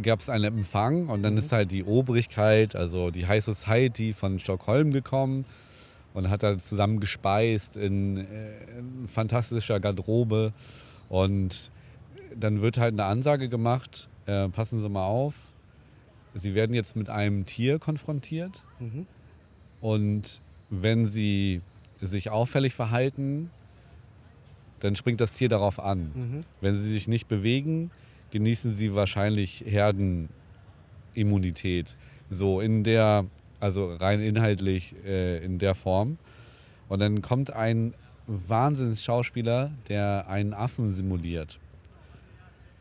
gab 0.00 0.20
es 0.20 0.28
einen 0.28 0.44
Empfang 0.44 1.08
und 1.08 1.22
dann 1.22 1.34
mhm. 1.34 1.38
ist 1.38 1.52
halt 1.52 1.70
die 1.70 1.84
Obrigkeit, 1.84 2.74
also 2.74 3.10
die 3.10 3.26
High 3.26 3.44
Society 3.44 4.12
von 4.12 4.38
Stockholm 4.38 4.90
gekommen 4.92 5.44
und 6.14 6.30
hat 6.30 6.42
da 6.42 6.58
zusammen 6.58 7.00
gespeist 7.00 7.76
in, 7.76 8.16
äh, 8.18 8.78
in 8.78 9.08
fantastischer 9.08 9.80
Garderobe. 9.80 10.52
Und 11.08 11.70
dann 12.34 12.62
wird 12.62 12.78
halt 12.78 12.94
eine 12.94 13.04
Ansage 13.04 13.48
gemacht, 13.48 14.08
äh, 14.26 14.48
passen 14.48 14.80
Sie 14.80 14.88
mal 14.88 15.06
auf, 15.06 15.34
Sie 16.34 16.54
werden 16.54 16.74
jetzt 16.74 16.96
mit 16.96 17.10
einem 17.10 17.44
Tier 17.44 17.78
konfrontiert 17.78 18.62
Mhm. 18.80 19.06
und 19.82 20.40
wenn 20.70 21.06
Sie 21.06 21.60
sich 22.00 22.30
auffällig 22.30 22.74
verhalten, 22.74 23.50
dann 24.80 24.96
springt 24.96 25.20
das 25.20 25.32
Tier 25.34 25.48
darauf 25.48 25.78
an. 25.78 26.10
Mhm. 26.14 26.44
Wenn 26.62 26.76
Sie 26.78 26.90
sich 26.92 27.06
nicht 27.06 27.28
bewegen, 27.28 27.90
genießen 28.32 28.72
Sie 28.74 28.94
wahrscheinlich 28.96 29.62
Herdenimmunität. 31.14 31.96
So 32.30 32.60
in 32.60 32.82
der, 32.84 33.26
also 33.60 33.94
rein 33.94 34.20
inhaltlich 34.20 34.94
äh, 35.04 35.44
in 35.44 35.58
der 35.58 35.74
Form. 35.74 36.18
Und 36.88 36.98
dann 37.00 37.22
kommt 37.22 37.52
ein 37.52 37.94
Wahnsinnsschauspieler, 38.26 39.70
der 39.88 40.26
einen 40.28 40.54
Affen 40.54 40.92
simuliert. 40.92 41.58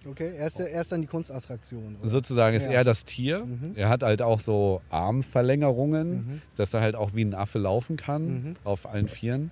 Okay, 0.07 0.31
er 0.35 0.47
ist, 0.47 0.91
dann 0.91 1.01
die 1.01 1.07
Kunstattraktion. 1.07 1.97
oder? 2.01 2.09
Sozusagen 2.09 2.55
ist 2.55 2.65
Ja. 2.65 2.71
er 2.71 2.83
das 2.83 3.05
Tier. 3.05 3.45
Mhm. 3.45 3.73
Er 3.75 3.89
hat 3.89 4.01
halt 4.01 4.23
auch 4.23 4.39
so 4.39 4.81
Armverlängerungen, 4.89 6.09
Mhm. 6.13 6.41
dass 6.57 6.73
er 6.73 6.81
halt 6.81 6.95
auch 6.95 7.13
wie 7.13 7.23
ein 7.23 7.35
Affe 7.35 7.59
laufen 7.59 7.97
kann 7.97 8.25
Mhm. 8.43 8.55
auf 8.63 8.87
allen 8.89 9.07
Vieren. 9.07 9.51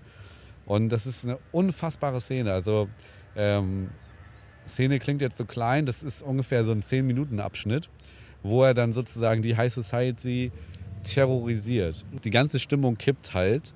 Und 0.66 0.90
das 0.90 1.06
ist 1.06 1.24
eine 1.26 1.38
unfassbare 1.52 2.20
Szene. 2.20 2.52
Also 2.52 2.88
ähm, 3.36 3.90
Szene 4.70 5.00
klingt 5.00 5.22
jetzt 5.22 5.38
so 5.38 5.46
klein, 5.46 5.86
das 5.86 6.04
ist 6.04 6.22
ungefähr 6.22 6.64
so 6.64 6.72
ein 6.72 6.82
10-Minuten-Abschnitt, 6.82 7.90
wo 8.44 8.64
er 8.64 8.74
dann 8.74 8.94
sozusagen 8.94 9.42
die 9.42 9.58
High 9.58 9.74
Society 9.74 10.52
terrorisiert. 11.04 12.06
Die 12.24 12.30
ganze 12.30 12.60
Stimmung 12.60 12.98
kippt 12.98 13.34
halt 13.34 13.74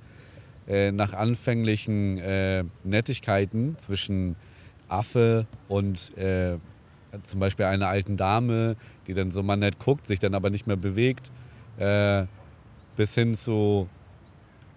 äh, 0.68 0.92
nach 0.92 1.14
anfänglichen 1.14 2.18
äh, 2.20 2.64
Nettigkeiten 2.84 3.78
zwischen 3.80 4.36
Affe 4.88 5.48
und 5.68 6.16
äh, 6.18 6.58
zum 7.24 7.40
Beispiel 7.40 7.66
einer 7.66 7.88
alten 7.88 8.18
Dame, 8.18 8.76
die 9.08 9.14
dann 9.14 9.32
so 9.32 9.44
mal 9.44 9.56
nett 9.56 9.80
guckt, 9.80 10.08
sich 10.08 10.20
dann 10.20 10.34
aber 10.34 10.50
nicht 10.50 10.68
mehr 10.68 10.78
bewegt, 10.78 11.32
äh, 11.78 12.26
bis 12.96 13.14
hin 13.16 13.36
zu 13.36 13.88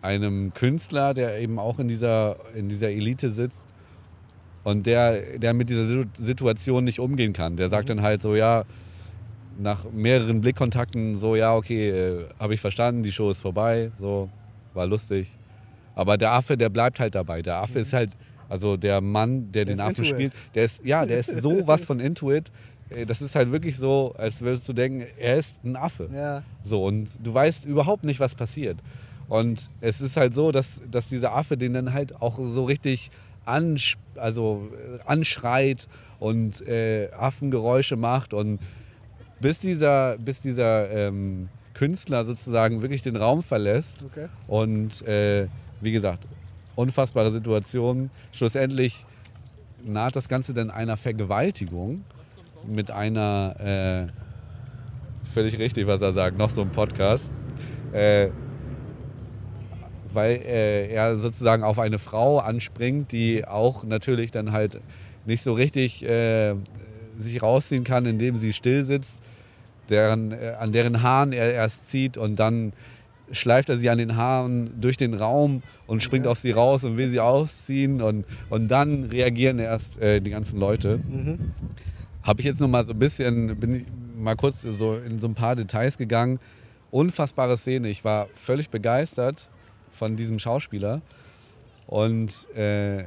einem 0.02 0.52
Künstler, 0.54 1.14
der 1.14 1.38
eben 1.40 1.58
auch 1.58 1.78
in 1.78 1.88
dieser, 1.88 2.36
in 2.54 2.68
dieser 2.68 2.90
Elite 2.90 3.30
sitzt 3.30 3.66
und 4.66 4.84
der, 4.84 5.38
der 5.38 5.54
mit 5.54 5.68
dieser 5.70 5.86
Situ- 5.86 6.08
Situation 6.18 6.82
nicht 6.82 6.98
umgehen 6.98 7.32
kann. 7.32 7.56
Der 7.56 7.68
sagt 7.68 7.88
dann 7.88 8.02
halt 8.02 8.20
so, 8.20 8.34
ja, 8.34 8.64
nach 9.58 9.84
mehreren 9.92 10.40
Blickkontakten 10.40 11.16
so, 11.18 11.36
ja, 11.36 11.54
okay, 11.54 11.90
äh, 11.90 12.24
habe 12.40 12.54
ich 12.54 12.60
verstanden, 12.60 13.04
die 13.04 13.12
Show 13.12 13.30
ist 13.30 13.38
vorbei, 13.40 13.92
so, 14.00 14.28
war 14.74 14.86
lustig. 14.86 15.30
Aber 15.94 16.18
der 16.18 16.32
Affe, 16.32 16.56
der 16.56 16.68
bleibt 16.68 16.98
halt 16.98 17.14
dabei. 17.14 17.42
Der 17.42 17.58
Affe 17.58 17.78
ist 17.78 17.92
halt, 17.92 18.10
also 18.48 18.76
der 18.76 19.00
Mann, 19.00 19.52
der, 19.52 19.64
Der 19.66 19.76
den 19.76 19.80
Affen 19.80 20.04
spielt, 20.04 20.34
der 20.56 20.64
ist, 20.64 20.84
ja, 20.84 21.06
der 21.06 21.20
ist 21.20 21.40
so 21.42 21.66
was 21.68 21.84
von 21.84 22.00
Intuit. 22.00 22.50
Das 23.06 23.22
ist 23.22 23.36
halt 23.36 23.52
wirklich 23.52 23.76
so, 23.78 24.14
als 24.18 24.40
würdest 24.40 24.68
du 24.68 24.72
denken, 24.72 25.04
er 25.18 25.36
ist 25.38 25.64
ein 25.64 25.76
Affe. 25.76 26.08
Ja, 26.12 26.42
So, 26.64 26.84
und 26.84 27.08
du 27.22 27.32
weißt 27.32 27.66
überhaupt 27.66 28.02
nicht, 28.02 28.18
was 28.18 28.34
passiert. 28.34 28.78
Und 29.28 29.70
es 29.80 30.00
ist 30.00 30.16
halt 30.16 30.34
so, 30.34 30.50
dass, 30.52 30.80
dass 30.90 31.08
dieser 31.08 31.34
Affe 31.34 31.56
den 31.56 31.72
dann 31.72 31.92
halt 31.92 32.20
auch 32.20 32.36
so 32.40 32.64
richtig 32.64 33.10
ansch 33.46 33.96
also, 34.16 34.68
äh, 34.72 34.98
anschreit 35.04 35.88
und 36.18 36.66
äh, 36.66 37.10
Affengeräusche 37.12 37.96
macht. 37.96 38.34
Und 38.34 38.60
bis 39.40 39.58
dieser, 39.58 40.16
bis 40.18 40.40
dieser 40.40 40.90
ähm, 40.90 41.48
Künstler 41.74 42.24
sozusagen 42.24 42.82
wirklich 42.82 43.02
den 43.02 43.16
Raum 43.16 43.42
verlässt 43.42 44.04
okay. 44.04 44.28
und 44.46 45.02
äh, 45.06 45.46
wie 45.80 45.92
gesagt, 45.92 46.26
unfassbare 46.74 47.30
Situation. 47.30 48.10
Schlussendlich 48.32 49.04
naht 49.84 50.16
das 50.16 50.28
Ganze 50.28 50.54
dann 50.54 50.70
einer 50.70 50.96
Vergewaltigung 50.96 52.04
mit 52.66 52.90
einer, 52.90 53.56
äh, 53.60 55.26
völlig 55.32 55.58
richtig, 55.58 55.86
was 55.86 56.00
er 56.00 56.12
sagt, 56.12 56.38
noch 56.38 56.50
so 56.50 56.62
ein 56.62 56.70
Podcast. 56.70 57.30
Äh, 57.92 58.30
weil 60.16 60.40
äh, 60.44 60.88
er 60.92 61.16
sozusagen 61.16 61.62
auf 61.62 61.78
eine 61.78 61.98
Frau 62.00 62.38
anspringt, 62.40 63.12
die 63.12 63.46
auch 63.46 63.84
natürlich 63.84 64.32
dann 64.32 64.50
halt 64.50 64.80
nicht 65.26 65.42
so 65.44 65.52
richtig 65.52 66.02
äh, 66.04 66.54
sich 67.18 67.42
rausziehen 67.42 67.84
kann, 67.84 68.04
indem 68.06 68.36
sie 68.36 68.52
still 68.52 68.84
sitzt, 68.84 69.22
deren, 69.88 70.32
äh, 70.32 70.54
an 70.58 70.72
deren 70.72 71.02
Haaren 71.02 71.32
er 71.32 71.52
erst 71.54 71.88
zieht 71.88 72.16
und 72.16 72.36
dann 72.36 72.72
schleift 73.32 73.68
er 73.70 73.76
sie 73.76 73.90
an 73.90 73.98
den 73.98 74.16
Haaren 74.16 74.70
durch 74.80 74.96
den 74.96 75.14
Raum 75.14 75.62
und 75.86 76.02
springt 76.02 76.26
Ja. 76.26 76.30
auf 76.30 76.38
sie 76.38 76.52
raus 76.52 76.84
und 76.84 76.96
will 76.96 77.08
sie 77.08 77.20
ausziehen 77.20 78.00
und, 78.00 78.24
und 78.50 78.68
dann 78.68 79.04
reagieren 79.04 79.58
erst 79.58 80.00
äh, 80.00 80.20
die 80.20 80.30
ganzen 80.30 80.58
Leute. 80.60 80.98
Mhm. 80.98 81.52
Habe 82.22 82.40
ich 82.40 82.46
jetzt 82.46 82.60
noch 82.60 82.68
mal 82.68 82.84
so 82.84 82.92
ein 82.92 82.98
bisschen, 82.98 83.56
bin 83.58 83.74
ich 83.76 83.84
mal 84.16 84.36
kurz 84.36 84.62
so 84.62 84.94
in 84.96 85.18
so 85.18 85.26
ein 85.28 85.34
paar 85.34 85.56
Details 85.56 85.98
gegangen. 85.98 86.38
Unfassbare 86.92 87.56
Szene. 87.56 87.88
Ich 87.88 88.04
war 88.04 88.28
völlig 88.36 88.70
begeistert 88.70 89.48
von 89.96 90.16
diesem 90.16 90.38
Schauspieler. 90.38 91.00
Und 91.86 92.32
äh, 92.56 93.04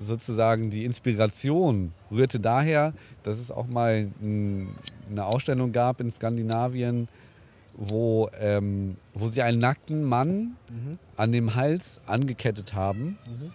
sozusagen 0.00 0.70
die 0.70 0.84
Inspiration 0.84 1.92
rührte 2.10 2.38
daher, 2.40 2.92
dass 3.22 3.38
es 3.38 3.50
auch 3.50 3.66
mal 3.66 4.08
ein, 4.22 4.68
eine 5.10 5.24
Ausstellung 5.24 5.72
gab 5.72 6.00
in 6.00 6.10
Skandinavien, 6.10 7.08
wo, 7.74 8.28
ähm, 8.38 8.96
wo 9.14 9.28
sie 9.28 9.42
einen 9.42 9.58
nackten 9.58 10.02
Mann 10.04 10.56
Mhm. 10.70 10.98
an 11.16 11.32
dem 11.32 11.54
Hals 11.54 12.00
angekettet 12.06 12.74
haben 12.74 13.18
Mhm. 13.26 13.52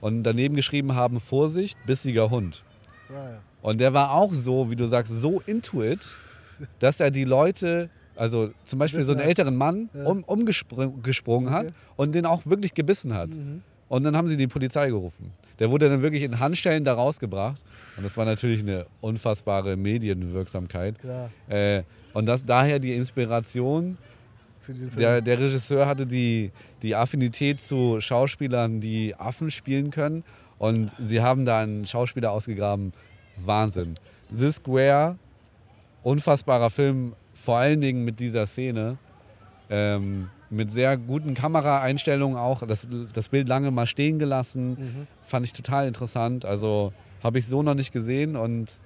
und 0.00 0.22
daneben 0.24 0.56
geschrieben 0.56 0.94
haben, 0.94 1.20
Vorsicht, 1.20 1.78
bissiger 1.86 2.30
Hund. 2.30 2.62
Ja, 3.10 3.30
ja. 3.30 3.38
Und 3.62 3.78
der 3.78 3.94
war 3.94 4.10
auch 4.12 4.32
so, 4.32 4.70
wie 4.70 4.76
du 4.76 4.86
sagst, 4.86 5.12
so 5.12 5.40
into 5.46 5.82
it, 5.82 6.00
dass 6.80 7.00
er 7.00 7.10
die 7.10 7.24
Leute, 7.24 7.90
also 8.22 8.50
zum 8.64 8.78
Beispiel 8.78 9.02
so 9.02 9.12
einen 9.12 9.20
älteren 9.20 9.56
Mann, 9.56 9.88
Ja. 9.92 10.04
um, 10.06 10.22
umgesprungen 10.24 11.02
gesprungen 11.02 11.50
hat 11.50 11.66
Okay. 11.66 11.74
und 11.96 12.14
den 12.14 12.24
auch 12.24 12.46
wirklich 12.46 12.72
gebissen 12.74 13.12
hat. 13.14 13.30
Mhm. 13.30 13.62
Und 13.88 14.04
dann 14.04 14.16
haben 14.16 14.28
sie 14.28 14.36
die 14.36 14.46
Polizei 14.46 14.88
gerufen. 14.88 15.32
Der 15.58 15.70
wurde 15.70 15.88
dann 15.90 16.00
wirklich 16.02 16.22
in 16.22 16.38
Handstellen 16.38 16.84
da 16.84 16.94
rausgebracht. 16.94 17.60
Und 17.96 18.04
das 18.04 18.16
war 18.16 18.24
natürlich 18.24 18.60
eine 18.60 18.86
unfassbare 19.00 19.76
Medienwirksamkeit. 19.76 20.94
Äh, 21.48 21.82
und 22.14 22.26
das, 22.26 22.44
daher 22.44 22.78
die 22.78 22.94
Inspiration. 22.94 23.98
für 24.60 24.72
diesen 24.72 24.90
Film. 24.90 25.00
Der, 25.00 25.20
der 25.20 25.38
Regisseur 25.40 25.86
hatte 25.86 26.06
die, 26.06 26.52
die 26.82 26.94
Affinität 26.94 27.60
zu 27.60 28.00
Schauspielern, 28.00 28.80
die 28.80 29.14
Affen 29.16 29.50
spielen 29.50 29.90
können. 29.90 30.22
Und 30.58 30.92
sie 31.00 31.20
haben 31.20 31.44
da 31.44 31.60
einen 31.60 31.84
Schauspieler 31.86 32.30
ausgegraben. 32.30 32.92
Wahnsinn. 33.44 33.94
The 34.30 34.52
Square, 34.52 35.16
unfassbarer 36.02 36.70
Film, 36.70 37.12
vor 37.42 37.58
allen 37.58 37.80
Dingen 37.80 38.04
mit 38.04 38.20
dieser 38.20 38.46
Szene. 38.46 38.98
Ähm, 39.68 40.28
mit 40.50 40.70
sehr 40.70 40.96
guten 40.98 41.34
Kameraeinstellungen 41.34 42.36
auch. 42.36 42.66
Das, 42.66 42.86
das 43.14 43.28
Bild 43.30 43.48
lange 43.48 43.70
mal 43.70 43.86
stehen 43.86 44.18
gelassen. 44.18 44.70
Mhm. 44.70 45.06
Fand 45.22 45.46
ich 45.46 45.52
total 45.52 45.88
interessant. 45.88 46.44
Also 46.44 46.92
habe 47.22 47.38
ich 47.38 47.46
so 47.46 47.62
noch 47.62 47.74
nicht 47.74 47.90
gesehen 47.92 48.36
und 48.36 48.78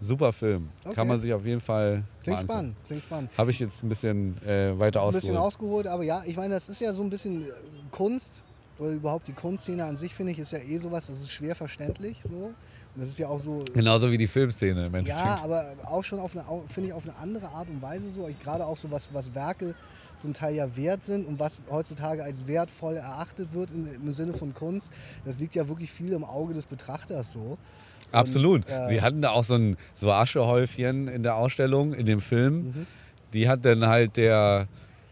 super 0.00 0.32
Film. 0.32 0.68
Okay. 0.84 0.94
Kann 0.94 1.08
man 1.08 1.20
sich 1.20 1.32
auf 1.32 1.46
jeden 1.46 1.60
Fall. 1.60 2.02
Klingt 2.22 2.40
spannend, 2.40 2.76
klingt 2.86 3.02
spannend. 3.04 3.30
Habe 3.38 3.50
ich 3.50 3.60
jetzt 3.60 3.82
ein 3.82 3.88
bisschen 3.88 4.36
äh, 4.44 4.78
weiter 4.78 5.04
Ein 5.04 5.12
bisschen 5.12 5.36
ausgeholt. 5.36 5.38
ausgeholt, 5.38 5.86
aber 5.86 6.02
ja, 6.02 6.22
ich 6.26 6.36
meine, 6.36 6.54
das 6.54 6.68
ist 6.68 6.80
ja 6.80 6.92
so 6.92 7.02
ein 7.02 7.10
bisschen 7.10 7.44
äh, 7.44 7.48
Kunst 7.92 8.42
oder 8.78 8.90
überhaupt 8.90 9.28
die 9.28 9.32
Kunstszene 9.32 9.84
an 9.84 9.96
sich, 9.96 10.14
finde 10.14 10.32
ich, 10.32 10.38
ist 10.38 10.52
ja 10.52 10.58
eh 10.58 10.76
sowas, 10.78 11.06
das 11.06 11.20
ist 11.20 11.30
schwer 11.30 11.54
verständlich. 11.54 12.20
So. 12.22 12.52
Das 12.96 13.08
ist 13.08 13.18
ja 13.18 13.28
auch 13.28 13.40
so. 13.40 13.62
Genauso 13.74 14.10
wie 14.10 14.18
die 14.18 14.26
Filmszene 14.26 14.86
im 14.86 14.94
Endeffekt. 14.94 15.08
Ja, 15.08 15.40
aber 15.42 15.74
auch 15.84 16.02
schon 16.02 16.18
auf 16.18 16.34
eine, 16.34 16.44
finde 16.68 16.88
ich, 16.88 16.94
auf 16.94 17.04
eine 17.04 17.16
andere 17.16 17.48
Art 17.48 17.68
und 17.68 17.82
Weise 17.82 18.10
so. 18.10 18.28
Gerade 18.42 18.66
auch 18.66 18.76
so, 18.76 18.90
was, 18.90 19.08
was 19.12 19.34
Werke 19.34 19.74
zum 20.16 20.32
Teil 20.32 20.54
ja 20.54 20.76
wert 20.76 21.04
sind 21.04 21.26
und 21.26 21.38
was 21.38 21.60
heutzutage 21.70 22.24
als 22.24 22.46
wertvoll 22.46 22.96
erachtet 22.96 23.52
wird 23.52 23.70
in, 23.70 23.86
im 23.86 24.12
Sinne 24.14 24.32
von 24.32 24.54
Kunst, 24.54 24.92
das 25.24 25.40
liegt 25.40 25.54
ja 25.54 25.68
wirklich 25.68 25.92
viel 25.92 26.12
im 26.12 26.24
Auge 26.24 26.54
des 26.54 26.64
Betrachters 26.64 27.32
so. 27.32 27.58
Absolut. 28.12 28.64
Und, 28.64 28.72
äh, 28.72 28.88
Sie 28.88 29.02
hatten 29.02 29.20
da 29.20 29.30
auch 29.30 29.44
so 29.44 29.54
ein 29.54 29.76
so 29.94 30.10
Aschehäufchen 30.10 31.08
in 31.08 31.22
der 31.22 31.36
Ausstellung, 31.36 31.92
in 31.92 32.06
dem 32.06 32.20
Film. 32.20 32.54
Mhm. 32.54 32.86
Die 33.32 33.48
hat 33.48 33.64
dann 33.64 33.86
halt 33.86 34.16
der, 34.16 34.68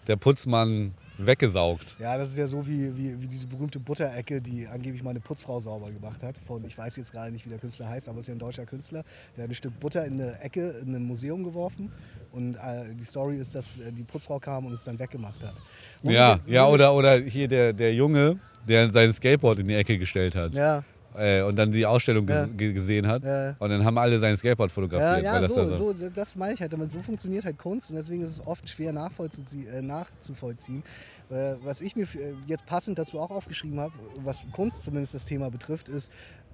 der 0.07 0.17
Putzmann 0.17 0.95
weggesaugt. 1.19 1.97
Ja, 1.99 2.17
das 2.19 2.31
ist 2.31 2.39
ja 2.39 2.47
so 2.47 2.67
wie, 2.67 2.97
wie, 2.97 3.21
wie 3.21 3.29
diese 3.29 3.47
berühmte 3.47 3.79
Butterecke, 3.81 4.41
die 4.41 4.67
angeblich 4.67 5.03
meine 5.03 5.21
Putzfrau 5.21 5.61
sauber 5.61 5.91
gemacht 5.91 6.23
hat. 6.23 6.39
Von, 6.47 6.65
ich 6.65 6.77
weiß 6.77 6.97
jetzt 6.97 7.13
gerade 7.13 7.31
nicht, 7.33 7.45
wie 7.45 7.51
der 7.51 7.59
Künstler 7.59 7.89
heißt, 7.89 8.09
aber 8.09 8.19
es 8.19 8.25
ist 8.25 8.29
ja 8.29 8.35
ein 8.35 8.39
deutscher 8.39 8.67
Künstler. 8.67 9.05
Der 9.37 9.45
hat 9.45 9.51
ein 9.51 9.55
Stück 9.55 9.79
Butter 9.81 10.05
in 10.05 10.21
eine 10.21 10.41
Ecke 10.41 10.71
in 10.83 10.95
ein 10.95 11.05
Museum 11.05 11.45
geworfen. 11.45 11.91
Und 12.33 12.55
äh, 12.57 12.93
die 12.95 13.05
Story 13.05 13.37
ist, 13.39 13.55
dass 13.55 13.79
äh, 13.81 13.93
die 13.93 14.03
Putzfrau 14.03 14.39
kam 14.41 14.67
und 14.67 14.73
es 14.73 14.85
dann 14.85 14.99
weggemacht 14.99 15.43
hat. 15.43 15.55
Wo 16.03 16.11
Ja, 16.11 16.39
wir- 16.45 16.53
ja 16.55 16.67
oder, 16.67 16.95
oder 16.95 17.19
hier 17.21 17.47
der, 17.49 17.73
der 17.73 17.95
Junge, 17.95 18.39
der 18.69 18.91
sein 18.91 19.13
Skateboard 19.13 19.61
in 19.61 19.69
die 19.69 19.75
Ecke 19.75 19.99
gestellt 19.99 20.35
hat. 20.35 20.55
Ja, 20.55 20.83
äh, 21.17 21.43
und 21.43 21.57
dann 21.57 21.73
die 21.73 21.87
Ausstellung 21.87 22.27
ges 22.27 22.49
gesehen 22.57 23.07
hat. 23.07 23.23
Und 23.59 23.71
dann 23.71 23.85
haben 23.85 23.99
alle 23.99 24.19
sein 24.19 24.37
Skateboard 24.37 24.71
Ja, 24.71 24.75
fotografiert. 24.75 25.25
ja 25.25 25.41
das 25.41 25.55
so, 25.55 25.71
da 25.71 25.77
so, 25.77 25.95
so, 25.95 26.11
das 26.11 26.37
meine 26.37 26.55
ich 26.55 26.61
halt. 26.61 26.73
damit. 26.73 26.91
So 26.91 27.03
funktioniert 27.03 27.45
halt 27.45 27.59
Kunst 27.59 27.91
und 27.91 27.97
deswegen 27.97 28.23
ist 28.23 28.31
es 28.31 28.47
oft 28.47 28.69
schwer 28.69 28.91
äh, 28.91 29.83
nachzuvollziehen. 29.83 30.83
Äh, 31.31 31.55
was 31.63 31.81
ich 31.81 31.97
mir 31.97 32.05
äh, 32.05 32.35
jetzt 32.47 32.67
passend 32.67 32.99
dazu 32.99 33.19
auch 33.19 33.31
aufgeschrieben 33.31 33.81
habe, 33.81 33.95
was 34.23 34.45
Kunst 34.53 34.83
zumindest 34.83 35.15
das 35.15 35.25
Thema 35.25 35.51
betrifft, 35.51 35.89
ist, 35.89 36.11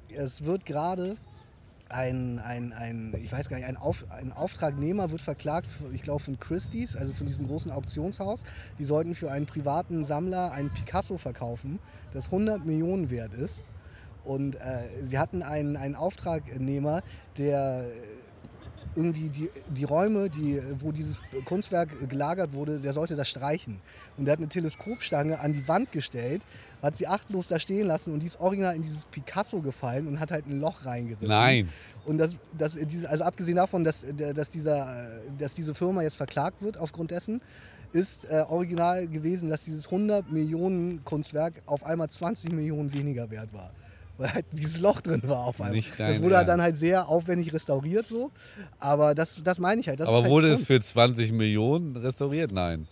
es 0.09 0.45
wird 0.45 0.67
gerade 0.67 1.17
ein, 1.91 2.39
ein, 2.39 2.73
ein, 2.73 3.15
ich 3.23 3.33
weiß 3.33 3.49
gar 3.49 3.57
nicht, 3.57 3.67
ein, 3.67 3.77
Auf, 3.77 4.05
ein 4.11 4.33
Auftragnehmer 4.33 5.11
wird 5.11 5.21
verklagt, 5.21 5.67
für, 5.67 5.93
ich 5.93 6.03
glaube 6.03 6.23
von 6.23 6.39
Christie's, 6.39 6.97
also 6.97 7.13
von 7.13 7.27
diesem 7.27 7.47
großen 7.47 7.71
Auktionshaus. 7.71 8.45
Die 8.79 8.85
sollten 8.85 9.15
für 9.15 9.31
einen 9.31 9.47
privaten 9.47 10.05
Sammler 10.05 10.53
einen 10.53 10.71
Picasso 10.71 11.19
verkaufen, 11.19 11.79
das 12.13 12.27
100 12.27 12.65
Millionen 12.65 13.11
wert 13.11 13.35
ist. 13.35 13.65
Und 14.31 14.55
äh, 14.55 14.83
sie 15.03 15.19
hatten 15.19 15.43
einen, 15.43 15.77
einen 15.77 15.97
Auftragnehmer, 15.97 17.03
der 17.37 17.83
äh, 17.83 17.91
irgendwie 18.95 19.29
die, 19.29 19.51
die 19.71 19.83
Räume, 19.83 20.31
die, 20.31 20.63
wo 20.79 20.93
dieses 20.93 21.19
Kunstwerk 21.47 22.09
gelagert 22.09 22.53
wurde, 22.53 22.79
der 22.79 22.93
sollte 22.93 23.17
das 23.17 23.29
streichen. 23.29 23.81
Und 24.17 24.27
der 24.27 24.33
hat 24.33 24.39
eine 24.39 24.49
Teleskopstange 24.49 25.41
an 25.41 25.53
die 25.53 25.67
Wand 25.67 25.91
gestellt, 25.91 26.43
hat 26.81 26.97
sie 26.97 27.09
achtlos 27.09 27.49
da 27.49 27.59
stehen 27.59 27.89
lassen 27.89 28.15
und 28.15 28.21
die 28.21 28.27
ist 28.27 28.39
original 28.39 28.77
in 28.77 28.83
dieses 28.83 29.05
Picasso 29.07 29.63
gefallen 29.63 30.07
und 30.07 30.21
hat 30.21 30.31
halt 30.31 30.47
ein 30.47 30.61
Loch 30.61 30.85
reingerissen. 30.85 31.27
Nein. 31.27 31.69
Und 32.05 32.19
das, 32.19 32.37
das, 32.57 32.79
also 33.07 33.25
abgesehen 33.25 33.57
davon, 33.57 33.83
dass, 33.83 34.07
dass, 34.17 34.49
dieser, 34.49 35.09
dass 35.39 35.55
diese 35.55 35.75
Firma 35.75 36.03
jetzt 36.03 36.17
verklagt 36.17 36.63
wird 36.63 36.79
aufgrund 36.79 37.11
dessen, 37.11 37.41
ist 37.93 38.27
äh, 38.27 38.45
original 38.49 39.09
gewesen, 39.09 39.51
dass 39.51 39.65
dieses 39.65 39.87
100 39.87 40.31
Millionen 40.31 41.05
Kunstwerk 41.05 41.55
auf 41.67 41.85
einmal 41.85 42.09
20 42.09 42.53
Millionen 42.53 42.95
weniger 42.95 43.29
wert 43.29 43.53
war. 43.53 43.73
Weil 44.21 44.35
halt 44.35 44.47
dieses 44.53 44.81
Loch 44.81 45.01
drin 45.01 45.23
war 45.25 45.41
auf 45.41 45.61
einmal. 45.61 45.75
Nicht 45.77 45.91
das 45.93 45.97
dein 45.99 46.23
wurde 46.23 46.37
halt 46.37 46.47
Ernst. 46.47 46.59
dann 46.59 46.63
halt 46.63 46.77
sehr 46.77 47.09
aufwendig 47.09 47.53
restauriert 47.53 48.07
so. 48.07 48.31
Aber 48.79 49.15
das, 49.15 49.41
das 49.43 49.59
meine 49.59 49.81
ich 49.81 49.89
halt. 49.89 49.99
Das 50.01 50.09
Aber 50.09 50.19
halt 50.23 50.31
wurde 50.31 50.51
es 50.53 50.65
für 50.65 50.81
20 50.81 51.33
Millionen 51.33 51.97
restauriert? 51.97 52.53
Nein. 52.53 52.87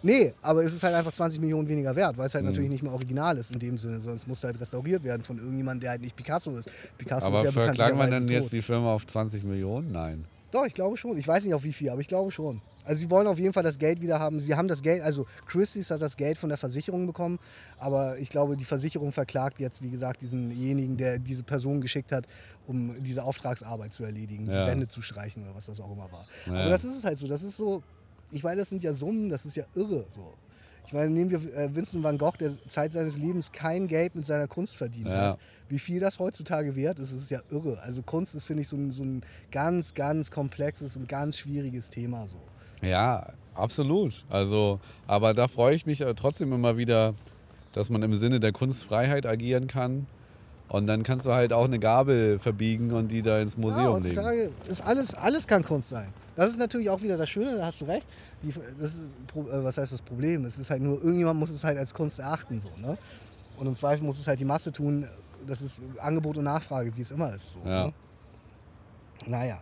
Nee, 0.00 0.32
aber 0.42 0.62
es 0.64 0.72
ist 0.72 0.84
halt 0.84 0.94
einfach 0.94 1.10
20 1.12 1.40
Millionen 1.40 1.66
weniger 1.68 1.96
wert, 1.96 2.16
weil 2.16 2.26
es 2.26 2.34
halt 2.34 2.44
Mhm. 2.44 2.50
natürlich 2.50 2.70
nicht 2.70 2.84
mehr 2.84 2.92
original 2.92 3.36
ist 3.36 3.50
in 3.50 3.58
dem 3.58 3.76
Sinne, 3.78 3.98
sondern 3.98 4.14
es 4.14 4.28
muss 4.28 4.44
halt 4.44 4.60
restauriert 4.60 5.02
werden 5.02 5.24
von 5.24 5.38
irgendjemandem, 5.38 5.80
der 5.80 5.90
halt 5.90 6.02
nicht 6.02 6.14
Picasso 6.14 6.56
ist. 6.56 6.70
Picasso 6.96 7.26
Aber 7.26 7.38
ist 7.40 7.46
ja 7.46 7.50
verklagen 7.50 7.98
wir 7.98 8.06
dann 8.06 8.28
jetzt 8.28 8.44
tot. 8.44 8.52
die 8.52 8.62
Firma 8.62 8.94
auf 8.94 9.04
20 9.04 9.42
Millionen? 9.42 9.90
Nein. 9.90 10.24
Doch, 10.52 10.64
ich 10.64 10.72
glaube 10.74 10.96
schon. 10.96 11.18
Ich 11.18 11.26
weiß 11.26 11.44
nicht 11.44 11.52
auf 11.54 11.64
wie 11.64 11.72
viel, 11.72 11.90
aber 11.90 12.00
ich 12.00 12.06
glaube 12.08 12.30
schon. 12.30 12.60
Also 12.88 13.00
sie 13.00 13.10
wollen 13.10 13.26
auf 13.26 13.38
jeden 13.38 13.52
Fall 13.52 13.62
das 13.62 13.78
Geld 13.78 14.00
wieder 14.00 14.18
haben. 14.18 14.40
Sie 14.40 14.54
haben 14.54 14.66
das 14.66 14.80
Geld, 14.82 15.02
also 15.02 15.26
Christie's 15.46 15.90
hat 15.90 16.00
das 16.00 16.16
Geld 16.16 16.38
von 16.38 16.48
der 16.48 16.56
Versicherung 16.56 17.06
bekommen, 17.06 17.38
aber 17.78 18.18
ich 18.18 18.30
glaube, 18.30 18.56
die 18.56 18.64
Versicherung 18.64 19.12
verklagt 19.12 19.60
jetzt, 19.60 19.82
wie 19.82 19.90
gesagt, 19.90 20.22
diesenjenigen, 20.22 20.96
der 20.96 21.18
diese 21.18 21.42
Person 21.42 21.80
geschickt 21.82 22.12
hat, 22.12 22.26
um 22.66 22.94
diese 23.02 23.22
Auftragsarbeit 23.24 23.92
zu 23.92 24.04
erledigen, 24.04 24.46
Ja. 24.50 24.64
die 24.64 24.70
Wände 24.70 24.88
zu 24.88 25.02
streichen 25.02 25.42
oder 25.44 25.54
was 25.54 25.66
das 25.66 25.80
auch 25.80 25.92
immer 25.92 26.10
war. 26.10 26.26
Ja. 26.46 26.52
Aber 26.62 26.70
das 26.70 26.84
ist 26.84 26.96
es 26.96 27.04
halt 27.04 27.18
so. 27.18 27.28
Das 27.28 27.42
ist 27.42 27.56
so, 27.58 27.82
ich 28.30 28.42
meine, 28.42 28.56
das 28.60 28.70
sind 28.70 28.82
ja 28.82 28.94
Summen, 28.94 29.28
das 29.28 29.44
ist 29.44 29.54
ja 29.56 29.64
irre 29.74 30.06
so. 30.08 30.32
Ich 30.86 30.94
meine, 30.94 31.10
nehmen 31.10 31.30
wir 31.30 31.38
äh, 31.54 31.68
Vincent 31.76 32.02
van 32.02 32.16
Gogh, 32.16 32.38
der 32.38 32.50
Zeit 32.66 32.94
seines 32.94 33.18
Lebens 33.18 33.52
kein 33.52 33.88
Geld 33.88 34.14
mit 34.14 34.24
seiner 34.24 34.46
Kunst 34.48 34.78
verdient 34.78 35.08
Ja. 35.08 35.32
hat. 35.32 35.38
Wie 35.68 35.78
viel 35.78 36.00
das 36.00 36.18
heutzutage 36.18 36.74
wert 36.74 36.98
ist, 36.98 37.12
ist 37.12 37.30
ja 37.30 37.42
irre. 37.50 37.78
Also 37.82 38.00
Kunst 38.00 38.34
ist, 38.34 38.44
finde 38.44 38.62
ich, 38.62 38.68
so 38.68 38.76
ein, 38.76 38.90
so 38.90 39.02
ein 39.02 39.20
ganz, 39.50 39.92
ganz 39.92 40.30
komplexes 40.30 40.96
und 40.96 41.06
ganz 41.06 41.36
schwieriges 41.36 41.90
Thema 41.90 42.26
so. 42.26 42.36
Ja, 42.82 43.32
absolut. 43.54 44.24
Also, 44.30 44.80
aber 45.06 45.34
da 45.34 45.48
freue 45.48 45.74
ich 45.74 45.86
mich 45.86 46.00
äh, 46.00 46.14
trotzdem 46.14 46.52
immer 46.52 46.76
wieder, 46.76 47.14
dass 47.72 47.90
man 47.90 48.02
im 48.02 48.16
Sinne 48.16 48.40
der 48.40 48.52
Kunstfreiheit 48.52 49.26
agieren 49.26 49.66
kann. 49.66 50.06
Und 50.68 50.86
dann 50.86 51.02
kannst 51.02 51.24
du 51.24 51.32
halt 51.32 51.52
auch 51.54 51.64
eine 51.64 51.78
Gabel 51.78 52.38
verbiegen 52.38 52.92
und 52.92 53.08
die 53.08 53.22
da 53.22 53.38
ins 53.40 53.54
Ja, 53.54 53.60
Museum 53.60 54.02
legen. 54.02 54.16
heutzutage 54.18 54.50
ist 54.68 54.82
alles, 54.86 55.14
alles 55.14 55.46
kann 55.46 55.64
Kunst 55.64 55.88
sein. 55.88 56.08
Das 56.36 56.50
ist 56.50 56.58
natürlich 56.58 56.90
auch 56.90 57.00
wieder 57.00 57.16
das 57.16 57.28
Schöne, 57.30 57.56
da 57.56 57.64
hast 57.66 57.80
du 57.80 57.86
recht. 57.86 58.06
Die, 58.42 58.48
ist, 58.48 59.00
äh, 59.00 59.64
was 59.64 59.78
heißt 59.78 59.92
das 59.92 60.02
Problem? 60.02 60.44
Es 60.44 60.58
ist 60.58 60.68
halt 60.70 60.82
nur, 60.82 60.98
irgendjemand 61.02 61.40
muss 61.40 61.48
es 61.50 61.64
halt 61.64 61.78
als 61.78 61.94
Kunst 61.94 62.18
erachten. 62.18 62.60
So, 62.60 62.68
ne? 62.80 62.98
Und 63.56 63.66
im 63.66 63.74
Zweifel 63.76 64.04
muss 64.04 64.18
es 64.18 64.28
halt 64.28 64.40
die 64.40 64.44
Masse 64.44 64.70
tun. 64.70 65.08
Das 65.46 65.62
ist 65.62 65.80
Angebot 66.00 66.36
und 66.36 66.44
Nachfrage, 66.44 66.94
wie 66.94 67.00
es 67.00 67.10
immer 67.12 67.34
ist. 67.34 67.54
So, 67.54 67.66
Ja. 67.68 67.86
ne? 67.86 67.92
Naja. 69.26 69.58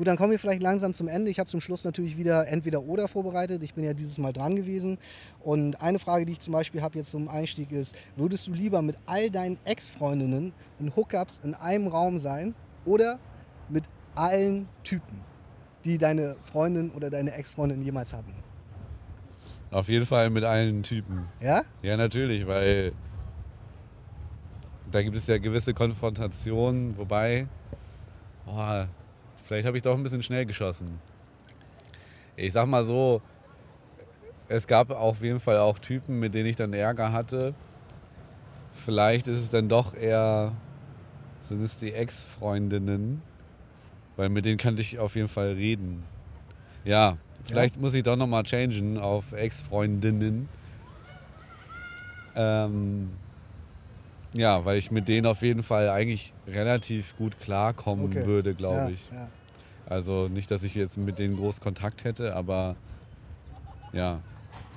Gut, 0.00 0.06
dann 0.06 0.16
kommen 0.16 0.30
wir 0.30 0.38
vielleicht 0.38 0.62
langsam 0.62 0.94
zum 0.94 1.08
Ende. 1.08 1.30
Ich 1.30 1.38
habe 1.38 1.50
zum 1.50 1.60
Schluss 1.60 1.84
natürlich 1.84 2.16
wieder 2.16 2.48
entweder 2.48 2.84
oder 2.84 3.06
vorbereitet. 3.06 3.62
Ich 3.62 3.74
bin 3.74 3.84
ja 3.84 3.92
dieses 3.92 4.16
Mal 4.16 4.32
dran 4.32 4.56
gewesen. 4.56 4.96
Und 5.40 5.82
eine 5.82 5.98
Frage, 5.98 6.24
die 6.24 6.32
ich 6.32 6.40
zum 6.40 6.54
Beispiel 6.54 6.80
habe 6.80 6.96
jetzt 6.96 7.10
zum 7.10 7.28
Einstieg 7.28 7.70
ist, 7.70 7.94
würdest 8.16 8.46
du 8.46 8.54
lieber 8.54 8.80
mit 8.80 8.96
all 9.04 9.28
deinen 9.28 9.58
Ex-Freundinnen 9.66 10.54
und 10.78 10.96
Hookups 10.96 11.42
in 11.44 11.52
einem 11.52 11.86
Raum 11.86 12.16
sein 12.16 12.54
oder 12.86 13.18
mit 13.68 13.84
allen 14.14 14.70
Typen, 14.84 15.20
die 15.84 15.98
deine 15.98 16.36
Freundin 16.44 16.92
oder 16.92 17.10
deine 17.10 17.34
Ex-Freundin 17.34 17.82
jemals 17.82 18.14
hatten? 18.14 18.32
Auf 19.70 19.90
jeden 19.90 20.06
Fall 20.06 20.30
mit 20.30 20.44
allen 20.44 20.82
Typen. 20.82 21.26
Ja? 21.42 21.60
Ja, 21.82 21.98
natürlich, 21.98 22.46
weil 22.46 22.92
da 24.90 25.02
gibt 25.02 25.18
es 25.18 25.26
ja 25.26 25.36
gewisse 25.36 25.74
Konfrontationen, 25.74 26.96
wobei, 26.96 27.48
boah, 28.46 28.88
vielleicht 29.50 29.66
habe 29.66 29.76
ich 29.76 29.82
doch 29.82 29.96
ein 29.96 30.02
bisschen 30.04 30.22
schnell 30.22 30.46
geschossen. 30.46 31.00
Ich 32.36 32.52
sag 32.52 32.68
mal 32.68 32.84
so, 32.84 33.20
es 34.46 34.68
gab 34.68 34.92
auf 34.92 35.22
jeden 35.22 35.40
Fall 35.40 35.58
auch 35.58 35.80
Typen, 35.80 36.20
mit 36.20 36.36
denen 36.36 36.46
ich 36.46 36.54
dann 36.54 36.72
Ärger 36.72 37.10
hatte. 37.10 37.52
Vielleicht 38.72 39.26
ist 39.26 39.40
es 39.40 39.48
dann 39.50 39.68
doch 39.68 39.92
eher, 39.92 40.52
sind 41.48 41.64
es 41.64 41.80
die 41.80 41.92
Ex-Freundinnen, 41.92 43.22
weil 44.14 44.28
mit 44.28 44.44
denen 44.44 44.56
kannte 44.56 44.82
ich 44.82 45.00
auf 45.00 45.16
jeden 45.16 45.26
Fall 45.26 45.54
reden. 45.54 46.04
Ja, 46.84 47.16
vielleicht 47.44 47.76
muss 47.80 47.92
ich 47.94 48.04
doch 48.04 48.14
nochmal 48.14 48.44
changen 48.44 48.98
auf 48.98 49.32
Ex-Freundinnen. 49.32 50.48
Ähm, 52.36 53.10
ja, 54.32 54.64
weil 54.64 54.78
ich 54.78 54.92
mit 54.92 55.08
denen 55.08 55.26
auf 55.26 55.42
jeden 55.42 55.64
Fall 55.64 55.88
eigentlich 55.88 56.32
relativ 56.46 57.16
gut 57.16 57.40
klarkommen 57.40 58.06
Okay. 58.06 58.26
würde, 58.26 58.54
glaube 58.54 58.76
ja, 58.76 58.88
ich. 58.90 59.10
Ja. 59.10 59.28
Also 59.90 60.28
nicht, 60.28 60.50
dass 60.52 60.62
ich 60.62 60.76
jetzt 60.76 60.96
mit 60.96 61.18
denen 61.18 61.36
groß 61.36 61.60
Kontakt 61.60 62.04
hätte, 62.04 62.36
aber 62.36 62.76
ja, 63.92 64.20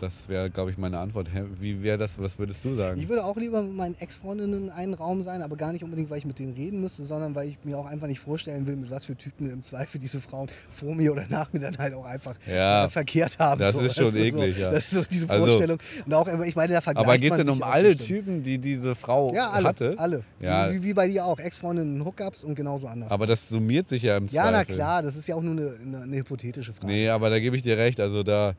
das 0.03 0.27
wäre, 0.29 0.49
glaube 0.49 0.69
ich, 0.71 0.77
meine 0.77 0.99
Antwort. 0.99 1.27
Wie 1.59 1.81
wäre 1.81 1.97
das, 1.97 2.19
was 2.19 2.37
würdest 2.37 2.63
du 2.65 2.75
sagen? 2.75 2.99
Ich 2.99 3.07
würde 3.09 3.23
auch 3.25 3.37
lieber 3.37 3.61
mit 3.61 3.73
meinen 3.75 3.95
Ex-Freundinnen 3.99 4.65
in 4.65 4.69
einem 4.69 4.93
Raum 4.93 5.21
sein, 5.23 5.41
aber 5.41 5.55
gar 5.55 5.71
nicht 5.71 5.83
unbedingt, 5.83 6.09
weil 6.09 6.17
ich 6.19 6.25
mit 6.25 6.37
denen 6.39 6.53
reden 6.53 6.81
müsste, 6.81 7.03
sondern 7.03 7.33
weil 7.35 7.47
ich 7.49 7.57
mir 7.63 7.77
auch 7.77 7.85
einfach 7.85 8.07
nicht 8.07 8.19
vorstellen 8.19 8.67
will, 8.67 8.75
mit 8.75 8.91
was 8.91 9.05
für 9.05 9.15
Typen 9.15 9.49
im 9.49 9.63
Zweifel 9.63 9.99
diese 9.99 10.19
Frauen 10.21 10.49
vor 10.69 10.93
mir 10.93 11.11
oder 11.13 11.25
nach 11.29 11.51
mir 11.53 11.59
dann 11.61 11.77
halt 11.77 11.93
auch 11.93 12.05
einfach 12.05 12.35
Ja, 12.47 12.85
äh, 12.85 12.89
verkehrt 12.89 13.39
haben. 13.39 13.59
das 13.59 13.73
so, 13.73 13.79
ist 13.79 13.95
schon 13.95 14.05
du, 14.05 14.11
so. 14.11 14.19
eklig, 14.19 14.59
ja. 14.59 14.69
Das 14.71 14.83
ist 14.85 14.91
so 14.91 15.03
diese 15.03 15.29
Also- 15.29 15.45
Vorstellung. 15.45 15.79
Und 16.05 16.13
auch, 16.13 16.27
ich 16.43 16.55
meine, 16.55 16.73
da 16.73 16.81
vergleicht 16.81 17.07
aber 17.07 17.17
geht 17.17 17.31
es 17.31 17.37
denn 17.37 17.49
um 17.49 17.63
alle 17.63 17.95
bestimmt. 17.95 18.25
Typen, 18.25 18.43
die 18.43 18.57
diese 18.57 18.93
Frau 18.95 19.31
Ja, 19.33 19.49
alle. 19.51 19.67
hatte? 19.69 19.95
alle. 19.97 20.23
Ja. 20.39 20.71
Wie, 20.71 20.83
wie 20.83 20.93
bei 20.93 21.07
dir 21.07 21.25
auch. 21.25 21.39
Ex-Freundinnen, 21.39 22.03
Hookups 22.05 22.43
und 22.43 22.55
genauso 22.55 22.87
anders. 22.87 23.09
Aber 23.11 23.25
das 23.25 23.47
summiert 23.49 23.87
sich 23.87 24.03
ja 24.03 24.17
im 24.17 24.25
ja, 24.25 24.43
Zweifel. 24.43 24.51
na 24.51 24.65
klar, 24.65 25.01
das 25.01 25.15
ist 25.15 25.27
ja 25.27 25.35
auch 25.35 25.41
nur 25.41 25.53
eine, 25.53 25.73
eine, 25.81 26.01
eine 26.03 26.17
hypothetische 26.17 26.73
Frage. 26.73 26.87
Nee, 26.91 27.09
aber 27.09 27.29
da 27.29 27.39
gebe 27.39 27.55
ich 27.55 27.61
dir 27.63 27.77
recht. 27.77 27.99
Also 27.99 28.23
da, 28.23 28.53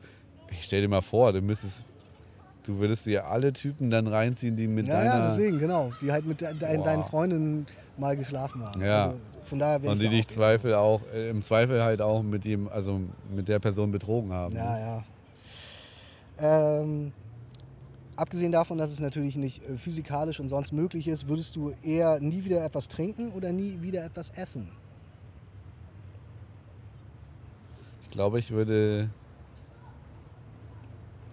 ich 0.51 0.63
stell 0.63 0.81
dir 0.81 0.87
mal 0.87 1.01
vor, 1.01 1.33
du 1.33 1.41
müsstest, 1.41 1.83
du 2.63 2.79
würdest 2.79 3.05
dir 3.05 3.27
alle 3.27 3.53
Typen 3.53 3.89
dann 3.89 4.07
reinziehen, 4.07 4.55
die 4.55 4.67
mit 4.67 4.87
ja, 4.87 4.95
deiner 4.95 5.19
ja, 5.19 5.27
deswegen, 5.27 5.59
genau. 5.59 5.91
Die 6.01 6.11
halt 6.11 6.25
mit 6.25 6.41
de, 6.41 6.53
de, 6.53 6.77
Boah. 6.77 6.83
deinen 6.83 7.03
Freundinnen 7.03 7.67
mal 7.97 8.15
geschlafen 8.15 8.63
haben. 8.63 8.81
Ja. 8.81 9.07
Also, 9.07 9.21
von 9.45 9.59
daher 9.59 9.83
und 9.89 10.01
die 10.01 10.09
dich 10.09 10.27
Zweifel 10.27 10.73
auch, 10.73 11.01
äh, 11.13 11.29
im 11.29 11.41
Zweifel 11.43 11.83
halt 11.83 12.01
auch 12.01 12.23
mit 12.23 12.45
dem, 12.45 12.67
also 12.67 13.01
mit 13.33 13.47
der 13.47 13.59
Person 13.59 13.91
betrogen 13.91 14.33
haben. 14.33 14.55
Ja, 14.55 14.79
ja. 14.79 15.03
Ähm, 16.39 17.13
abgesehen 18.15 18.51
davon, 18.51 18.77
dass 18.77 18.91
es 18.91 18.99
natürlich 18.99 19.35
nicht 19.35 19.63
äh, 19.63 19.77
physikalisch 19.77 20.39
und 20.39 20.49
sonst 20.49 20.71
möglich 20.71 21.07
ist, 21.07 21.27
würdest 21.27 21.55
du 21.55 21.73
eher 21.83 22.19
nie 22.19 22.43
wieder 22.43 22.63
etwas 22.65 22.87
trinken 22.87 23.31
oder 23.33 23.51
nie 23.51 23.81
wieder 23.81 24.03
etwas 24.03 24.31
essen? 24.31 24.69
Ich 28.03 28.09
glaube, 28.09 28.39
ich 28.39 28.51
würde. 28.51 29.09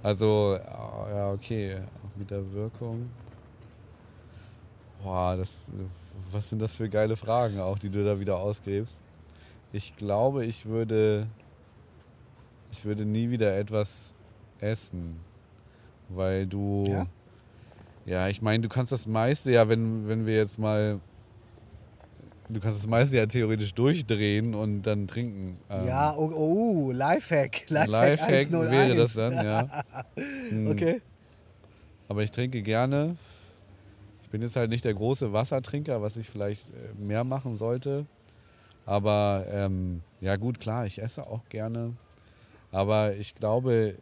Also, 0.02 0.58
ja, 0.58 1.32
okay, 1.32 1.78
mit 2.16 2.30
der 2.30 2.52
Wirkung. 2.52 3.08
Boah, 5.02 5.36
das, 5.36 5.66
was 6.30 6.48
sind 6.48 6.60
das 6.60 6.74
für 6.74 6.88
geile 6.88 7.16
Fragen 7.16 7.60
auch, 7.60 7.78
die 7.78 7.90
du 7.90 8.04
da 8.04 8.18
wieder 8.20 8.38
ausgräbst. 8.38 9.00
Ich 9.72 9.96
glaube, 9.96 10.44
ich 10.44 10.66
würde. 10.66 11.26
Ich 12.70 12.84
würde 12.84 13.04
nie 13.04 13.30
wieder 13.30 13.56
etwas 13.56 14.14
essen. 14.60 15.20
Weil 16.08 16.46
du. 16.46 16.84
Ja? 16.86 17.06
Ja, 18.04 18.28
ich 18.28 18.42
meine, 18.42 18.62
du 18.62 18.68
kannst 18.68 18.90
das 18.90 19.06
meiste 19.06 19.52
ja, 19.52 19.68
wenn, 19.68 20.08
wenn 20.08 20.26
wir 20.26 20.36
jetzt 20.36 20.58
mal. 20.58 21.00
Du 22.52 22.60
kannst 22.60 22.80
das 22.80 22.86
meiste 22.86 23.16
ja 23.16 23.24
theoretisch 23.26 23.72
durchdrehen 23.72 24.54
und 24.54 24.82
dann 24.82 25.06
trinken. 25.06 25.56
Ähm, 25.70 25.86
Ja, 25.86 26.14
oh, 26.16 26.30
oh 26.34 26.92
Lifehack. 26.92 27.68
Lifehack, 27.68 27.88
Lifehack 28.20 28.46
101. 28.52 28.70
wäre 28.70 28.94
das 28.96 29.14
dann, 29.14 29.32
ja. 29.32 29.68
Hm, 30.50 30.66
Okay. 30.70 31.00
Aber 32.08 32.22
ich 32.22 32.30
trinke 32.30 32.60
gerne. 32.62 33.16
bin 34.30 34.42
jetzt 34.42 34.56
halt 34.56 34.68
nicht 34.68 34.84
der 34.84 34.92
große 34.92 35.32
Wassertrinker, 35.32 36.02
was 36.02 36.16
ich 36.18 36.28
vielleicht 36.28 36.68
äh, 36.68 37.02
mehr 37.02 37.24
machen 37.24 37.56
sollte. 37.56 38.04
Aber 38.84 39.46
ähm, 39.48 40.02
ja 40.20 40.36
gut, 40.36 40.60
klar, 40.60 40.84
ich 40.84 41.00
esse 41.00 41.26
auch 41.26 41.48
gerne. 41.48 41.94
Aber 42.70 43.14
ich 43.16 43.34
glaube, 43.34 43.94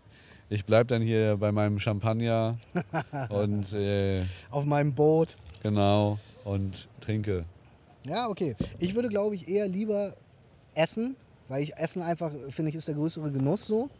ich 0.49 0.65
bleibe 0.65 0.87
dann 0.87 1.03
hier 1.03 1.37
bei 1.37 1.53
meinem 1.53 1.79
Champagner 1.79 2.57
und 3.29 3.73
äh, 3.75 4.23
Auf 4.51 4.65
meinem 4.65 4.93
Boot. 4.95 5.37
genau 5.63 6.19
und 6.45 6.89
trinke. 7.01 7.45
Ja, 8.07 8.29
okay. 8.29 8.57
Ich 8.79 8.95
würde, 8.95 9.09
glaube 9.09 9.35
ich, 9.35 9.49
eher 9.49 9.69
lieber 9.69 10.17
essen, 10.75 11.17
weil 11.49 11.63
ich 11.63 11.77
Essen 11.77 12.03
einfach, 12.03 12.33
finde 12.49 12.71
ich, 12.71 12.77
ist 12.77 12.89
der 12.89 12.95
größere 12.95 13.31
Genuss 13.31 13.67
so. 13.67 13.91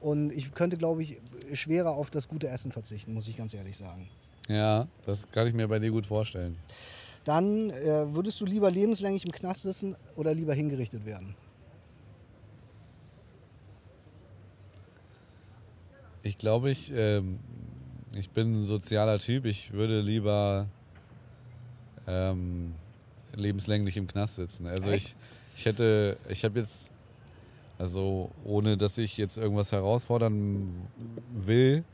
Und 0.00 0.32
ich 0.32 0.54
könnte, 0.54 0.76
glaube 0.76 1.02
ich, 1.02 1.18
schwerer 1.52 1.90
auf 1.90 2.10
das 2.10 2.28
gute 2.28 2.48
Essen 2.48 2.72
verzichten, 2.72 3.12
muss 3.12 3.28
ich 3.28 3.36
ganz 3.36 3.52
ehrlich 3.54 3.76
sagen. 3.76 4.08
Ja, 4.48 4.88
das 5.06 5.30
kann 5.30 5.46
ich 5.46 5.54
mir 5.54 5.68
bei 5.68 5.78
dir 5.78 5.90
gut 5.90 6.06
vorstellen. 6.06 6.56
Dann 7.24 7.70
äh, 7.70 8.14
würdest 8.14 8.40
du 8.40 8.46
lieber 8.46 8.70
lebenslänglich 8.70 9.24
im 9.24 9.32
Knast 9.32 9.62
sitzen 9.62 9.94
oder 10.16 10.32
lieber 10.32 10.54
hingerichtet 10.54 11.04
werden? 11.04 11.34
Ich 16.22 16.38
glaube, 16.38 16.70
ich, 16.70 16.92
ähm, 16.94 17.38
ich 18.14 18.30
bin 18.30 18.52
ein 18.52 18.64
sozialer 18.64 19.18
Typ. 19.18 19.44
Ich 19.44 19.72
würde 19.72 20.00
lieber 20.00 20.66
ähm, 22.06 22.74
lebenslänglich 23.36 23.96
im 23.96 24.06
Knast 24.06 24.36
sitzen. 24.36 24.66
Also 24.66 24.90
ich, 24.90 25.14
ich 25.56 25.66
hätte, 25.66 26.16
ich 26.28 26.44
habe 26.44 26.58
jetzt, 26.58 26.90
also 27.78 28.30
ohne 28.44 28.76
dass 28.76 28.98
ich 28.98 29.16
jetzt 29.16 29.36
irgendwas 29.36 29.72
herausfordern 29.72 30.68
will, 31.34 31.84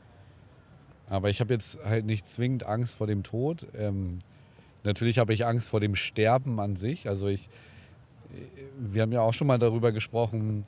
aber 1.09 1.29
ich 1.29 1.39
habe 1.39 1.53
jetzt 1.53 1.77
halt 1.83 2.05
nicht 2.05 2.27
zwingend 2.27 2.63
Angst 2.65 2.95
vor 2.95 3.07
dem 3.07 3.23
Tod. 3.23 3.65
Ähm, 3.77 4.19
natürlich 4.83 5.19
habe 5.19 5.33
ich 5.33 5.45
Angst 5.45 5.69
vor 5.69 5.79
dem 5.79 5.95
Sterben 5.95 6.59
an 6.59 6.75
sich. 6.75 7.07
Also 7.07 7.27
ich, 7.27 7.49
wir 8.77 9.01
haben 9.03 9.11
ja 9.13 9.21
auch 9.21 9.33
schon 9.33 9.47
mal 9.47 9.57
darüber 9.59 9.91
gesprochen, 9.93 10.65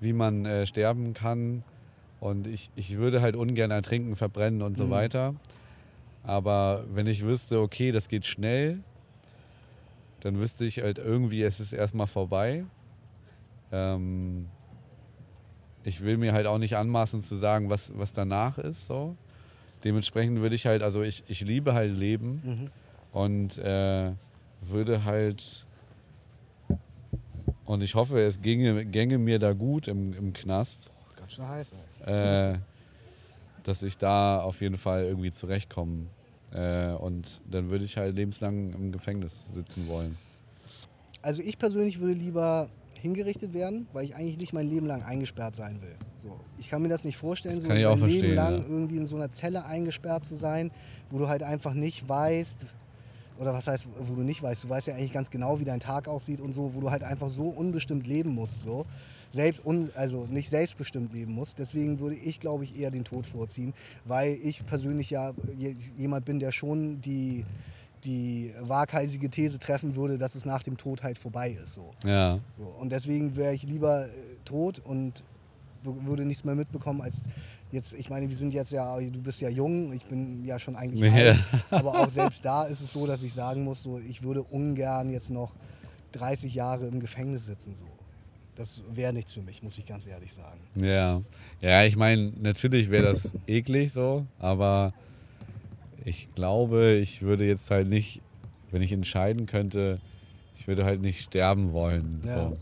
wie 0.00 0.12
man 0.14 0.46
äh, 0.46 0.66
sterben 0.66 1.12
kann. 1.12 1.62
Und 2.20 2.46
ich, 2.46 2.70
ich 2.76 2.96
würde 2.96 3.20
halt 3.20 3.36
ungern 3.36 3.70
ertrinken, 3.70 4.16
verbrennen 4.16 4.62
und 4.62 4.78
so 4.78 4.86
Mhm. 4.86 4.90
weiter. 4.90 5.34
Aber 6.22 6.84
wenn 6.94 7.06
ich 7.06 7.22
wüsste, 7.22 7.60
okay, 7.60 7.92
das 7.92 8.08
geht 8.08 8.24
schnell, 8.24 8.78
dann 10.24 10.38
wüsste 10.40 10.64
ich 10.64 10.80
halt 10.80 10.98
irgendwie, 10.98 11.42
es 11.44 11.60
ist 11.60 11.72
erstmal 11.72 12.08
vorbei. 12.08 12.64
Ähm, 13.70 14.48
ich 15.84 16.00
will 16.02 16.16
mir 16.16 16.32
halt 16.32 16.46
auch 16.46 16.58
nicht 16.58 16.76
anmaßen 16.76 17.22
zu 17.22 17.36
sagen, 17.36 17.70
was, 17.70 17.92
was 17.96 18.12
danach 18.12 18.58
ist. 18.58 18.86
So. 18.86 19.16
Dementsprechend 19.84 20.40
würde 20.40 20.54
ich 20.56 20.66
halt, 20.66 20.82
also 20.82 21.02
ich, 21.02 21.22
ich 21.28 21.42
liebe 21.42 21.74
halt 21.74 21.92
Leben 21.96 22.42
Mhm. 22.42 22.70
und 23.12 23.58
äh, 23.58 24.12
würde 24.62 25.04
halt 25.04 25.66
und 27.66 27.82
ich 27.82 27.94
hoffe, 27.94 28.18
es 28.20 28.40
ginge, 28.42 28.84
gänge 28.86 29.18
mir 29.18 29.38
da 29.38 29.52
gut 29.52 29.88
im, 29.88 30.12
im 30.14 30.32
Knast, 30.32 30.90
Ganz 31.16 31.32
schön 31.32 31.48
heiß, 31.48 31.74
ey. 32.06 32.52
äh, 32.54 32.58
dass 33.62 33.82
ich 33.82 33.96
da 33.96 34.40
auf 34.42 34.60
jeden 34.60 34.76
Fall 34.76 35.04
irgendwie 35.04 35.30
zurechtkomme. 35.30 36.06
Äh, 36.54 36.92
und 36.92 37.40
dann 37.50 37.70
würde 37.70 37.84
ich 37.84 37.96
halt 37.96 38.14
lebenslang 38.14 38.72
im 38.72 38.92
Gefängnis 38.92 39.44
sitzen 39.54 39.88
wollen. 39.88 40.16
Also 41.22 41.42
ich 41.42 41.58
persönlich 41.58 42.00
würde 42.00 42.14
lieber 42.14 42.68
hingerichtet 43.00 43.52
werden, 43.52 43.86
weil 43.92 44.04
ich 44.04 44.16
eigentlich 44.16 44.38
nicht 44.38 44.52
mein 44.52 44.68
Leben 44.68 44.86
lang 44.86 45.02
eingesperrt 45.02 45.56
sein 45.56 45.82
will. 45.82 45.94
So, 46.22 46.40
ich 46.58 46.70
kann 46.70 46.80
mir 46.80 46.88
das 46.88 47.04
nicht 47.04 47.16
vorstellen, 47.16 47.60
so 47.60 47.62
ich 47.62 47.68
mein 47.68 47.84
auch 47.84 47.98
Leben 47.98 48.34
lang 48.34 48.58
ja. 48.58 48.64
irgendwie 48.66 48.96
in 48.96 49.06
so 49.06 49.16
einer 49.16 49.30
Zelle 49.30 49.66
eingesperrt 49.66 50.24
zu 50.24 50.36
sein, 50.36 50.70
wo 51.10 51.18
du 51.18 51.28
halt 51.28 51.42
einfach 51.42 51.74
nicht 51.74 52.08
weißt, 52.08 52.64
oder 53.38 53.52
was 53.52 53.66
heißt, 53.66 53.88
wo 53.98 54.14
du 54.14 54.22
nicht 54.22 54.42
weißt, 54.42 54.64
du 54.64 54.68
weißt 54.68 54.86
ja 54.86 54.94
eigentlich 54.94 55.12
ganz 55.12 55.30
genau, 55.30 55.60
wie 55.60 55.64
dein 55.64 55.80
Tag 55.80 56.08
aussieht 56.08 56.40
und 56.40 56.52
so, 56.52 56.72
wo 56.74 56.80
du 56.80 56.90
halt 56.90 57.02
einfach 57.02 57.28
so 57.28 57.48
unbestimmt 57.48 58.06
leben 58.06 58.30
musst, 58.30 58.62
so. 58.62 58.86
Selbst, 59.30 59.64
un, 59.64 59.90
also 59.94 60.26
nicht 60.26 60.50
selbstbestimmt 60.50 61.12
leben 61.12 61.32
musst. 61.32 61.58
Deswegen 61.58 61.98
würde 62.00 62.16
ich, 62.16 62.40
glaube 62.40 62.64
ich, 62.64 62.78
eher 62.78 62.90
den 62.90 63.04
Tod 63.04 63.26
vorziehen, 63.26 63.74
weil 64.04 64.34
ich 64.42 64.64
persönlich 64.66 65.10
ja 65.10 65.32
je- 65.58 65.76
jemand 65.98 66.24
bin, 66.24 66.38
der 66.40 66.52
schon 66.52 67.00
die, 67.00 67.44
die 68.04 68.52
waghalsige 68.60 69.30
These 69.30 69.58
treffen 69.58 69.96
würde, 69.96 70.18
dass 70.18 70.34
es 70.34 70.44
nach 70.44 70.62
dem 70.62 70.76
Tod 70.76 71.02
halt 71.02 71.18
vorbei 71.18 71.50
ist, 71.62 71.72
so. 71.74 71.92
Ja, 72.04 72.38
So, 72.58 72.64
und 72.64 72.90
deswegen 72.92 73.34
wäre 73.36 73.54
ich 73.54 73.62
lieber 73.64 74.06
äh, 74.06 74.10
tot 74.44 74.80
und 74.84 75.24
würde 75.82 76.24
nichts 76.24 76.44
mehr 76.44 76.54
mitbekommen 76.54 77.02
als 77.02 77.22
jetzt, 77.72 77.92
ich 77.94 78.08
meine, 78.08 78.28
wir 78.28 78.36
sind 78.36 78.54
jetzt 78.54 78.70
ja, 78.72 78.98
du 78.98 79.20
bist 79.20 79.40
ja 79.40 79.48
jung, 79.48 79.92
ich 79.92 80.04
bin 80.04 80.44
ja 80.44 80.58
schon 80.58 80.76
eigentlich 80.76 81.00
Ja. 81.12 81.12
alt, 81.32 81.38
aber 81.70 81.98
auch 82.00 82.08
selbst 82.08 82.44
da 82.44 82.64
ist 82.64 82.80
es 82.80 82.92
so, 82.92 83.06
dass 83.06 83.22
ich 83.22 83.34
sagen 83.34 83.64
muss, 83.64 83.82
so, 83.82 83.98
ich 83.98 84.22
würde 84.22 84.42
ungern 84.44 85.10
jetzt 85.10 85.30
noch 85.30 85.52
30 86.12 86.54
Jahre 86.54 86.86
im 86.86 87.00
Gefängnis 87.00 87.46
sitzen. 87.46 87.74
So. 87.74 87.84
Das 88.56 88.82
wäre 88.92 89.12
nichts 89.12 89.32
für 89.32 89.42
mich, 89.42 89.62
muss 89.62 89.78
ich 89.78 89.86
ganz 89.86 90.06
ehrlich 90.06 90.32
sagen. 90.32 90.60
ja. 90.76 91.22
Ja, 91.60 91.84
ich 91.84 91.96
meine, 91.96 92.32
natürlich 92.40 92.90
wäre 92.90 93.04
das 93.04 93.32
eklig 93.46 93.92
so, 93.92 94.26
aber 94.38 94.92
ich 96.04 96.28
glaube, 96.34 96.92
ich 96.92 97.22
würde 97.22 97.46
jetzt 97.46 97.70
halt 97.70 97.88
nicht, 97.88 98.20
wenn 98.70 98.82
ich 98.82 98.92
entscheiden 98.92 99.46
könnte, 99.46 99.98
ich 100.56 100.68
würde 100.68 100.84
halt 100.84 101.00
nicht 101.00 101.22
sterben 101.22 101.72
wollen. 101.72 102.20
Ja. 102.24 102.48
So. 102.48 102.58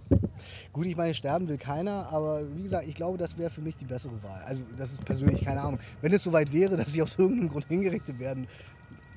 Gut, 0.73 0.87
ich 0.87 0.97
meine, 0.97 1.15
sterben 1.15 1.49
will 1.49 1.59
keiner, 1.59 2.09
aber 2.11 2.43
wie 2.57 2.63
gesagt, 2.63 2.87
ich 2.87 2.95
glaube, 2.95 3.19
das 3.19 3.37
wäre 3.37 3.51
für 3.51 3.61
mich 3.61 3.77
die 3.77 3.85
bessere 3.85 4.23
Wahl. 4.23 4.43
Also, 4.47 4.63
das 4.77 4.93
ist 4.93 5.05
persönlich 5.05 5.45
keine 5.45 5.61
Ahnung. 5.61 5.79
Wenn 6.01 6.13
es 6.13 6.23
soweit 6.23 6.53
wäre, 6.53 6.77
dass 6.77 6.95
ich 6.95 7.03
aus 7.03 7.19
irgendeinem 7.19 7.51
Grund 7.51 7.67
hingerichtet 7.67 8.19
werden, 8.19 8.47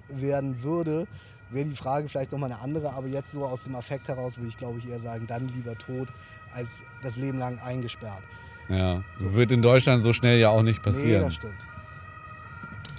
werden 0.09 0.61
würde, 0.61 1.07
wäre 1.49 1.67
die 1.67 1.75
Frage 1.75 2.09
vielleicht 2.09 2.31
nochmal 2.31 2.51
eine 2.51 2.61
andere. 2.61 2.93
Aber 2.93 3.07
jetzt 3.07 3.31
so 3.31 3.45
aus 3.45 3.63
dem 3.63 3.75
Affekt 3.75 4.07
heraus 4.07 4.37
würde 4.37 4.49
ich, 4.49 4.57
glaube 4.57 4.79
ich, 4.79 4.89
eher 4.89 4.99
sagen, 4.99 5.25
dann 5.27 5.47
lieber 5.47 5.77
tot, 5.77 6.09
als 6.55 6.83
das 7.03 7.17
Leben 7.17 7.37
lang 7.37 7.59
eingesperrt. 7.59 8.23
Ja. 8.69 9.03
Wird 9.19 9.51
in 9.51 9.61
Deutschland 9.61 10.01
so 10.03 10.13
schnell 10.13 10.39
ja 10.39 10.49
auch 10.49 10.63
nicht 10.63 10.79
Nee, 10.79 10.91
passieren. 10.91 11.23
das 11.23 11.35
stimmt. 11.35 11.53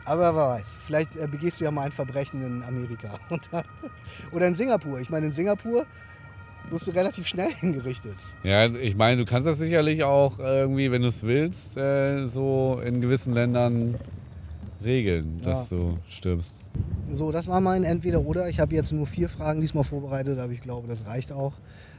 Aber 0.04 0.20
wer 0.22 0.36
weiß, 0.36 0.74
vielleicht 0.78 1.16
äh, 1.16 1.26
begehst 1.26 1.60
du 1.60 1.64
ja 1.64 1.70
mal 1.72 1.82
ein 1.82 1.92
Verbrechen 1.92 2.40
in 2.44 2.62
Amerika. 2.62 3.18
Oder 4.32 4.46
in 4.46 4.54
Singapur. 4.54 5.00
Ich 5.00 5.10
meine, 5.10 5.26
in 5.26 5.32
Singapur 5.32 5.84
wirst 6.70 6.86
du 6.86 6.92
relativ 6.92 7.26
schnell 7.26 7.50
hingerichtet. 7.60 8.14
Ja, 8.44 8.66
ich 8.66 8.94
meine, 8.96 9.16
du 9.16 9.24
kannst 9.28 9.48
das 9.48 9.58
sicherlich 9.58 10.04
auch 10.04 10.38
irgendwie, 10.38 10.92
wenn 10.92 11.02
du 11.02 11.08
es 11.08 11.24
willst, 11.24 11.76
äh, 11.76 12.28
so 12.28 12.80
in 12.84 13.00
gewissen 13.00 13.34
Ländern 13.34 13.96
regeln, 14.84 15.40
dass 15.42 15.70
du 15.70 15.98
stirbst. 16.08 16.62
So, 17.10 17.32
das 17.32 17.48
war 17.48 17.60
mein 17.60 17.82
Entweder-Oder. 17.82 18.48
Ich 18.48 18.60
habe 18.60 18.74
jetzt 18.76 18.92
nur 18.92 19.06
vier 19.08 19.28
Fragen 19.28 19.60
diesmal 19.60 19.82
vorbereitet, 19.84 20.38
aber 20.38 20.52
ich 20.52 20.60
glaube, 20.60 20.86
das 20.86 21.06
reicht 21.06 21.32
auch. 21.32 21.54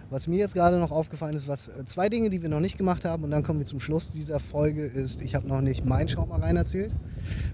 Was 0.10 0.28
mir 0.28 0.38
jetzt 0.38 0.54
gerade 0.54 0.80
noch 0.80 0.92
aufgefallen 0.92 1.36
ist, 1.36 1.48
was 1.50 1.68
äh, 1.68 1.84
zwei 1.86 2.08
Dinge, 2.08 2.30
die 2.30 2.42
wir 2.42 2.48
noch 2.50 2.62
nicht 2.62 2.78
gemacht 2.78 3.04
haben, 3.04 3.24
und 3.26 3.32
dann 3.32 3.44
kommen 3.44 3.60
wir 3.60 3.66
zum 3.66 3.82
Schluss 3.82 4.10
dieser 4.12 4.40
Folge, 4.40 4.84
ist, 4.84 5.22
ich 5.22 5.36
habe 5.36 5.48
noch 5.48 5.60
nicht 5.62 5.86
mein 5.86 6.08
Schaumereien 6.08 6.56
erzählt. 6.56 6.92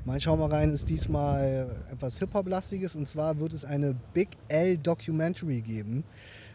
Mein 0.06 0.22
Schaumereien 0.22 0.72
ist 0.72 0.88
diesmal 0.90 1.68
etwas 1.92 2.20
Hip-Hop-lastiges 2.20 2.96
und 2.96 3.08
zwar 3.08 3.40
wird 3.40 3.54
es 3.54 3.66
eine 3.66 3.96
Big 4.14 4.30
L 4.50 4.78
Documentary 4.78 5.62
geben. 5.62 6.04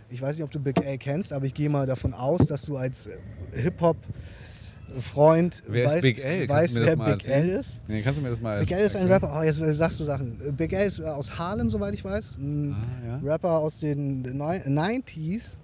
Ich 0.09 0.23
weiß 0.23 0.37
nicht, 0.37 0.45
ob 0.45 0.53
du 0.53 0.61
Big 0.61 0.81
L 0.85 0.99
kennst, 0.99 1.33
aber 1.33 1.47
ich 1.47 1.55
gehe 1.55 1.69
mal 1.69 1.87
davon 1.87 2.15
aus, 2.15 2.47
dass 2.47 2.63
du 2.63 2.77
als 2.77 3.09
äh, 3.09 3.17
Hip-Hop-Freund 3.53 5.63
Wer 5.67 5.85
ist 5.85 5.93
weißt, 5.95 6.03
Big 6.03 6.25
L? 6.25 6.49
Weißt 6.49 6.75
wer 6.77 6.97
Big 6.97 7.07
erzählen? 7.09 7.49
L 7.51 7.59
ist. 7.59 7.81
Nee, 7.89 8.03
kannst 8.03 8.19
du 8.19 8.23
mir 8.23 8.31
das 8.31 8.41
mal 8.41 8.61
Big 8.61 8.71
L 8.71 8.87
ist 8.87 8.95
ein? 8.97 9.07
Rapper, 9.09 9.37
oh, 9.39 9.43
jetzt 9.43 9.57
sagst 9.59 9.99
du 10.01 10.05
Sachen. 10.05 10.39
Big 10.57 10.73
L 10.73 10.87
ist 10.87 11.01
äh, 11.01 11.05
aus 11.05 11.39
Harlem, 11.39 11.69
soweit 11.71 11.93
ich 11.95 12.05
weiß. 12.05 12.37
Ein 12.39 12.75
Ah, 12.75 13.07
ja. 13.07 13.17
Rapper 13.33 13.59
aus 13.59 13.81
den 13.81 14.23
Ni- 14.23 14.39
90s. 14.39 15.57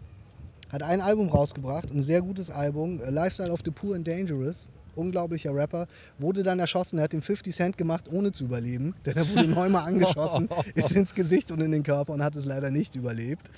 Hat 0.74 0.82
ein 0.82 1.00
Album 1.00 1.28
rausgebracht, 1.28 1.92
ein 1.92 2.02
sehr 2.02 2.20
gutes 2.20 2.50
Album. 2.50 3.00
äh, 3.00 3.08
Lifestyle 3.08 3.52
of 3.52 3.60
the 3.64 3.70
Poor 3.70 3.94
and 3.94 4.08
Dangerous. 4.08 4.66
Unglaublicher 4.96 5.54
Rapper. 5.54 5.86
Wurde 6.18 6.42
dann 6.42 6.58
erschossen. 6.58 6.98
Er 6.98 7.04
hat 7.04 7.12
den 7.12 7.22
50 7.22 7.54
Cent 7.54 7.78
gemacht, 7.78 8.06
ohne 8.10 8.32
zu 8.32 8.42
überleben. 8.42 8.92
Denn 9.06 9.16
er 9.16 9.28
wurde 9.28 9.46
neunmal 9.46 9.86
angeschossen, 9.86 10.48
ist 10.74 10.90
ins 10.90 11.14
Gesicht 11.14 11.52
und 11.52 11.60
in 11.60 11.70
den 11.70 11.84
Körper 11.84 12.12
und 12.12 12.24
hat 12.24 12.34
es 12.34 12.44
leider 12.44 12.72
nicht 12.72 12.96
überlebt. 12.96 13.52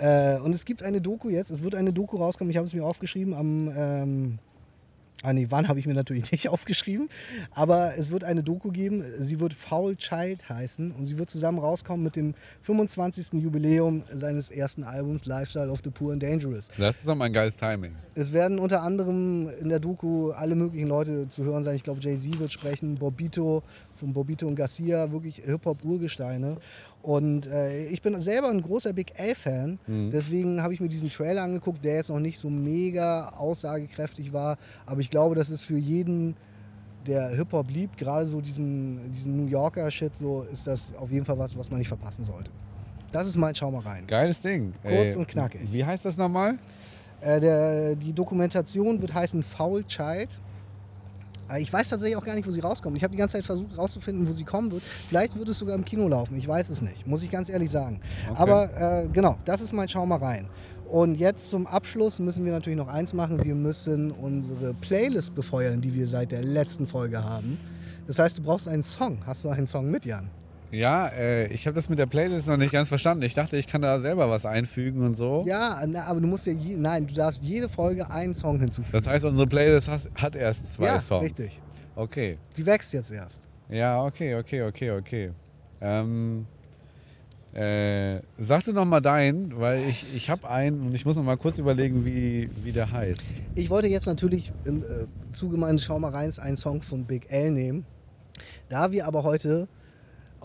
Äh, 0.00 0.38
und 0.38 0.54
es 0.54 0.64
gibt 0.64 0.82
eine 0.82 1.02
Doku 1.02 1.28
jetzt. 1.28 1.50
Es 1.50 1.62
wird 1.62 1.74
eine 1.74 1.92
Doku 1.92 2.16
rauskommen. 2.16 2.50
Ich 2.50 2.56
habe 2.56 2.66
es 2.66 2.72
mir 2.72 2.86
aufgeschrieben 2.86 3.34
am. 3.34 3.70
Ähm, 3.76 4.38
Ah 5.22 5.32
nee, 5.32 5.46
wann 5.48 5.66
habe 5.68 5.78
ich 5.78 5.86
mir 5.86 5.94
natürlich 5.94 6.30
nicht 6.32 6.48
aufgeschrieben. 6.48 7.08
Aber 7.52 7.96
es 7.96 8.10
wird 8.10 8.22
eine 8.24 8.42
Doku 8.42 8.70
geben. 8.70 9.02
Sie 9.18 9.40
wird 9.40 9.54
Foul 9.54 9.96
Child 9.96 10.48
heißen 10.48 10.92
und 10.92 11.06
sie 11.06 11.18
wird 11.18 11.30
zusammen 11.30 11.58
rauskommen 11.58 12.04
mit 12.04 12.16
dem 12.16 12.34
25. 12.62 13.32
Jubiläum 13.34 14.04
seines 14.12 14.50
ersten 14.50 14.84
Albums 14.84 15.24
Lifestyle 15.24 15.70
of 15.70 15.80
the 15.82 15.90
Poor 15.90 16.12
and 16.12 16.22
Dangerous. 16.22 16.68
Das 16.76 16.96
ist 16.98 17.08
doch 17.08 17.14
mal 17.14 17.26
ein 17.26 17.32
geiles 17.32 17.56
Timing. 17.56 17.92
Es 18.14 18.32
werden 18.32 18.58
unter 18.58 18.82
anderem 18.82 19.48
in 19.60 19.68
der 19.68 19.80
Doku 19.80 20.30
alle 20.30 20.54
möglichen 20.54 20.88
Leute 20.88 21.28
zu 21.28 21.44
hören 21.44 21.64
sein. 21.64 21.76
Ich 21.76 21.82
glaube, 21.82 22.00
Jay-Z 22.00 22.38
wird 22.38 22.52
sprechen, 22.52 22.96
Bobito 22.96 23.62
von 23.96 24.12
Bobito 24.12 24.46
und 24.46 24.54
Garcia, 24.54 25.10
wirklich 25.10 25.42
Hip-Hop-Urgesteine. 25.44 26.58
Und 27.02 27.46
äh, 27.46 27.86
ich 27.86 28.02
bin 28.02 28.18
selber 28.20 28.48
ein 28.48 28.62
großer 28.62 28.92
Big 28.92 29.18
L-Fan. 29.18 29.78
Deswegen 30.10 30.62
habe 30.62 30.74
ich 30.74 30.80
mir 30.80 30.88
diesen 30.88 31.08
Trailer 31.08 31.42
angeguckt, 31.42 31.84
der 31.84 31.96
jetzt 31.96 32.10
noch 32.10 32.20
nicht 32.20 32.38
so 32.38 32.50
mega 32.50 33.28
aussagekräftig 33.28 34.32
war. 34.32 34.58
Aber 34.86 35.00
ich 35.00 35.10
glaube, 35.10 35.34
das 35.34 35.50
ist 35.50 35.62
für 35.62 35.78
jeden 35.78 36.36
der 37.06 37.28
Hip-Hop 37.28 37.70
liebt, 37.70 37.96
gerade 37.96 38.26
so 38.26 38.40
diesen, 38.40 39.10
diesen 39.12 39.36
New 39.36 39.46
Yorker-Shit, 39.46 40.16
so 40.16 40.42
ist 40.42 40.66
das 40.66 40.92
auf 40.96 41.10
jeden 41.10 41.24
Fall 41.24 41.38
was, 41.38 41.56
was 41.56 41.70
man 41.70 41.78
nicht 41.78 41.88
verpassen 41.88 42.24
sollte. 42.24 42.50
Das 43.12 43.26
ist 43.26 43.36
mein 43.36 43.54
Schau 43.54 43.70
mal 43.70 43.80
rein. 43.80 44.06
Geiles 44.06 44.40
Ding. 44.40 44.72
Kurz 44.82 45.12
Ey, 45.12 45.16
und 45.16 45.28
knackig. 45.28 45.60
Wie 45.72 45.84
heißt 45.84 46.04
das 46.04 46.16
nochmal? 46.16 46.58
Äh, 47.20 47.40
der, 47.40 47.96
die 47.96 48.12
Dokumentation 48.12 49.00
wird 49.00 49.14
heißen 49.14 49.42
Foul 49.42 49.84
Child. 49.84 50.40
Ich 51.58 51.72
weiß 51.72 51.88
tatsächlich 51.88 52.16
auch 52.16 52.24
gar 52.24 52.34
nicht, 52.34 52.46
wo 52.46 52.50
sie 52.50 52.60
rauskommt. 52.60 52.96
Ich 52.96 53.04
habe 53.04 53.12
die 53.12 53.18
ganze 53.18 53.36
Zeit 53.36 53.44
versucht 53.44 53.78
rauszufinden, 53.78 54.28
wo 54.28 54.32
sie 54.32 54.44
kommen 54.44 54.72
wird. 54.72 54.82
Vielleicht 54.82 55.36
wird 55.38 55.48
es 55.48 55.58
sogar 55.58 55.76
im 55.76 55.84
Kino 55.84 56.08
laufen. 56.08 56.36
Ich 56.36 56.48
weiß 56.48 56.70
es 56.70 56.82
nicht, 56.82 57.06
muss 57.06 57.22
ich 57.22 57.30
ganz 57.30 57.48
ehrlich 57.48 57.70
sagen. 57.70 58.00
Okay. 58.30 58.40
Aber 58.40 59.04
äh, 59.04 59.08
genau, 59.12 59.36
das 59.44 59.60
ist 59.60 59.72
mein 59.72 59.88
Schau 59.88 60.04
mal 60.06 60.18
rein. 60.18 60.48
Und 60.90 61.16
jetzt 61.16 61.50
zum 61.50 61.66
Abschluss 61.66 62.18
müssen 62.18 62.44
wir 62.44 62.52
natürlich 62.52 62.78
noch 62.78 62.88
eins 62.88 63.12
machen. 63.12 63.44
Wir 63.44 63.54
müssen 63.54 64.10
unsere 64.10 64.74
Playlist 64.74 65.34
befeuern, 65.34 65.80
die 65.80 65.94
wir 65.94 66.06
seit 66.06 66.30
der 66.30 66.42
letzten 66.42 66.86
Folge 66.86 67.22
haben. 67.22 67.58
Das 68.06 68.18
heißt, 68.18 68.38
du 68.38 68.42
brauchst 68.42 68.68
einen 68.68 68.84
Song. 68.84 69.18
Hast 69.26 69.44
du 69.44 69.48
einen 69.48 69.66
Song 69.66 69.90
mit, 69.90 70.04
Jan? 70.04 70.30
Ja, 70.70 71.08
äh, 71.08 71.46
ich 71.48 71.66
habe 71.66 71.74
das 71.74 71.88
mit 71.88 71.98
der 71.98 72.06
Playlist 72.06 72.48
noch 72.48 72.56
nicht 72.56 72.72
ganz 72.72 72.88
verstanden. 72.88 73.22
Ich 73.24 73.34
dachte, 73.34 73.56
ich 73.56 73.66
kann 73.66 73.82
da 73.82 74.00
selber 74.00 74.28
was 74.28 74.44
einfügen 74.44 75.04
und 75.04 75.16
so. 75.16 75.44
Ja, 75.46 75.80
na, 75.86 76.04
aber 76.04 76.20
du 76.20 76.26
musst 76.26 76.46
ja, 76.46 76.52
je, 76.52 76.76
nein, 76.76 77.06
du 77.06 77.14
darfst 77.14 77.42
jede 77.42 77.68
Folge 77.68 78.10
einen 78.10 78.34
Song 78.34 78.58
hinzufügen. 78.58 78.92
Das 78.92 79.06
heißt, 79.06 79.24
unsere 79.24 79.46
Playlist 79.46 79.88
has, 79.88 80.08
hat 80.14 80.34
erst 80.34 80.74
zwei 80.74 80.86
ja, 80.86 81.00
Songs. 81.00 81.24
richtig. 81.24 81.60
Okay. 81.94 82.36
Sie 82.54 82.66
wächst 82.66 82.92
jetzt 82.92 83.10
erst. 83.10 83.48
Ja, 83.68 84.04
okay, 84.04 84.34
okay, 84.34 84.62
okay, 84.62 84.90
okay. 84.90 85.30
Ähm, 85.80 86.46
äh, 87.52 88.20
sag 88.38 88.64
du 88.64 88.72
noch 88.72 88.84
mal 88.84 89.00
deinen, 89.00 89.58
weil 89.58 89.88
ich, 89.88 90.04
ich 90.14 90.28
habe 90.28 90.48
einen 90.48 90.80
und 90.82 90.94
ich 90.94 91.06
muss 91.06 91.16
noch 91.16 91.24
mal 91.24 91.38
kurz 91.38 91.58
überlegen, 91.58 92.04
wie, 92.04 92.50
wie 92.62 92.72
der 92.72 92.90
heißt. 92.92 93.22
Ich 93.54 93.70
wollte 93.70 93.88
jetzt 93.88 94.06
natürlich 94.06 94.52
im 94.64 94.82
äh, 94.82 95.06
Zuge 95.32 95.56
meines 95.56 95.84
Schaumereins 95.84 96.38
einen 96.38 96.56
Song 96.56 96.82
von 96.82 97.04
Big 97.04 97.30
L 97.30 97.50
nehmen. 97.52 97.86
Da 98.68 98.92
wir 98.92 99.06
aber 99.06 99.22
heute 99.22 99.68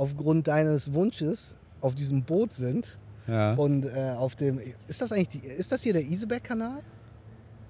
aufgrund 0.01 0.47
deines 0.47 0.93
Wunsches 0.93 1.55
auf 1.79 1.93
diesem 1.93 2.23
Boot 2.23 2.51
sind 2.51 2.97
Ja. 3.27 3.53
und 3.53 3.85
äh, 3.85 4.13
auf 4.17 4.35
dem. 4.35 4.59
Ist 4.87 4.99
das 5.01 5.11
eigentlich 5.11 5.29
die, 5.29 5.47
ist 5.47 5.71
das 5.71 5.83
hier 5.83 5.93
der 5.93 6.01
Iseberg-Kanal? 6.03 6.79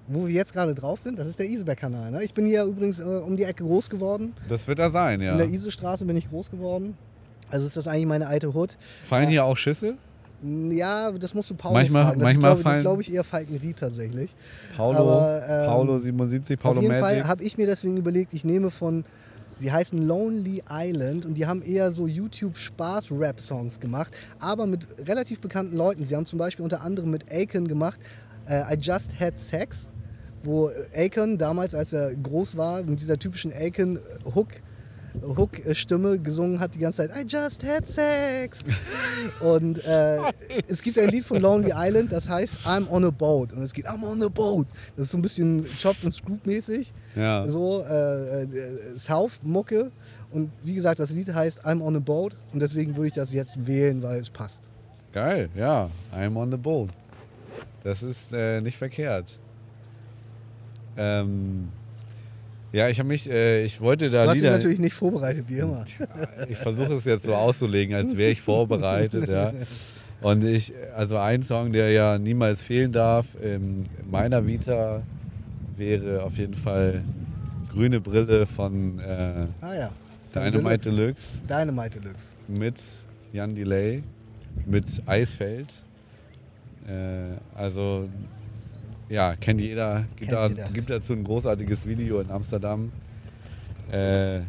Wo 0.08 0.26
wir 0.26 0.34
jetzt 0.34 0.52
gerade 0.54 0.74
drauf 0.74 0.98
sind? 0.98 1.18
Das 1.18 1.28
ist 1.28 1.38
der 1.38 1.46
Iseberg-Kanal. 1.46 2.10
Ne? 2.10 2.24
Ich 2.24 2.32
bin 2.34 2.46
hier 2.46 2.64
übrigens 2.64 3.00
äh, 3.00 3.04
um 3.04 3.36
die 3.36 3.44
Ecke 3.44 3.64
groß 3.64 3.88
geworden. 3.90 4.32
Das 4.48 4.66
wird 4.66 4.78
da 4.78 4.88
sein, 4.90 5.20
ja. 5.20 5.32
In 5.32 5.38
der 5.38 5.48
Isestraße 5.48 6.04
bin 6.06 6.16
ich 6.16 6.28
groß 6.30 6.50
geworden. 6.50 6.96
Also 7.50 7.66
ist 7.66 7.76
das 7.76 7.86
eigentlich 7.86 8.06
meine 8.06 8.26
alte 8.26 8.52
Hut. 8.54 8.76
Fallen 9.04 9.24
Ja. 9.24 9.30
hier 9.30 9.44
auch 9.44 9.56
Schüsse? 9.56 9.94
Ja, 10.70 11.12
das 11.12 11.34
musst 11.34 11.50
du 11.50 11.54
Paulo 11.54 11.74
Manchmal- 11.74 12.04
fragen. 12.06 12.18
Das 12.20 12.24
manchmal 12.26 12.52
ist, 12.56 12.62
glaube, 12.62 12.76
ist, 12.76 12.80
glaube 12.80 13.02
ich, 13.02 13.12
eher 13.14 13.24
Falkenried 13.24 13.76
tatsächlich. 13.76 14.34
Paulo, 14.76 14.98
Aber, 14.98 15.42
ähm, 15.48 15.66
Paulo 15.66 15.98
77, 15.98 16.58
Paulo 16.58 16.78
Auf 16.78 16.82
jeden 16.82 16.98
Magic. 16.98 17.18
Fall 17.20 17.28
habe 17.28 17.44
ich 17.44 17.56
mir 17.58 17.66
deswegen 17.66 17.96
überlegt, 17.96 18.32
ich 18.34 18.44
nehme 18.44 18.70
von, 18.70 19.04
sie 19.62 19.72
heißen 19.72 20.06
Lonely 20.06 20.62
Island 20.68 21.24
und 21.24 21.34
die 21.34 21.46
haben 21.46 21.62
eher 21.62 21.92
so 21.92 22.06
YouTube-Spaß-Rap-Songs 22.06 23.78
gemacht, 23.80 24.12
aber 24.40 24.66
mit 24.66 24.86
relativ 25.06 25.40
bekannten 25.40 25.76
Leuten. 25.76 26.04
Sie 26.04 26.16
haben 26.16 26.26
zum 26.26 26.38
Beispiel 26.38 26.64
unter 26.64 26.82
anderem 26.82 27.10
mit 27.10 27.24
Akon 27.32 27.68
gemacht, 27.68 28.00
äh, 28.48 28.74
I 28.74 28.78
Just 28.78 29.18
Had 29.18 29.38
Sex, 29.38 29.88
wo 30.42 30.70
Akon 30.94 31.38
damals, 31.38 31.74
als 31.74 31.92
er 31.92 32.14
groß 32.14 32.56
war, 32.56 32.82
mit 32.82 33.00
dieser 33.00 33.18
typischen 33.18 33.52
Akon-Hook, 33.52 34.48
Hook-Stimme 35.20 36.18
gesungen 36.18 36.60
hat 36.60 36.74
die 36.74 36.78
ganze 36.78 37.08
Zeit 37.08 37.10
I 37.16 37.26
just 37.26 37.62
had 37.64 37.86
sex. 37.86 38.58
Und 39.40 39.84
äh, 39.84 40.18
es 40.68 40.82
gibt 40.82 40.98
ein 40.98 41.08
Lied 41.08 41.24
von 41.24 41.40
Lonely 41.40 41.72
Island, 41.74 42.12
das 42.12 42.28
heißt 42.28 42.66
I'm 42.66 42.88
on 42.88 43.04
a 43.04 43.10
boat. 43.10 43.52
Und 43.52 43.62
es 43.62 43.72
geht 43.72 43.86
I'm 43.86 44.02
on 44.04 44.22
a 44.22 44.28
boat. 44.28 44.66
Das 44.96 45.06
ist 45.06 45.10
so 45.12 45.18
ein 45.18 45.22
bisschen 45.22 45.64
Chopped 45.64 46.04
and 46.04 46.14
Scoop 46.14 46.46
mäßig. 46.46 46.92
Ja. 47.14 47.46
So 47.48 47.82
äh, 47.82 48.42
äh, 48.42 48.48
South-Mucke. 48.96 49.90
Und 50.30 50.50
wie 50.62 50.74
gesagt, 50.74 50.98
das 50.98 51.10
Lied 51.10 51.32
heißt 51.32 51.64
I'm 51.64 51.82
on 51.82 51.96
a 51.96 52.00
boat. 52.00 52.34
Und 52.52 52.60
deswegen 52.60 52.96
würde 52.96 53.08
ich 53.08 53.14
das 53.14 53.32
jetzt 53.32 53.66
wählen, 53.66 54.02
weil 54.02 54.20
es 54.20 54.30
passt. 54.30 54.62
Geil, 55.12 55.50
ja. 55.54 55.90
I'm 56.14 56.36
on 56.36 56.50
the 56.50 56.56
boat. 56.56 56.90
Das 57.84 58.02
ist 58.02 58.32
äh, 58.32 58.60
nicht 58.60 58.78
verkehrt. 58.78 59.38
Ähm, 60.96 61.68
ja, 62.72 62.88
ich 62.88 62.98
habe 62.98 63.08
mich, 63.08 63.28
äh, 63.28 63.64
ich 63.64 63.80
wollte 63.80 64.10
da 64.10 64.24
Du 64.24 64.30
hast 64.30 64.36
dich 64.36 64.44
natürlich 64.50 64.78
nicht 64.78 64.94
vorbereitet, 64.94 65.44
wie 65.48 65.58
immer. 65.58 65.84
Ich 66.48 66.58
versuche 66.58 66.94
es 66.94 67.04
jetzt 67.04 67.24
so 67.24 67.34
auszulegen, 67.34 67.94
als 67.94 68.16
wäre 68.16 68.30
ich 68.30 68.40
vorbereitet, 68.42 69.28
ja. 69.28 69.52
Und 70.20 70.44
ich, 70.44 70.72
also 70.96 71.16
ein 71.18 71.42
Song, 71.42 71.72
der 71.72 71.90
ja 71.90 72.18
niemals 72.18 72.62
fehlen 72.62 72.92
darf 72.92 73.26
in 73.42 73.86
meiner 74.10 74.46
Vita, 74.46 75.02
wäre 75.76 76.22
auf 76.22 76.36
jeden 76.38 76.54
Fall 76.54 77.02
Grüne 77.72 78.00
Brille 78.00 78.46
von 78.46 78.98
äh, 79.00 79.46
Ah 79.60 79.74
ja. 79.74 79.90
Dynamite 80.34 80.90
Deluxe 80.90 81.40
Dynamite 81.48 82.00
Deluxe. 82.00 82.32
mit 82.48 82.80
Jan 83.32 83.54
Delay, 83.54 84.02
mit 84.66 84.84
Eisfeld. 85.06 85.68
Äh, 86.86 87.36
also, 87.54 88.08
ja, 89.12 89.36
kennt 89.36 89.60
jeder. 89.60 90.04
Gibt, 90.16 90.30
Kennt 90.30 90.32
da, 90.32 90.46
jeder. 90.48 90.68
gibt 90.70 90.90
dazu 90.90 91.12
ein 91.12 91.24
großartiges 91.24 91.86
Video 91.86 92.20
in 92.20 92.30
Amsterdam. 92.30 92.90
Äh, 93.90 94.40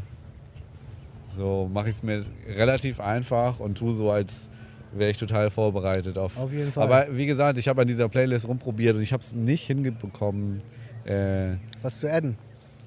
so 1.36 1.70
mache 1.72 1.89
ich 1.89 1.95
es 1.95 2.03
mir 2.03 2.24
relativ 2.55 2.99
einfach 2.99 3.59
und 3.59 3.78
tue 3.78 3.91
so, 3.93 4.11
als 4.11 4.49
wäre 4.93 5.09
ich 5.11 5.18
total 5.18 5.49
vorbereitet 5.49 6.18
auf. 6.18 6.38
Auf 6.38 6.51
jeden 6.53 6.72
Fall. 6.72 6.84
Aber 6.84 7.18
wie 7.18 7.26
gesagt, 7.26 7.57
ich 7.57 7.68
habe 7.68 7.82
an 7.82 7.88
dieser 7.88 8.07
Playlist 8.07 8.47
rumprobiert 8.47 8.95
und 8.95 9.01
ich 9.01 9.11
habe 9.11 9.22
es 9.24 9.34
nicht 9.34 9.66
hingebekommen. 9.66 10.61
Äh, 11.05 11.55
Was 11.82 11.99
zu 11.99 12.09
adden. 12.09 12.38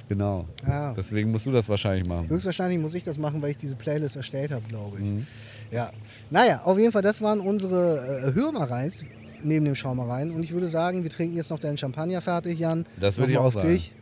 genau. 0.09 0.47
Ja. 0.67 0.95
Deswegen 0.95 1.31
musst 1.33 1.45
du 1.47 1.51
das 1.51 1.69
wahrscheinlich 1.69 2.09
machen. 2.09 2.29
Höchstwahrscheinlich 2.29 2.79
muss 2.79 2.95
ich 2.95 3.03
das 3.05 3.19
machen, 3.19 3.43
weil 3.43 3.51
ich 3.51 3.57
diese 3.59 3.75
Playlist 3.77 4.17
erstellt 4.17 4.53
habe, 4.53 4.67
glaube 4.69 4.97
ich. 4.99 5.05
Mhm. 5.05 5.27
Ja. 5.73 5.91
Naja, 6.31 6.63
auf 6.65 6.79
jeden 6.79 6.93
Fall, 6.93 7.03
das 7.03 7.21
waren 7.21 7.41
unsere 7.41 8.29
äh, 8.29 8.35
Hörmareins 8.35 9.05
neben 9.43 9.65
dem 9.65 9.75
Schaumereien. 9.75 10.31
Und 10.33 10.43
ich 10.43 10.53
würde 10.53 10.69
sagen, 10.69 11.03
wir 11.03 11.11
trinken 11.11 11.37
jetzt 11.37 11.51
noch 11.51 11.59
deinen 11.59 11.79
Champagner 11.79 12.21
fertig, 12.21 12.59
Jan. 12.59 12.87
Das 13.01 13.19
würde 13.19 13.33
ich 13.33 13.39
auch 13.39 13.53
sagen. 13.53 13.69
Dich. 13.69 13.93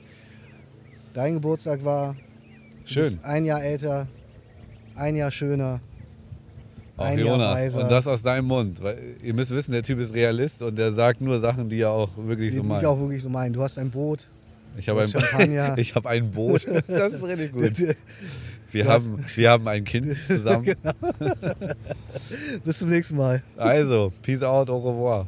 Dein 1.13 1.35
Geburtstag 1.35 1.85
war 1.85 2.17
Schön. 2.85 3.19
ein 3.23 3.45
Jahr 3.45 3.63
älter, 3.63 4.09
ein 4.97 5.17
Jahr 5.17 5.31
schöner. 5.31 5.81
Auch 6.97 7.05
ein 7.07 7.19
Jahr 7.19 7.29
Jonas. 7.29 7.55
weiser. 7.57 7.83
Und 7.83 7.91
das 7.91 8.07
aus 8.07 8.23
deinem 8.23 8.47
Mund. 8.47 8.83
Weil 8.83 9.17
ihr 9.23 9.35
müsst 9.35 9.51
wissen, 9.51 9.73
der 9.73 9.83
Typ 9.83 9.99
ist 9.99 10.15
Realist 10.15 10.63
und 10.63 10.77
der 10.77 10.93
sagt 10.93 11.21
nur 11.21 11.39
Sachen, 11.41 11.69
die 11.69 11.81
er 11.81 11.91
auch 11.91 12.11
wirklich 12.17 12.51
Die 12.51 12.57
so 12.57 12.63
die 12.63 12.69
meint. 12.69 12.83
ich 12.83 12.87
auch 12.87 12.99
wirklich 12.99 13.23
so 13.23 13.29
meinen. 13.29 13.53
Du 13.53 13.63
hast 13.63 13.79
ein 13.79 13.91
Boot. 13.91 14.29
Ich 14.77 14.89
habe 14.89 15.03
ein, 15.03 15.77
ich 15.79 15.95
habe 15.95 16.09
ein 16.09 16.31
Boot. 16.31 16.67
Das 16.89 17.13
ist 17.13 17.23
richtig 17.23 17.53
gut. 17.53 17.97
Wir 18.75 18.87
haben, 18.87 19.25
wir 19.37 19.51
haben 19.51 19.69
ein 19.69 19.85
Kind 19.85 20.17
zusammen. 20.27 20.75
Bis 22.65 22.79
zum 22.79 22.89
nächsten 22.89 23.17
Mal. 23.17 23.43
Also, 23.57 24.13
peace 24.23 24.43
out, 24.43 24.69
au 24.69 24.79
revoir. 24.79 25.27